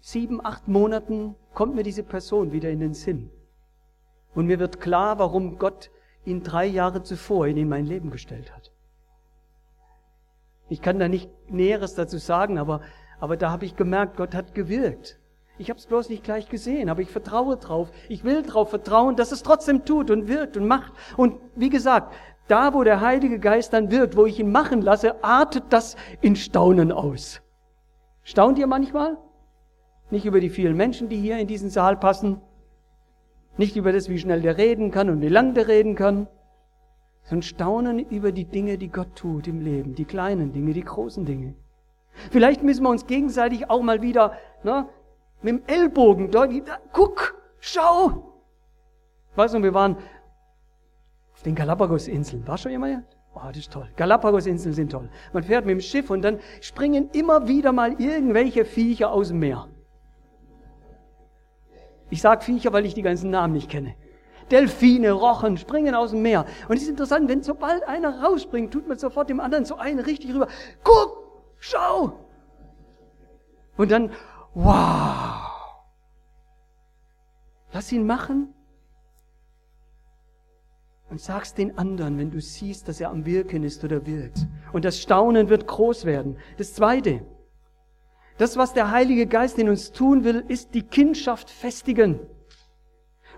sieben, 0.00 0.44
acht 0.44 0.66
Monaten 0.66 1.34
kommt 1.52 1.74
mir 1.74 1.82
diese 1.82 2.02
Person 2.02 2.52
wieder 2.52 2.70
in 2.70 2.80
den 2.80 2.94
Sinn. 2.94 3.30
Und 4.34 4.46
mir 4.46 4.58
wird 4.58 4.80
klar, 4.80 5.18
warum 5.18 5.58
Gott 5.58 5.90
ihn 6.24 6.42
drei 6.42 6.64
Jahre 6.64 7.02
zuvor 7.02 7.46
in 7.46 7.68
mein 7.68 7.84
Leben 7.84 8.10
gestellt 8.10 8.54
hat. 8.54 8.72
Ich 10.70 10.80
kann 10.80 10.98
da 10.98 11.06
nicht 11.06 11.30
Näheres 11.50 11.94
dazu 11.94 12.16
sagen, 12.16 12.58
aber, 12.58 12.80
aber 13.20 13.36
da 13.36 13.50
habe 13.50 13.66
ich 13.66 13.76
gemerkt, 13.76 14.16
Gott 14.16 14.34
hat 14.34 14.54
gewirkt. 14.54 15.20
Ich 15.58 15.68
habe 15.68 15.78
es 15.78 15.86
bloß 15.86 16.08
nicht 16.08 16.24
gleich 16.24 16.48
gesehen, 16.48 16.88
aber 16.88 17.02
ich 17.02 17.10
vertraue 17.10 17.56
drauf. 17.58 17.90
Ich 18.08 18.24
will 18.24 18.42
drauf 18.42 18.70
vertrauen, 18.70 19.16
dass 19.16 19.32
es 19.32 19.42
trotzdem 19.42 19.84
tut 19.84 20.10
und 20.10 20.28
wirkt 20.28 20.56
und 20.56 20.66
macht. 20.66 20.92
Und 21.16 21.40
wie 21.54 21.70
gesagt, 21.70 22.14
da 22.48 22.74
wo 22.74 22.84
der 22.84 23.00
Heilige 23.00 23.38
Geist 23.38 23.72
dann 23.72 23.90
wirkt, 23.90 24.16
wo 24.16 24.26
ich 24.26 24.38
ihn 24.38 24.50
machen 24.50 24.82
lasse, 24.82 25.22
artet 25.24 25.64
das 25.70 25.96
in 26.20 26.36
Staunen 26.36 26.92
aus. 26.92 27.42
Staunt 28.22 28.58
ihr 28.58 28.66
manchmal? 28.66 29.18
Nicht 30.10 30.24
über 30.24 30.40
die 30.40 30.50
vielen 30.50 30.76
Menschen, 30.76 31.08
die 31.08 31.16
hier 31.16 31.38
in 31.38 31.46
diesen 31.46 31.70
Saal 31.70 31.96
passen. 31.96 32.40
Nicht 33.56 33.76
über 33.76 33.92
das, 33.92 34.08
wie 34.08 34.18
schnell 34.18 34.42
der 34.42 34.58
reden 34.58 34.90
kann 34.90 35.10
und 35.10 35.20
wie 35.20 35.28
lang 35.28 35.54
der 35.54 35.68
reden 35.68 35.94
kann. 35.94 36.28
Sondern 37.24 37.42
staunen 37.42 37.98
über 37.98 38.30
die 38.30 38.44
Dinge, 38.44 38.78
die 38.78 38.88
Gott 38.88 39.16
tut 39.16 39.48
im 39.48 39.60
Leben. 39.60 39.94
Die 39.94 40.04
kleinen 40.04 40.52
Dinge, 40.52 40.72
die 40.72 40.84
großen 40.84 41.24
Dinge. 41.24 41.54
Vielleicht 42.30 42.62
müssen 42.62 42.84
wir 42.84 42.90
uns 42.90 43.06
gegenseitig 43.06 43.68
auch 43.68 43.82
mal 43.82 44.02
wieder 44.02 44.32
ne, 44.62 44.88
mit 45.42 45.54
dem 45.54 45.62
Ellbogen 45.66 46.30
dort, 46.30 46.50
guck, 46.92 47.34
schau. 47.60 48.32
Weißt 49.34 49.54
du, 49.54 49.62
wir 49.62 49.74
waren 49.74 49.96
den 51.46 51.54
Galapagos-Inseln. 51.54 52.46
War 52.46 52.58
schon 52.58 52.72
jemand? 52.72 53.04
Oh, 53.34 53.40
das 53.48 53.58
ist 53.58 53.72
toll. 53.72 53.88
Galapagos-Inseln 53.96 54.74
sind 54.74 54.92
toll. 54.92 55.08
Man 55.32 55.42
fährt 55.42 55.64
mit 55.64 55.74
dem 55.74 55.80
Schiff 55.80 56.10
und 56.10 56.22
dann 56.22 56.40
springen 56.60 57.10
immer 57.12 57.48
wieder 57.48 57.72
mal 57.72 57.92
irgendwelche 58.00 58.64
Viecher 58.64 59.12
aus 59.12 59.28
dem 59.28 59.38
Meer. 59.38 59.68
Ich 62.10 62.20
sage 62.20 62.44
Viecher, 62.44 62.72
weil 62.72 62.86
ich 62.86 62.94
die 62.94 63.02
ganzen 63.02 63.30
Namen 63.30 63.54
nicht 63.54 63.70
kenne. 63.70 63.94
Delfine, 64.50 65.12
Rochen 65.12 65.56
springen 65.56 65.94
aus 65.94 66.10
dem 66.10 66.22
Meer. 66.22 66.46
Und 66.68 66.76
es 66.76 66.82
ist 66.82 66.88
interessant, 66.88 67.28
wenn 67.28 67.42
sobald 67.42 67.86
einer 67.86 68.22
rausspringt, 68.22 68.72
tut 68.72 68.86
man 68.86 68.98
sofort 68.98 69.28
dem 69.28 69.40
anderen 69.40 69.64
so 69.64 69.76
einen 69.76 69.98
richtig 69.98 70.32
rüber. 70.32 70.48
Guck, 70.84 71.42
schau. 71.58 72.12
Und 73.76 73.90
dann, 73.90 74.10
wow. 74.54 75.46
Lass 77.72 77.92
ihn 77.92 78.06
machen. 78.06 78.54
Und 81.08 81.20
sag's 81.20 81.54
den 81.54 81.78
anderen, 81.78 82.18
wenn 82.18 82.30
du 82.30 82.40
siehst, 82.40 82.88
dass 82.88 83.00
er 83.00 83.10
am 83.10 83.24
Wirken 83.24 83.62
ist 83.62 83.84
oder 83.84 84.06
wirkt. 84.06 84.46
Und 84.72 84.84
das 84.84 85.00
Staunen 85.00 85.48
wird 85.48 85.66
groß 85.66 86.04
werden. 86.04 86.36
Das 86.58 86.74
zweite. 86.74 87.24
Das, 88.38 88.56
was 88.56 88.74
der 88.74 88.90
Heilige 88.90 89.26
Geist 89.26 89.58
in 89.58 89.68
uns 89.68 89.92
tun 89.92 90.24
will, 90.24 90.44
ist 90.48 90.74
die 90.74 90.82
Kindschaft 90.82 91.48
festigen. 91.48 92.20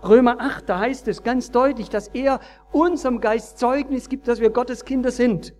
Römer 0.03 0.39
8, 0.39 0.67
da 0.67 0.79
heißt 0.79 1.07
es 1.07 1.23
ganz 1.23 1.51
deutlich, 1.51 1.89
dass 1.89 2.07
er 2.09 2.39
unserem 2.71 3.21
Geist 3.21 3.59
Zeugnis 3.59 4.09
gibt, 4.09 4.27
dass 4.27 4.39
wir 4.39 4.49
Gottes 4.49 4.83
Kinder 4.83 5.11
sind. 5.11 5.53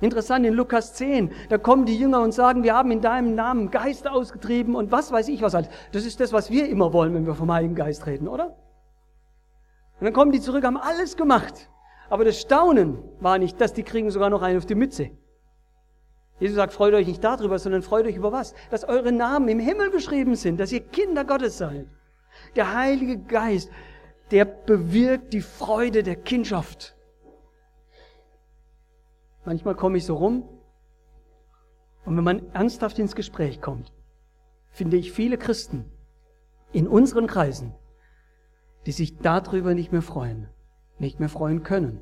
Interessant, 0.00 0.46
in 0.46 0.54
Lukas 0.54 0.94
10, 0.94 1.32
da 1.48 1.58
kommen 1.58 1.84
die 1.84 1.98
Jünger 1.98 2.20
und 2.22 2.32
sagen, 2.32 2.62
wir 2.62 2.74
haben 2.74 2.92
in 2.92 3.00
deinem 3.00 3.34
Namen 3.34 3.70
Geister 3.70 4.12
ausgetrieben 4.12 4.76
und 4.76 4.92
was 4.92 5.10
weiß 5.10 5.28
ich 5.28 5.42
was 5.42 5.56
alles. 5.56 5.68
Das 5.90 6.06
ist 6.06 6.20
das, 6.20 6.32
was 6.32 6.50
wir 6.50 6.68
immer 6.68 6.92
wollen, 6.92 7.14
wenn 7.14 7.26
wir 7.26 7.34
vom 7.34 7.52
Heiligen 7.52 7.74
Geist 7.74 8.06
reden, 8.06 8.28
oder? 8.28 8.56
Und 10.00 10.04
dann 10.04 10.12
kommen 10.12 10.32
die 10.32 10.40
zurück, 10.40 10.64
haben 10.64 10.76
alles 10.76 11.16
gemacht. 11.16 11.68
Aber 12.08 12.24
das 12.24 12.40
Staunen 12.40 13.02
war 13.20 13.38
nicht, 13.38 13.60
dass 13.60 13.72
die 13.72 13.82
kriegen 13.82 14.10
sogar 14.10 14.30
noch 14.30 14.42
einen 14.42 14.58
auf 14.58 14.66
die 14.66 14.74
Mütze. 14.74 15.10
Jesus 16.40 16.56
sagt, 16.56 16.72
freut 16.72 16.94
euch 16.94 17.06
nicht 17.06 17.22
darüber, 17.22 17.58
sondern 17.58 17.82
freut 17.82 18.06
euch 18.06 18.14
über 18.16 18.30
was? 18.30 18.54
Dass 18.70 18.84
eure 18.84 19.10
Namen 19.10 19.48
im 19.48 19.58
Himmel 19.58 19.90
geschrieben 19.90 20.36
sind, 20.36 20.60
dass 20.60 20.72
ihr 20.72 20.80
Kinder 20.80 21.24
Gottes 21.24 21.58
seid. 21.58 21.86
Der 22.54 22.74
Heilige 22.74 23.18
Geist, 23.18 23.70
der 24.30 24.44
bewirkt 24.44 25.32
die 25.32 25.40
Freude 25.40 26.02
der 26.02 26.16
Kindschaft. 26.16 26.94
Manchmal 29.44 29.74
komme 29.74 29.98
ich 29.98 30.06
so 30.06 30.14
rum 30.14 30.48
und 32.04 32.16
wenn 32.16 32.24
man 32.24 32.52
ernsthaft 32.52 32.98
ins 32.98 33.16
Gespräch 33.16 33.60
kommt, 33.60 33.92
finde 34.70 34.96
ich 34.96 35.12
viele 35.12 35.38
Christen 35.38 35.90
in 36.72 36.86
unseren 36.86 37.26
Kreisen, 37.26 37.74
die 38.88 38.92
sich 38.92 39.18
darüber 39.18 39.74
nicht 39.74 39.92
mehr 39.92 40.00
freuen, 40.00 40.48
nicht 40.98 41.20
mehr 41.20 41.28
freuen 41.28 41.62
können. 41.62 42.00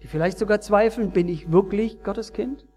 Die 0.00 0.06
vielleicht 0.06 0.38
sogar 0.38 0.60
zweifeln, 0.60 1.10
bin 1.10 1.26
ich 1.26 1.50
wirklich 1.50 2.04
Gottes 2.04 2.32
Kind? 2.32 2.68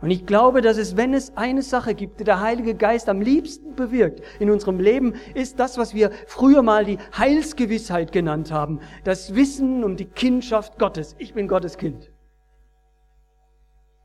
Und 0.00 0.12
ich 0.12 0.26
glaube, 0.26 0.60
dass 0.60 0.76
es, 0.76 0.96
wenn 0.96 1.12
es 1.12 1.36
eine 1.36 1.62
Sache 1.62 1.96
gibt, 1.96 2.20
die 2.20 2.24
der 2.24 2.40
Heilige 2.40 2.76
Geist 2.76 3.08
am 3.08 3.20
liebsten 3.20 3.74
bewirkt 3.74 4.22
in 4.38 4.48
unserem 4.48 4.78
Leben, 4.78 5.14
ist 5.34 5.58
das, 5.58 5.76
was 5.76 5.92
wir 5.92 6.12
früher 6.28 6.62
mal 6.62 6.84
die 6.84 6.98
Heilsgewissheit 7.18 8.12
genannt 8.12 8.52
haben. 8.52 8.78
Das 9.02 9.34
Wissen 9.34 9.82
um 9.82 9.96
die 9.96 10.04
Kindschaft 10.04 10.78
Gottes. 10.78 11.16
Ich 11.18 11.34
bin 11.34 11.48
Gottes 11.48 11.78
Kind. 11.78 12.12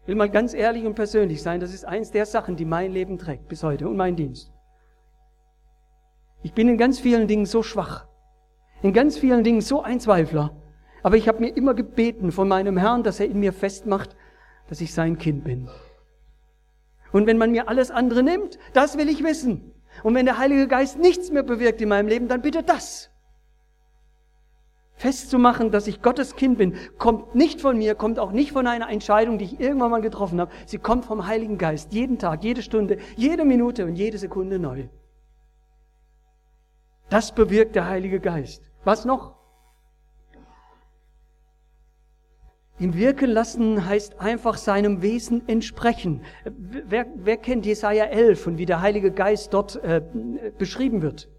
Ich 0.02 0.08
will 0.08 0.16
mal 0.16 0.32
ganz 0.32 0.56
ehrlich 0.56 0.84
und 0.84 0.96
persönlich 0.96 1.44
sein, 1.44 1.60
das 1.60 1.76
ist 1.76 1.86
eins 1.86 2.10
der 2.10 2.26
Sachen, 2.26 2.56
die 2.56 2.66
mein 2.66 2.92
Leben 2.92 3.20
trägt 3.20 3.50
bis 3.50 3.62
heute 3.62 3.88
und 3.88 3.98
mein 3.98 4.16
Dienst. 4.16 4.55
Ich 6.44 6.54
bin 6.54 6.70
in 6.70 6.78
ganz 6.78 7.00
vielen 7.00 7.28
Dingen 7.28 7.46
so 7.46 7.64
schwach, 7.64 8.06
in 8.82 8.94
ganz 8.94 9.18
vielen 9.18 9.44
Dingen 9.44 9.62
so 9.62 9.82
ein 9.82 10.00
Zweifler. 10.00 10.56
Aber 11.04 11.18
ich 11.18 11.28
habe 11.28 11.40
mir 11.40 11.56
immer 11.56 11.74
gebeten 11.74 12.32
von 12.32 12.48
meinem 12.48 12.78
Herrn, 12.78 13.04
dass 13.04 13.20
er 13.20 13.28
in 13.28 13.40
mir 13.40 13.54
festmacht, 13.54 14.16
dass 14.68 14.82
ich 14.82 14.94
sein 14.94 15.18
Kind 15.18 15.44
bin. 15.44 15.70
Und 17.12 17.28
wenn 17.28 17.38
man 17.38 17.52
mir 17.52 17.70
alles 17.70 17.92
andere 17.92 18.24
nimmt, 18.24 18.58
das 18.74 18.98
will 18.98 19.08
ich 19.08 19.24
wissen. 19.24 19.72
Und 20.04 20.16
wenn 20.16 20.26
der 20.26 20.38
Heilige 20.38 20.68
Geist 20.68 21.00
nichts 21.00 21.32
mehr 21.32 21.44
bewirkt 21.44 21.82
in 21.82 21.90
meinem 21.90 22.08
Leben, 22.08 22.28
dann 22.28 22.42
bitte 22.42 22.64
das. 22.64 23.12
Festzumachen, 24.96 25.72
dass 25.72 25.88
ich 25.88 26.02
Gottes 26.02 26.36
Kind 26.36 26.58
bin, 26.58 26.76
kommt 26.98 27.36
nicht 27.36 27.62
von 27.62 27.78
mir, 27.78 27.96
kommt 27.96 28.18
auch 28.18 28.32
nicht 28.32 28.54
von 28.54 28.66
einer 28.66 28.90
Entscheidung, 28.90 29.38
die 29.38 29.46
ich 29.46 29.60
irgendwann 29.60 29.92
mal 29.92 30.02
getroffen 30.02 30.40
habe. 30.40 30.52
Sie 30.66 30.78
kommt 30.78 31.06
vom 31.06 31.28
Heiligen 31.28 31.58
Geist, 31.58 31.94
jeden 31.94 32.18
Tag, 32.18 32.44
jede 32.44 32.62
Stunde, 32.62 32.98
jede 33.16 33.44
Minute 33.44 33.86
und 33.86 33.96
jede 33.96 34.18
Sekunde 34.18 34.58
neu. 34.58 34.88
Das 37.10 37.34
bewirkt 37.34 37.76
der 37.76 37.88
Heilige 37.88 38.20
Geist. 38.20 38.72
Was 38.84 39.06
noch? 39.06 39.36
Ihn 42.78 42.94
wirken 42.94 43.30
lassen 43.30 43.86
heißt 43.86 44.20
einfach 44.20 44.58
seinem 44.58 45.02
Wesen 45.02 45.48
entsprechen. 45.48 46.24
Wer, 46.44 47.06
wer 47.16 47.38
kennt 47.38 47.66
Jesaja 47.66 48.06
11 48.06 48.48
und 48.48 48.58
wie 48.58 48.66
der 48.66 48.82
Heilige 48.82 49.12
Geist 49.12 49.54
dort 49.54 49.78
äh, 49.78 50.02
beschrieben 50.58 51.02
wird? 51.02 51.30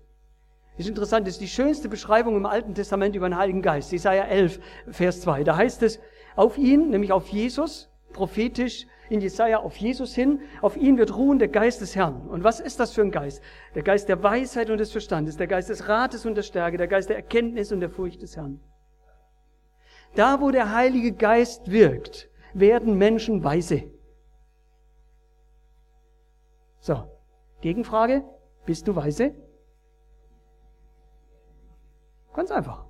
ist 0.78 0.88
interessant, 0.88 1.26
ist 1.26 1.40
die 1.40 1.48
schönste 1.48 1.88
Beschreibung 1.88 2.36
im 2.36 2.46
Alten 2.46 2.74
Testament 2.74 3.16
über 3.16 3.28
den 3.28 3.36
Heiligen 3.36 3.62
Geist. 3.62 3.92
Jesaja 3.92 4.24
11, 4.24 4.60
Vers 4.90 5.22
2. 5.22 5.44
Da 5.44 5.56
heißt 5.56 5.82
es, 5.82 5.98
auf 6.36 6.58
ihn, 6.58 6.90
nämlich 6.90 7.12
auf 7.12 7.28
Jesus, 7.28 7.88
prophetisch 8.12 8.86
in 9.08 9.20
Jesaja 9.20 9.58
auf 9.58 9.76
Jesus 9.76 10.14
hin. 10.14 10.40
Auf 10.62 10.76
ihn 10.76 10.98
wird 10.98 11.16
ruhen 11.16 11.38
der 11.38 11.48
Geist 11.48 11.80
des 11.80 11.94
Herrn. 11.96 12.26
Und 12.28 12.44
was 12.44 12.60
ist 12.60 12.80
das 12.80 12.92
für 12.92 13.02
ein 13.02 13.10
Geist? 13.10 13.42
Der 13.74 13.82
Geist 13.82 14.08
der 14.08 14.22
Weisheit 14.22 14.70
und 14.70 14.78
des 14.78 14.92
Verstandes, 14.92 15.36
der 15.36 15.46
Geist 15.46 15.68
des 15.68 15.88
Rates 15.88 16.26
und 16.26 16.34
der 16.34 16.42
Stärke, 16.42 16.76
der 16.76 16.88
Geist 16.88 17.08
der 17.08 17.16
Erkenntnis 17.16 17.72
und 17.72 17.80
der 17.80 17.90
Furcht 17.90 18.22
des 18.22 18.36
Herrn. 18.36 18.60
Da, 20.14 20.40
wo 20.40 20.50
der 20.50 20.74
Heilige 20.74 21.12
Geist 21.12 21.70
wirkt, 21.70 22.30
werden 22.54 22.96
Menschen 22.96 23.44
weise. 23.44 23.84
So, 26.80 27.04
Gegenfrage, 27.60 28.24
bist 28.64 28.88
du 28.88 28.96
weise? 28.96 29.34
Ganz 32.32 32.50
einfach. 32.50 32.84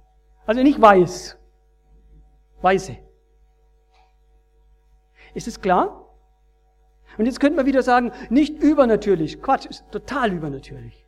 Also 0.45 0.63
nicht 0.63 0.81
weiß. 0.81 1.39
Weiße. 2.63 2.97
Ist 5.35 5.49
es 5.49 5.61
klar? 5.61 6.06
Und 7.19 7.27
jetzt 7.27 7.41
könnte 7.41 7.57
man 7.57 7.67
wieder 7.67 7.83
sagen, 7.83 8.13
nicht 8.31 8.63
übernatürlich. 8.63 9.41
Quatsch, 9.43 9.67
ist 9.67 9.85
total 9.91 10.33
übernatürlich. 10.33 11.05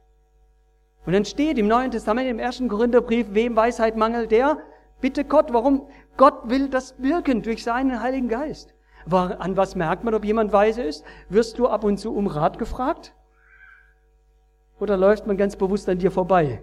Und 1.07 1.13
dann 1.13 1.25
steht 1.25 1.59
im 1.59 1.69
Neuen 1.69 1.91
Testament, 1.91 2.29
im 2.29 2.39
ersten 2.39 2.69
Korintherbrief, 2.69 3.29
wem 3.31 3.57
Weisheit 3.57 3.97
mangelt, 3.97 4.31
der 4.31 4.59
bitte 5.01 5.25
Gott. 5.25 5.53
Warum? 5.53 5.89
Gott 6.17 6.51
will 6.51 6.69
das 6.69 6.95
wirken 6.99 7.43
durch 7.43 7.63
seinen 7.63 8.03
Heiligen 8.03 8.29
Geist. 8.29 8.75
An 9.11 9.57
was 9.57 9.75
merkt 9.75 10.05
man, 10.05 10.15
ob 10.15 10.25
jemand 10.25 10.53
weise 10.53 10.83
ist? 10.83 11.05
Wirst 11.29 11.59
du 11.59 11.67
ab 11.67 11.85
und 11.85 11.99
zu 11.99 12.15
um 12.15 12.27
Rat 12.27 12.59
gefragt? 12.59 13.15
Oder 14.81 14.97
läuft 14.97 15.27
man 15.27 15.37
ganz 15.37 15.57
bewusst 15.57 15.89
an 15.89 15.99
dir 15.99 16.11
vorbei? 16.11 16.63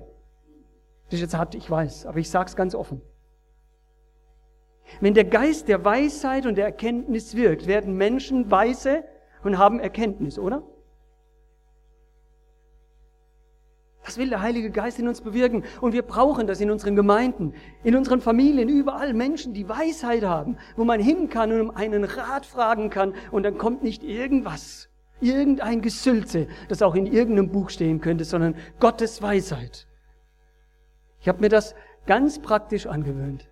Das 1.05 1.15
ist 1.15 1.21
jetzt 1.21 1.37
hart, 1.37 1.55
ich 1.55 1.69
weiß, 1.69 2.05
aber 2.05 2.19
ich 2.19 2.29
sag's 2.29 2.55
ganz 2.55 2.75
offen. 2.75 3.01
Wenn 5.01 5.13
der 5.13 5.25
Geist 5.25 5.67
der 5.67 5.83
Weisheit 5.83 6.45
und 6.45 6.55
der 6.55 6.65
Erkenntnis 6.65 7.35
wirkt, 7.35 7.67
werden 7.67 7.95
Menschen 7.95 8.51
weise 8.51 9.03
und 9.45 9.57
haben 9.57 9.79
Erkenntnis, 9.79 10.39
oder? 10.39 10.63
Das 14.03 14.17
will 14.19 14.29
der 14.29 14.41
Heilige 14.41 14.69
Geist 14.69 14.99
in 14.99 15.07
uns 15.07 15.21
bewirken. 15.21 15.63
Und 15.81 15.93
wir 15.93 16.03
brauchen 16.03 16.45
das 16.45 16.61
in 16.61 16.69
unseren 16.69 16.95
Gemeinden, 16.95 17.53
in 17.83 17.95
unseren 17.95 18.21
Familien, 18.21 18.69
überall 18.69 19.13
Menschen, 19.13 19.53
die 19.53 19.67
Weisheit 19.67 20.23
haben, 20.23 20.57
wo 20.75 20.83
man 20.83 20.99
hin 20.99 21.29
kann 21.29 21.51
und 21.51 21.61
um 21.61 21.71
einen 21.71 22.03
Rat 22.03 22.45
fragen 22.45 22.91
kann 22.91 23.15
und 23.31 23.43
dann 23.43 23.57
kommt 23.57 23.81
nicht 23.81 24.03
irgendwas, 24.03 24.89
irgendein 25.21 25.81
Gesülze, 25.81 26.47
das 26.69 26.83
auch 26.83 26.93
in 26.93 27.07
irgendeinem 27.07 27.51
Buch 27.51 27.71
stehen 27.71 27.99
könnte, 27.99 28.25
sondern 28.25 28.55
Gottes 28.79 29.23
Weisheit. 29.23 29.87
Ich 31.19 31.27
habe 31.27 31.41
mir 31.41 31.49
das 31.49 31.73
ganz 32.05 32.39
praktisch 32.39 32.85
angewöhnt. 32.85 33.49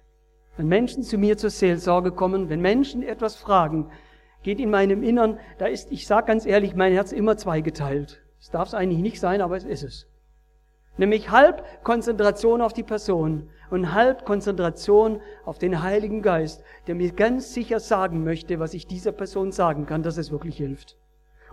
Wenn 0.56 0.68
Menschen 0.68 1.02
zu 1.02 1.18
mir 1.18 1.36
zur 1.38 1.50
Seelsorge 1.50 2.12
kommen, 2.12 2.50
wenn 2.50 2.62
Menschen 2.62 3.02
etwas 3.02 3.36
fragen, 3.36 3.90
geht 4.44 4.60
in 4.60 4.70
meinem 4.70 5.02
Innern, 5.04 5.40
da 5.58 5.66
ist, 5.66 5.92
ich 5.92 6.06
sage 6.06 6.28
ganz 6.28 6.46
ehrlich, 6.46 6.76
mein 6.76 6.94
Herz 6.94 7.12
immer 7.12 7.38
zweigeteilt. 7.38 8.22
Es 8.40 8.52
darf 8.52 8.68
es 8.68 8.74
eigentlich 8.74 9.02
nicht 9.02 9.20
sein, 9.20 9.42
aber 9.42 9.56
es 9.56 9.64
ist 9.64 9.84
es. 9.84 10.08
Nämlich 10.98 11.32
halb 11.32 11.84
Konzentration 11.84 12.62
auf 12.62 12.74
die 12.74 12.84
Person 12.84 13.50
und 13.72 13.94
halb 13.94 14.26
Konzentration 14.26 15.22
auf 15.44 15.58
den 15.58 15.82
Heiligen 15.82 16.22
Geist, 16.22 16.64
der 16.86 16.94
mir 16.94 17.12
ganz 17.12 17.54
sicher 17.54 17.80
sagen 17.80 18.24
möchte, 18.24 18.60
was 18.60 18.76
ich 18.76 18.86
dieser 18.86 19.12
Person 19.12 19.52
sagen 19.52 19.88
kann, 19.88 20.04
dass 20.04 20.18
es 20.18 20.32
wirklich 20.32 20.58
hilft. 20.58 20.98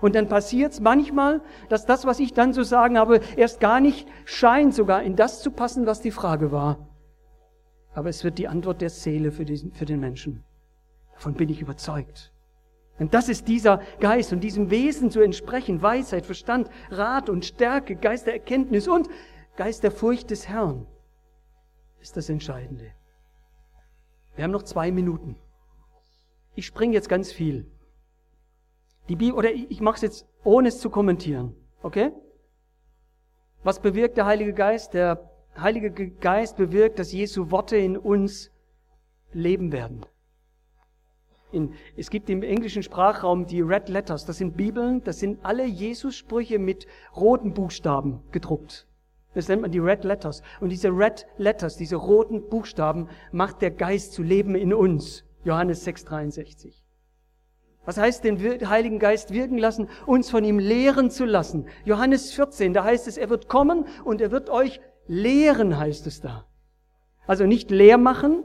Und 0.01 0.15
dann 0.15 0.29
passiert 0.29 0.73
es 0.73 0.81
manchmal, 0.81 1.43
dass 1.69 1.87
das, 1.87 2.05
was 2.05 2.21
ich 2.21 2.35
dann 2.35 2.53
zu 2.53 2.65
sagen 2.65 2.99
habe, 2.99 3.21
erst 3.37 3.61
gar 3.61 3.81
nicht 3.81 4.09
scheint 4.25 4.75
sogar 4.75 5.03
in 5.03 5.17
das 5.17 5.43
zu 5.43 5.51
passen, 5.51 5.87
was 5.87 6.01
die 6.01 6.11
Frage 6.11 6.53
war. 6.53 6.89
Aber 7.95 8.09
es 8.09 8.25
wird 8.25 8.39
die 8.39 8.49
Antwort 8.49 8.81
der 8.81 8.91
Seele 8.91 9.33
für, 9.33 9.45
diesen, 9.45 9.73
für 9.73 9.85
den 9.85 10.01
Menschen. 10.01 10.45
Davon 11.15 11.35
bin 11.35 11.49
ich 11.49 11.61
überzeugt. 11.61 12.33
Und 13.01 13.15
das 13.15 13.31
ist 13.31 13.49
dieser 13.49 13.79
Geist 13.99 14.33
und 14.33 14.41
diesem 14.41 14.71
Wesen 14.71 15.11
zu 15.11 15.23
entsprechen, 15.23 15.81
Weisheit, 15.81 16.27
Verstand, 16.27 16.69
Rat 16.91 17.31
und 17.31 17.47
Stärke, 17.47 17.97
Geist 17.97 18.27
der 18.27 18.35
Erkenntnis 18.35 18.87
und 18.87 19.09
Geist 19.57 19.83
der 19.83 19.91
Furcht 19.91 20.31
des 20.31 20.49
Herrn, 20.49 20.87
ist 22.01 22.17
das 22.19 22.29
Entscheidende. 22.29 22.93
Wir 24.37 24.45
haben 24.45 24.51
noch 24.51 24.65
zwei 24.65 24.93
Minuten. 24.93 25.37
Ich 26.55 26.67
springe 26.67 26.93
jetzt 26.93 27.09
ganz 27.09 27.33
viel. 27.33 27.67
Die 29.09 29.17
Bibel, 29.17 29.37
oder 29.37 29.51
ich 29.51 29.81
mache 29.81 29.97
es 29.97 30.03
jetzt, 30.03 30.27
ohne 30.45 30.69
es 30.69 30.79
zu 30.79 30.91
kommentieren. 30.91 31.57
Okay? 31.83 32.13
Was 33.63 33.81
bewirkt 33.81 34.19
der 34.19 34.27
Heilige 34.27 34.53
Geist? 34.53 34.93
Der 34.93 35.31
Heilige 35.59 36.11
Geist 36.11 36.59
bewirkt, 36.59 36.99
dass 36.99 37.13
Jesu 37.13 37.51
Worte 37.51 37.79
in 37.79 37.97
uns 37.97 38.51
leben 39.33 39.73
werden. 39.73 40.05
In, 41.53 41.75
es 41.97 42.11
gibt 42.11 42.31
im 42.31 42.43
englischen 42.43 42.83
Sprachraum 42.83 43.47
die 43.47 43.61
Red 43.61 43.89
Letters, 43.89 44.25
das 44.25 44.39
sind 44.39 44.57
Bibeln, 44.57 45.03
das 45.05 45.19
sind 45.19 45.39
alle 45.43 45.65
Jesus-Sprüche 45.65 46.59
mit 46.59 46.87
roten 47.17 47.55
Buchstaben 47.55 48.21
gedruckt. 48.31 48.87
Das 49.35 49.49
nennt 49.49 49.63
man 49.63 49.71
die 49.71 49.79
Red 49.79 50.05
Letters. 50.05 50.43
Und 50.61 50.71
diese 50.71 50.89
Red 50.89 51.27
Letters, 51.39 51.77
diese 51.77 51.97
roten 51.97 52.49
Buchstaben, 52.49 53.09
macht 53.33 53.63
der 53.63 53.71
Geist 53.71 54.13
zu 54.13 54.23
leben 54.23 54.55
in 54.55 54.75
uns. 54.75 55.25
Johannes 55.45 55.87
6,63. 55.87 56.83
Was 57.85 57.97
heißt 57.97 58.25
den 58.25 58.39
Heiligen 58.69 58.99
Geist 58.99 59.33
wirken 59.33 59.59
lassen? 59.59 59.89
Uns 60.07 60.31
von 60.31 60.45
ihm 60.45 60.59
lehren 60.59 61.11
zu 61.11 61.25
lassen. 61.25 61.67
Johannes 61.85 62.33
14, 62.33 62.75
da 62.75 62.85
heißt 62.85 63.09
es, 63.09 63.17
er 63.17 63.31
wird 63.31 63.49
kommen 63.49 63.87
und 64.05 64.21
er 64.21 64.31
wird 64.31 64.51
euch 64.51 64.81
lehren, 65.07 65.79
heißt 65.79 66.07
es 66.07 66.21
da. 66.21 66.47
Also 67.27 67.47
nicht 67.47 67.71
leer 67.71 67.99
machen, 67.99 68.45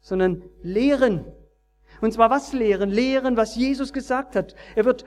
sondern 0.00 0.42
lehren. 0.62 1.24
Und 2.00 2.12
zwar 2.12 2.30
was 2.30 2.52
lehren? 2.52 2.90
Lehren, 2.90 3.36
was 3.36 3.56
Jesus 3.56 3.92
gesagt 3.92 4.36
hat. 4.36 4.54
Er 4.74 4.84
wird, 4.84 5.04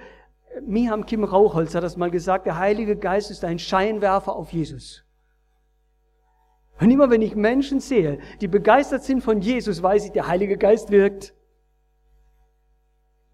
Miham 0.61 1.05
Kim 1.05 1.23
Rauchholz 1.23 1.73
hat 1.75 1.83
das 1.83 1.97
mal 1.97 2.11
gesagt, 2.11 2.45
der 2.45 2.57
Heilige 2.57 2.95
Geist 2.95 3.31
ist 3.31 3.43
ein 3.43 3.59
Scheinwerfer 3.59 4.35
auf 4.35 4.53
Jesus. 4.53 5.03
Und 6.79 6.91
immer 6.91 7.09
wenn 7.09 7.21
ich 7.21 7.35
Menschen 7.35 7.79
sehe, 7.79 8.19
die 8.41 8.47
begeistert 8.47 9.03
sind 9.03 9.21
von 9.21 9.41
Jesus, 9.41 9.81
weiß 9.81 10.05
ich, 10.05 10.11
der 10.11 10.27
Heilige 10.27 10.57
Geist 10.57 10.91
wirkt. 10.91 11.33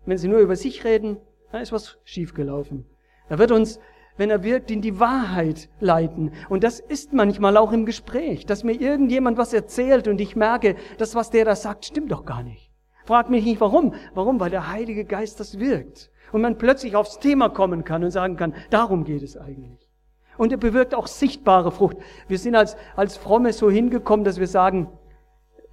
Wenn 0.05 0.18
sie 0.18 0.28
nur 0.28 0.39
über 0.39 0.55
sich 0.55 0.84
reden, 0.84 1.18
dann 1.51 1.62
ist 1.62 1.72
was 1.72 1.97
schiefgelaufen. 2.03 2.86
Er 3.28 3.39
wird 3.39 3.51
uns, 3.51 3.80
wenn 4.18 4.30
er 4.30 4.43
wirkt, 4.43 4.72
in 4.72 4.82
die 4.82 4.99
Wahrheit 4.99 5.70
leiten. 5.80 6.34
Und 6.49 6.64
das 6.64 6.80
ist 6.80 7.14
manchmal 7.14 7.57
auch 7.57 7.72
im 7.72 7.86
Gespräch, 7.86 8.45
dass 8.45 8.64
mir 8.64 8.74
irgendjemand 8.74 9.38
was 9.38 9.53
erzählt 9.53 10.07
und 10.07 10.20
ich 10.20 10.36
merke, 10.36 10.76
das, 10.97 11.16
was 11.16 11.30
der 11.30 11.45
da 11.45 11.55
sagt, 11.55 11.86
stimmt 11.86 12.12
doch 12.12 12.26
gar 12.26 12.43
nicht. 12.43 12.68
Frag 13.10 13.32
mich 13.32 13.43
nicht 13.43 13.60
warum. 13.60 13.95
Warum? 14.14 14.39
Weil 14.39 14.51
der 14.51 14.70
Heilige 14.72 15.03
Geist 15.03 15.39
das 15.39 15.57
wirkt. 15.57 16.12
Und 16.32 16.41
man 16.43 16.60
plötzlich 16.60 16.95
aufs 16.95 17.18
Thema 17.18 17.49
kommen 17.49 17.84
kann 17.84 18.03
und 18.03 18.12
sagen 18.12 18.38
kann, 18.38 18.53
darum 18.70 19.03
geht 19.03 19.24
es 19.24 19.36
eigentlich. 19.36 19.89
Und 20.38 20.51
er 20.51 20.60
bewirkt 20.60 20.93
auch 20.93 21.07
sichtbare 21.07 21.72
Frucht. 21.72 21.97
Wir 22.28 22.38
sind 22.38 22.53
als, 22.53 22.78
als 22.95 23.18
Fromme 23.18 23.51
so 23.51 23.68
hingekommen, 23.72 24.24
dass 24.24 24.39
wir 24.39 24.45
sagen, 24.45 24.91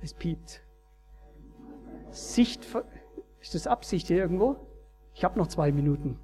es 0.01 0.14
piept. 0.14 0.62
Sicht, 2.11 2.64
ist 3.43 3.55
das 3.55 3.66
Absicht 3.66 4.07
hier 4.07 4.16
irgendwo? 4.16 4.57
Ich 5.12 5.22
habe 5.22 5.39
noch 5.39 5.49
zwei 5.49 5.72
Minuten. 5.72 6.18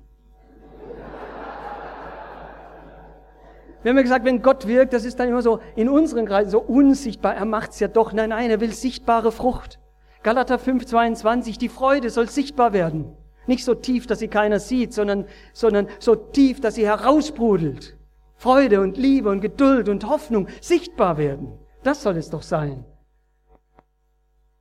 Wir 3.82 3.90
haben 3.90 3.98
ja 3.98 4.02
gesagt, 4.02 4.24
wenn 4.24 4.40
Gott 4.40 4.66
wirkt, 4.66 4.94
das 4.94 5.04
ist 5.04 5.20
dann 5.20 5.28
immer 5.28 5.42
so 5.42 5.60
in 5.76 5.90
unseren 5.90 6.24
Kreisen 6.24 6.48
so 6.48 6.60
unsichtbar. 6.62 7.34
Er 7.34 7.44
macht's 7.44 7.80
ja 7.80 7.88
doch. 7.88 8.14
Nein, 8.14 8.30
nein, 8.30 8.48
er 8.48 8.62
will 8.62 8.72
sichtbare 8.72 9.30
Frucht. 9.30 9.78
Galater 10.22 10.58
5, 10.58 10.86
22, 10.86 11.58
die 11.58 11.68
Freude 11.68 12.10
soll 12.10 12.28
sichtbar 12.28 12.72
werden. 12.72 13.16
Nicht 13.46 13.64
so 13.64 13.74
tief, 13.74 14.06
dass 14.06 14.20
sie 14.20 14.28
keiner 14.28 14.60
sieht, 14.60 14.92
sondern, 14.92 15.26
sondern 15.52 15.88
so 15.98 16.14
tief, 16.14 16.60
dass 16.60 16.76
sie 16.76 16.86
heraussprudelt. 16.86 17.96
Freude 18.36 18.80
und 18.80 18.96
Liebe 18.96 19.28
und 19.30 19.40
Geduld 19.40 19.88
und 19.88 20.06
Hoffnung 20.06 20.48
sichtbar 20.60 21.18
werden. 21.18 21.52
Das 21.82 22.02
soll 22.02 22.16
es 22.16 22.30
doch 22.30 22.42
sein. 22.42 22.84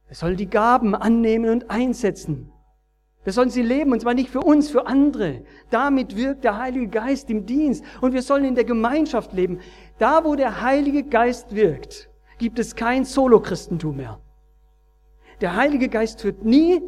Wir 0.07 0.15
sollen 0.15 0.37
die 0.37 0.49
Gaben 0.49 0.95
annehmen 0.95 1.49
und 1.51 1.69
einsetzen. 1.69 2.51
Wir 3.23 3.33
sollen 3.33 3.51
sie 3.51 3.61
leben, 3.61 3.91
und 3.91 4.01
zwar 4.01 4.15
nicht 4.15 4.31
für 4.31 4.41
uns, 4.41 4.71
für 4.71 4.87
andere. 4.87 5.43
Damit 5.69 6.17
wirkt 6.17 6.43
der 6.43 6.57
Heilige 6.57 6.87
Geist 6.87 7.29
im 7.29 7.45
Dienst. 7.45 7.83
Und 8.01 8.13
wir 8.13 8.23
sollen 8.23 8.45
in 8.45 8.55
der 8.55 8.63
Gemeinschaft 8.63 9.31
leben. 9.31 9.59
Da, 9.99 10.25
wo 10.25 10.35
der 10.35 10.61
Heilige 10.61 11.03
Geist 11.03 11.53
wirkt, 11.53 12.09
gibt 12.39 12.57
es 12.57 12.75
kein 12.75 13.05
Solo-Christentum 13.05 13.95
mehr. 13.95 14.19
Der 15.41 15.55
Heilige 15.55 15.89
Geist 15.89 16.21
führt 16.21 16.45
nie 16.45 16.81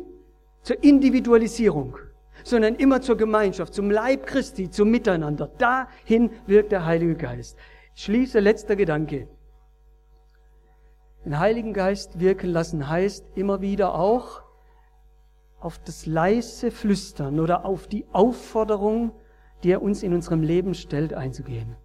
zur 0.62 0.84
Individualisierung, 0.84 1.98
sondern 2.44 2.76
immer 2.76 3.02
zur 3.02 3.18
Gemeinschaft, 3.18 3.74
zum 3.74 3.90
Leib 3.90 4.28
Christi, 4.28 4.70
zum 4.70 4.92
Miteinander. 4.92 5.48
Dahin 5.58 6.30
wirkt 6.46 6.72
der 6.72 6.86
Heilige 6.86 7.16
Geist. 7.16 7.58
Schließe 7.96 8.40
letzter 8.40 8.76
Gedanke. 8.76 9.28
Den 11.26 11.40
Heiligen 11.40 11.74
Geist 11.74 12.20
wirken 12.20 12.50
lassen 12.50 12.88
heißt 12.88 13.26
immer 13.36 13.62
wieder 13.62 13.96
auch 13.96 14.44
auf 15.60 15.80
das 15.80 16.06
leise 16.06 16.70
Flüstern 16.70 17.40
oder 17.40 17.66
auf 17.66 17.88
die 17.88 18.06
Aufforderung, 18.12 19.14
die 19.64 19.72
er 19.72 19.82
uns 19.82 20.04
in 20.04 20.14
unserem 20.14 20.44
Leben 20.44 20.76
stellt, 20.76 21.14
einzugehen. 21.14 21.76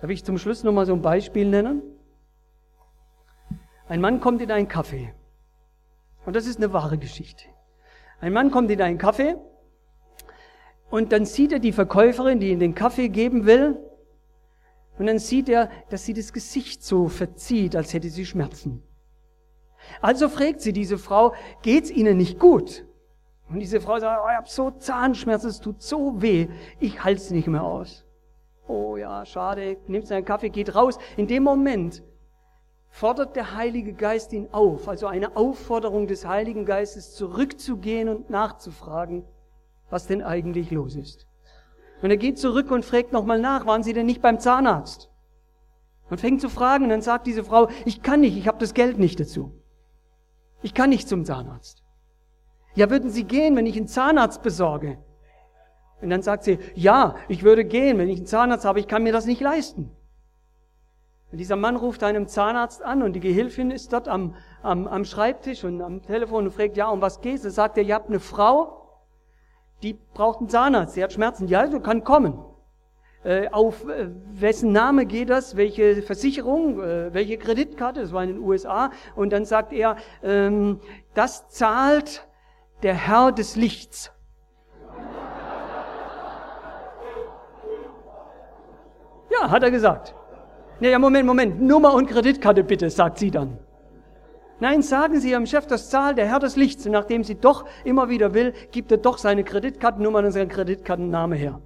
Darf 0.00 0.10
ich 0.10 0.24
zum 0.24 0.38
Schluss 0.38 0.62
nochmal 0.62 0.86
so 0.86 0.92
ein 0.92 1.02
Beispiel 1.02 1.48
nennen? 1.48 1.82
Ein 3.88 4.00
Mann 4.00 4.20
kommt 4.20 4.42
in 4.42 4.52
einen 4.52 4.68
Kaffee. 4.68 5.14
Und 6.28 6.36
das 6.36 6.46
ist 6.46 6.58
eine 6.58 6.74
wahre 6.74 6.98
Geschichte. 6.98 7.46
Ein 8.20 8.34
Mann 8.34 8.50
kommt 8.50 8.70
in 8.70 8.82
einen 8.82 8.98
Kaffee 8.98 9.36
und 10.90 11.10
dann 11.10 11.24
sieht 11.24 11.52
er 11.52 11.58
die 11.58 11.72
Verkäuferin, 11.72 12.38
die 12.38 12.50
ihm 12.50 12.58
den 12.58 12.74
Kaffee 12.74 13.08
geben 13.08 13.46
will. 13.46 13.78
Und 14.98 15.06
dann 15.06 15.20
sieht 15.20 15.48
er, 15.48 15.70
dass 15.88 16.04
sie 16.04 16.12
das 16.12 16.34
Gesicht 16.34 16.84
so 16.84 17.08
verzieht, 17.08 17.74
als 17.74 17.94
hätte 17.94 18.10
sie 18.10 18.26
Schmerzen. 18.26 18.82
Also 20.02 20.28
fragt 20.28 20.60
sie 20.60 20.74
diese 20.74 20.98
Frau, 20.98 21.32
geht's 21.62 21.90
Ihnen 21.90 22.18
nicht 22.18 22.38
gut? 22.38 22.84
Und 23.48 23.60
diese 23.60 23.80
Frau 23.80 23.98
sagt, 23.98 24.20
oh, 24.22 24.28
ich 24.28 24.36
habe 24.36 24.50
so 24.50 24.70
Zahnschmerzen, 24.70 25.48
es 25.48 25.60
tut 25.62 25.80
so 25.80 26.20
weh, 26.20 26.48
ich 26.78 27.02
halte 27.02 27.22
es 27.22 27.30
nicht 27.30 27.48
mehr 27.48 27.64
aus. 27.64 28.04
Oh 28.66 28.98
ja, 28.98 29.24
schade, 29.24 29.78
nimmt 29.86 30.06
seinen 30.06 30.26
Kaffee, 30.26 30.50
geht 30.50 30.74
raus. 30.74 30.98
In 31.16 31.26
dem 31.26 31.42
Moment 31.42 32.02
fordert 32.88 33.36
der 33.36 33.54
Heilige 33.54 33.92
Geist 33.92 34.32
ihn 34.32 34.48
auf, 34.52 34.88
also 34.88 35.06
eine 35.06 35.36
Aufforderung 35.36 36.06
des 36.06 36.26
Heiligen 36.26 36.64
Geistes, 36.64 37.14
zurückzugehen 37.14 38.08
und 38.08 38.30
nachzufragen, 38.30 39.24
was 39.90 40.06
denn 40.06 40.22
eigentlich 40.22 40.70
los 40.70 40.96
ist. 40.96 41.26
Und 42.02 42.10
er 42.10 42.16
geht 42.16 42.38
zurück 42.38 42.70
und 42.70 42.84
fragt 42.84 43.12
nochmal 43.12 43.40
nach, 43.40 43.66
waren 43.66 43.82
Sie 43.82 43.92
denn 43.92 44.06
nicht 44.06 44.22
beim 44.22 44.38
Zahnarzt? 44.38 45.10
Und 46.10 46.20
fängt 46.20 46.40
zu 46.40 46.48
fragen, 46.48 46.84
und 46.84 46.90
dann 46.90 47.02
sagt 47.02 47.26
diese 47.26 47.44
Frau, 47.44 47.68
ich 47.84 48.02
kann 48.02 48.20
nicht, 48.20 48.36
ich 48.36 48.48
habe 48.48 48.58
das 48.58 48.72
Geld 48.72 48.98
nicht 48.98 49.20
dazu. 49.20 49.52
Ich 50.62 50.74
kann 50.74 50.90
nicht 50.90 51.08
zum 51.08 51.24
Zahnarzt. 51.24 51.82
Ja, 52.74 52.90
würden 52.90 53.10
Sie 53.10 53.24
gehen, 53.24 53.56
wenn 53.56 53.66
ich 53.66 53.76
einen 53.76 53.88
Zahnarzt 53.88 54.42
besorge? 54.42 54.98
Und 56.00 56.10
dann 56.10 56.22
sagt 56.22 56.44
sie, 56.44 56.58
ja, 56.74 57.16
ich 57.28 57.42
würde 57.42 57.64
gehen, 57.64 57.98
wenn 57.98 58.08
ich 58.08 58.18
einen 58.18 58.26
Zahnarzt 58.26 58.64
habe, 58.64 58.80
ich 58.80 58.86
kann 58.86 59.02
mir 59.02 59.12
das 59.12 59.26
nicht 59.26 59.40
leisten. 59.40 59.90
Und 61.30 61.38
dieser 61.38 61.56
Mann 61.56 61.76
ruft 61.76 62.02
einem 62.02 62.26
Zahnarzt 62.26 62.82
an 62.82 63.02
und 63.02 63.12
die 63.12 63.20
Gehilfin 63.20 63.70
ist 63.70 63.92
dort 63.92 64.08
am, 64.08 64.34
am, 64.62 64.86
am 64.86 65.04
Schreibtisch 65.04 65.62
und 65.62 65.82
am 65.82 66.02
Telefon 66.02 66.46
und 66.46 66.52
fragt, 66.52 66.76
ja, 66.76 66.88
um 66.88 67.02
was 67.02 67.20
geht's? 67.20 67.42
Da 67.42 67.50
sagt 67.50 67.76
er, 67.76 67.84
ihr 67.84 67.94
habt 67.94 68.08
eine 68.08 68.20
Frau, 68.20 69.02
die 69.82 69.98
braucht 70.14 70.40
einen 70.40 70.48
Zahnarzt, 70.48 70.94
sie 70.94 71.04
hat 71.04 71.12
Schmerzen. 71.12 71.46
Ja, 71.48 71.66
du 71.66 71.80
kann 71.80 72.02
kommen. 72.02 72.38
Äh, 73.24 73.48
auf 73.48 73.86
äh, 73.86 74.08
wessen 74.30 74.72
Name 74.72 75.04
geht 75.04 75.28
das? 75.28 75.56
Welche 75.56 76.02
Versicherung? 76.02 76.80
Äh, 76.80 77.12
welche 77.12 77.36
Kreditkarte? 77.36 78.00
Das 78.00 78.12
war 78.12 78.22
in 78.22 78.30
den 78.30 78.38
USA. 78.38 78.90
Und 79.14 79.30
dann 79.32 79.44
sagt 79.44 79.72
er, 79.72 79.96
ähm, 80.22 80.80
das 81.14 81.48
zahlt 81.50 82.26
der 82.82 82.94
Herr 82.94 83.32
des 83.32 83.56
Lichts. 83.56 84.12
Ja, 89.30 89.50
hat 89.50 89.62
er 89.62 89.70
gesagt. 89.70 90.14
Naja, 90.80 90.98
Moment, 91.00 91.26
Moment, 91.26 91.60
Nummer 91.60 91.94
und 91.94 92.06
Kreditkarte 92.06 92.62
bitte, 92.62 92.88
sagt 92.88 93.18
sie 93.18 93.32
dann. 93.32 93.58
Nein, 94.60 94.82
sagen 94.82 95.20
Sie 95.20 95.30
Ihrem 95.30 95.46
Chef, 95.46 95.66
das 95.66 95.90
zahlt 95.90 96.18
der 96.18 96.26
Herr 96.26 96.38
des 96.38 96.56
Lichts. 96.56 96.86
Und 96.86 96.92
nachdem 96.92 97.22
sie 97.24 97.36
doch 97.36 97.64
immer 97.84 98.08
wieder 98.08 98.34
will, 98.34 98.52
gibt 98.70 98.90
er 98.90 98.98
doch 98.98 99.18
seine 99.18 99.44
Kreditkartennummer 99.44 100.20
und 100.20 100.32
seinen 100.32 100.48
Kreditkartenname 100.48 101.36
her. 101.36 101.60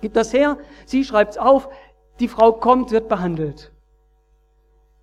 Gibt 0.00 0.16
das 0.16 0.32
her, 0.32 0.58
sie 0.84 1.04
schreibt's 1.04 1.38
auf, 1.38 1.68
die 2.20 2.28
Frau 2.28 2.52
kommt, 2.52 2.90
wird 2.90 3.08
behandelt. 3.08 3.72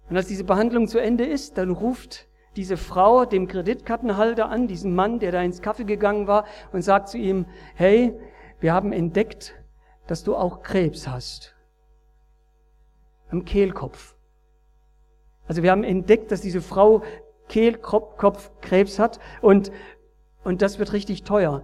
Und 0.10 0.18
als 0.18 0.28
diese 0.28 0.44
Behandlung 0.44 0.88
zu 0.88 1.00
Ende 1.00 1.26
ist, 1.26 1.58
dann 1.58 1.70
ruft 1.70 2.28
diese 2.56 2.78
Frau 2.78 3.26
dem 3.26 3.48
Kreditkartenhalter 3.48 4.50
an, 4.50 4.68
diesen 4.68 4.94
Mann, 4.96 5.20
der 5.20 5.32
da 5.32 5.42
ins 5.42 5.62
Kaffee 5.62 5.86
gegangen 5.86 6.28
war, 6.28 6.46
und 6.74 6.82
sagt 6.82 7.10
zu 7.10 7.18
ihm, 7.18 7.46
hey, 7.76 8.14
wir 8.60 8.74
haben 8.74 8.92
entdeckt, 8.92 9.54
dass 10.08 10.24
du 10.24 10.36
auch 10.36 10.62
Krebs 10.62 11.08
hast 11.08 11.56
am 13.32 13.46
Kehlkopf. 13.46 14.16
Also 15.48 15.64
wir 15.64 15.72
haben 15.72 15.84
entdeckt, 15.84 16.32
dass 16.32 16.42
diese 16.42 16.62
Frau 16.62 17.04
Kehlkopfkrebs 17.48 19.00
hat 19.00 19.20
und, 19.42 19.72
und 20.44 20.62
das 20.62 20.80
wird 20.80 20.94
richtig 20.94 21.24
teuer. 21.24 21.64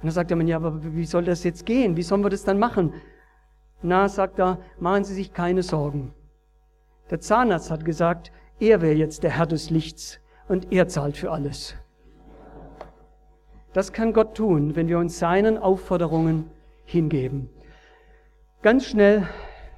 Und 0.00 0.04
dann 0.04 0.12
sagt 0.12 0.30
der 0.30 0.36
Mann, 0.36 0.46
ja, 0.46 0.56
aber 0.56 0.82
wie 0.82 1.04
soll 1.04 1.24
das 1.24 1.44
jetzt 1.44 1.66
gehen? 1.66 1.96
Wie 1.96 2.02
sollen 2.02 2.22
wir 2.22 2.30
das 2.30 2.44
dann 2.44 2.58
machen? 2.58 2.94
Na, 3.82 4.08
sagt 4.08 4.38
er, 4.38 4.58
machen 4.78 5.04
Sie 5.04 5.14
sich 5.14 5.32
keine 5.32 5.62
Sorgen. 5.62 6.14
Der 7.10 7.20
Zahnarzt 7.20 7.70
hat 7.70 7.84
gesagt, 7.84 8.30
er 8.60 8.80
wäre 8.80 8.94
jetzt 8.94 9.22
der 9.22 9.30
Herr 9.30 9.46
des 9.46 9.70
Lichts 9.70 10.20
und 10.48 10.72
er 10.72 10.86
zahlt 10.88 11.16
für 11.16 11.30
alles. 11.30 11.74
Das 13.72 13.92
kann 13.92 14.12
Gott 14.12 14.36
tun, 14.36 14.76
wenn 14.76 14.88
wir 14.88 14.98
uns 14.98 15.18
seinen 15.18 15.58
Aufforderungen 15.58 16.50
hingeben. 16.84 17.48
Ganz 18.62 18.86
schnell 18.86 19.28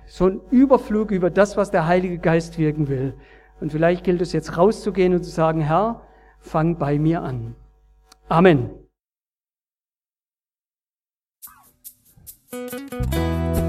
so 0.06 0.26
ein 0.26 0.40
Überflug 0.50 1.10
über 1.10 1.30
das, 1.30 1.56
was 1.56 1.70
der 1.70 1.86
Heilige 1.86 2.18
Geist 2.18 2.58
wirken 2.58 2.88
will. 2.88 3.14
Und 3.60 3.72
vielleicht 3.72 4.04
gilt 4.04 4.20
es 4.20 4.32
jetzt 4.32 4.56
rauszugehen 4.56 5.14
und 5.14 5.22
zu 5.22 5.30
sagen, 5.30 5.60
Herr, 5.60 6.02
fang 6.40 6.78
bei 6.78 6.98
mir 6.98 7.22
an. 7.22 7.54
Amen. 8.28 8.70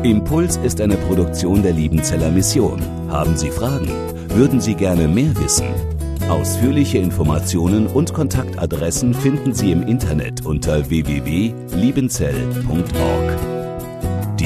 Impuls 0.04 0.58
ist 0.58 0.82
eine 0.82 0.98
Produktion 0.98 1.64
der 1.64 1.72
Liebenzeller 1.72 2.30
Mission. 2.30 2.82
Haben 3.10 3.38
Sie 3.38 3.50
Fragen? 3.50 3.88
Würden 4.30 4.60
Sie 4.60 4.76
gerne 4.76 5.08
mehr 5.08 5.34
wissen? 5.38 5.68
Ausführliche 6.30 6.98
Informationen 6.98 7.88
und 7.88 8.14
Kontaktadressen 8.14 9.14
finden 9.14 9.54
Sie 9.54 9.72
im 9.72 9.84
Internet 9.84 10.46
unter 10.46 10.90
www.liebenzell.org. 10.90 13.53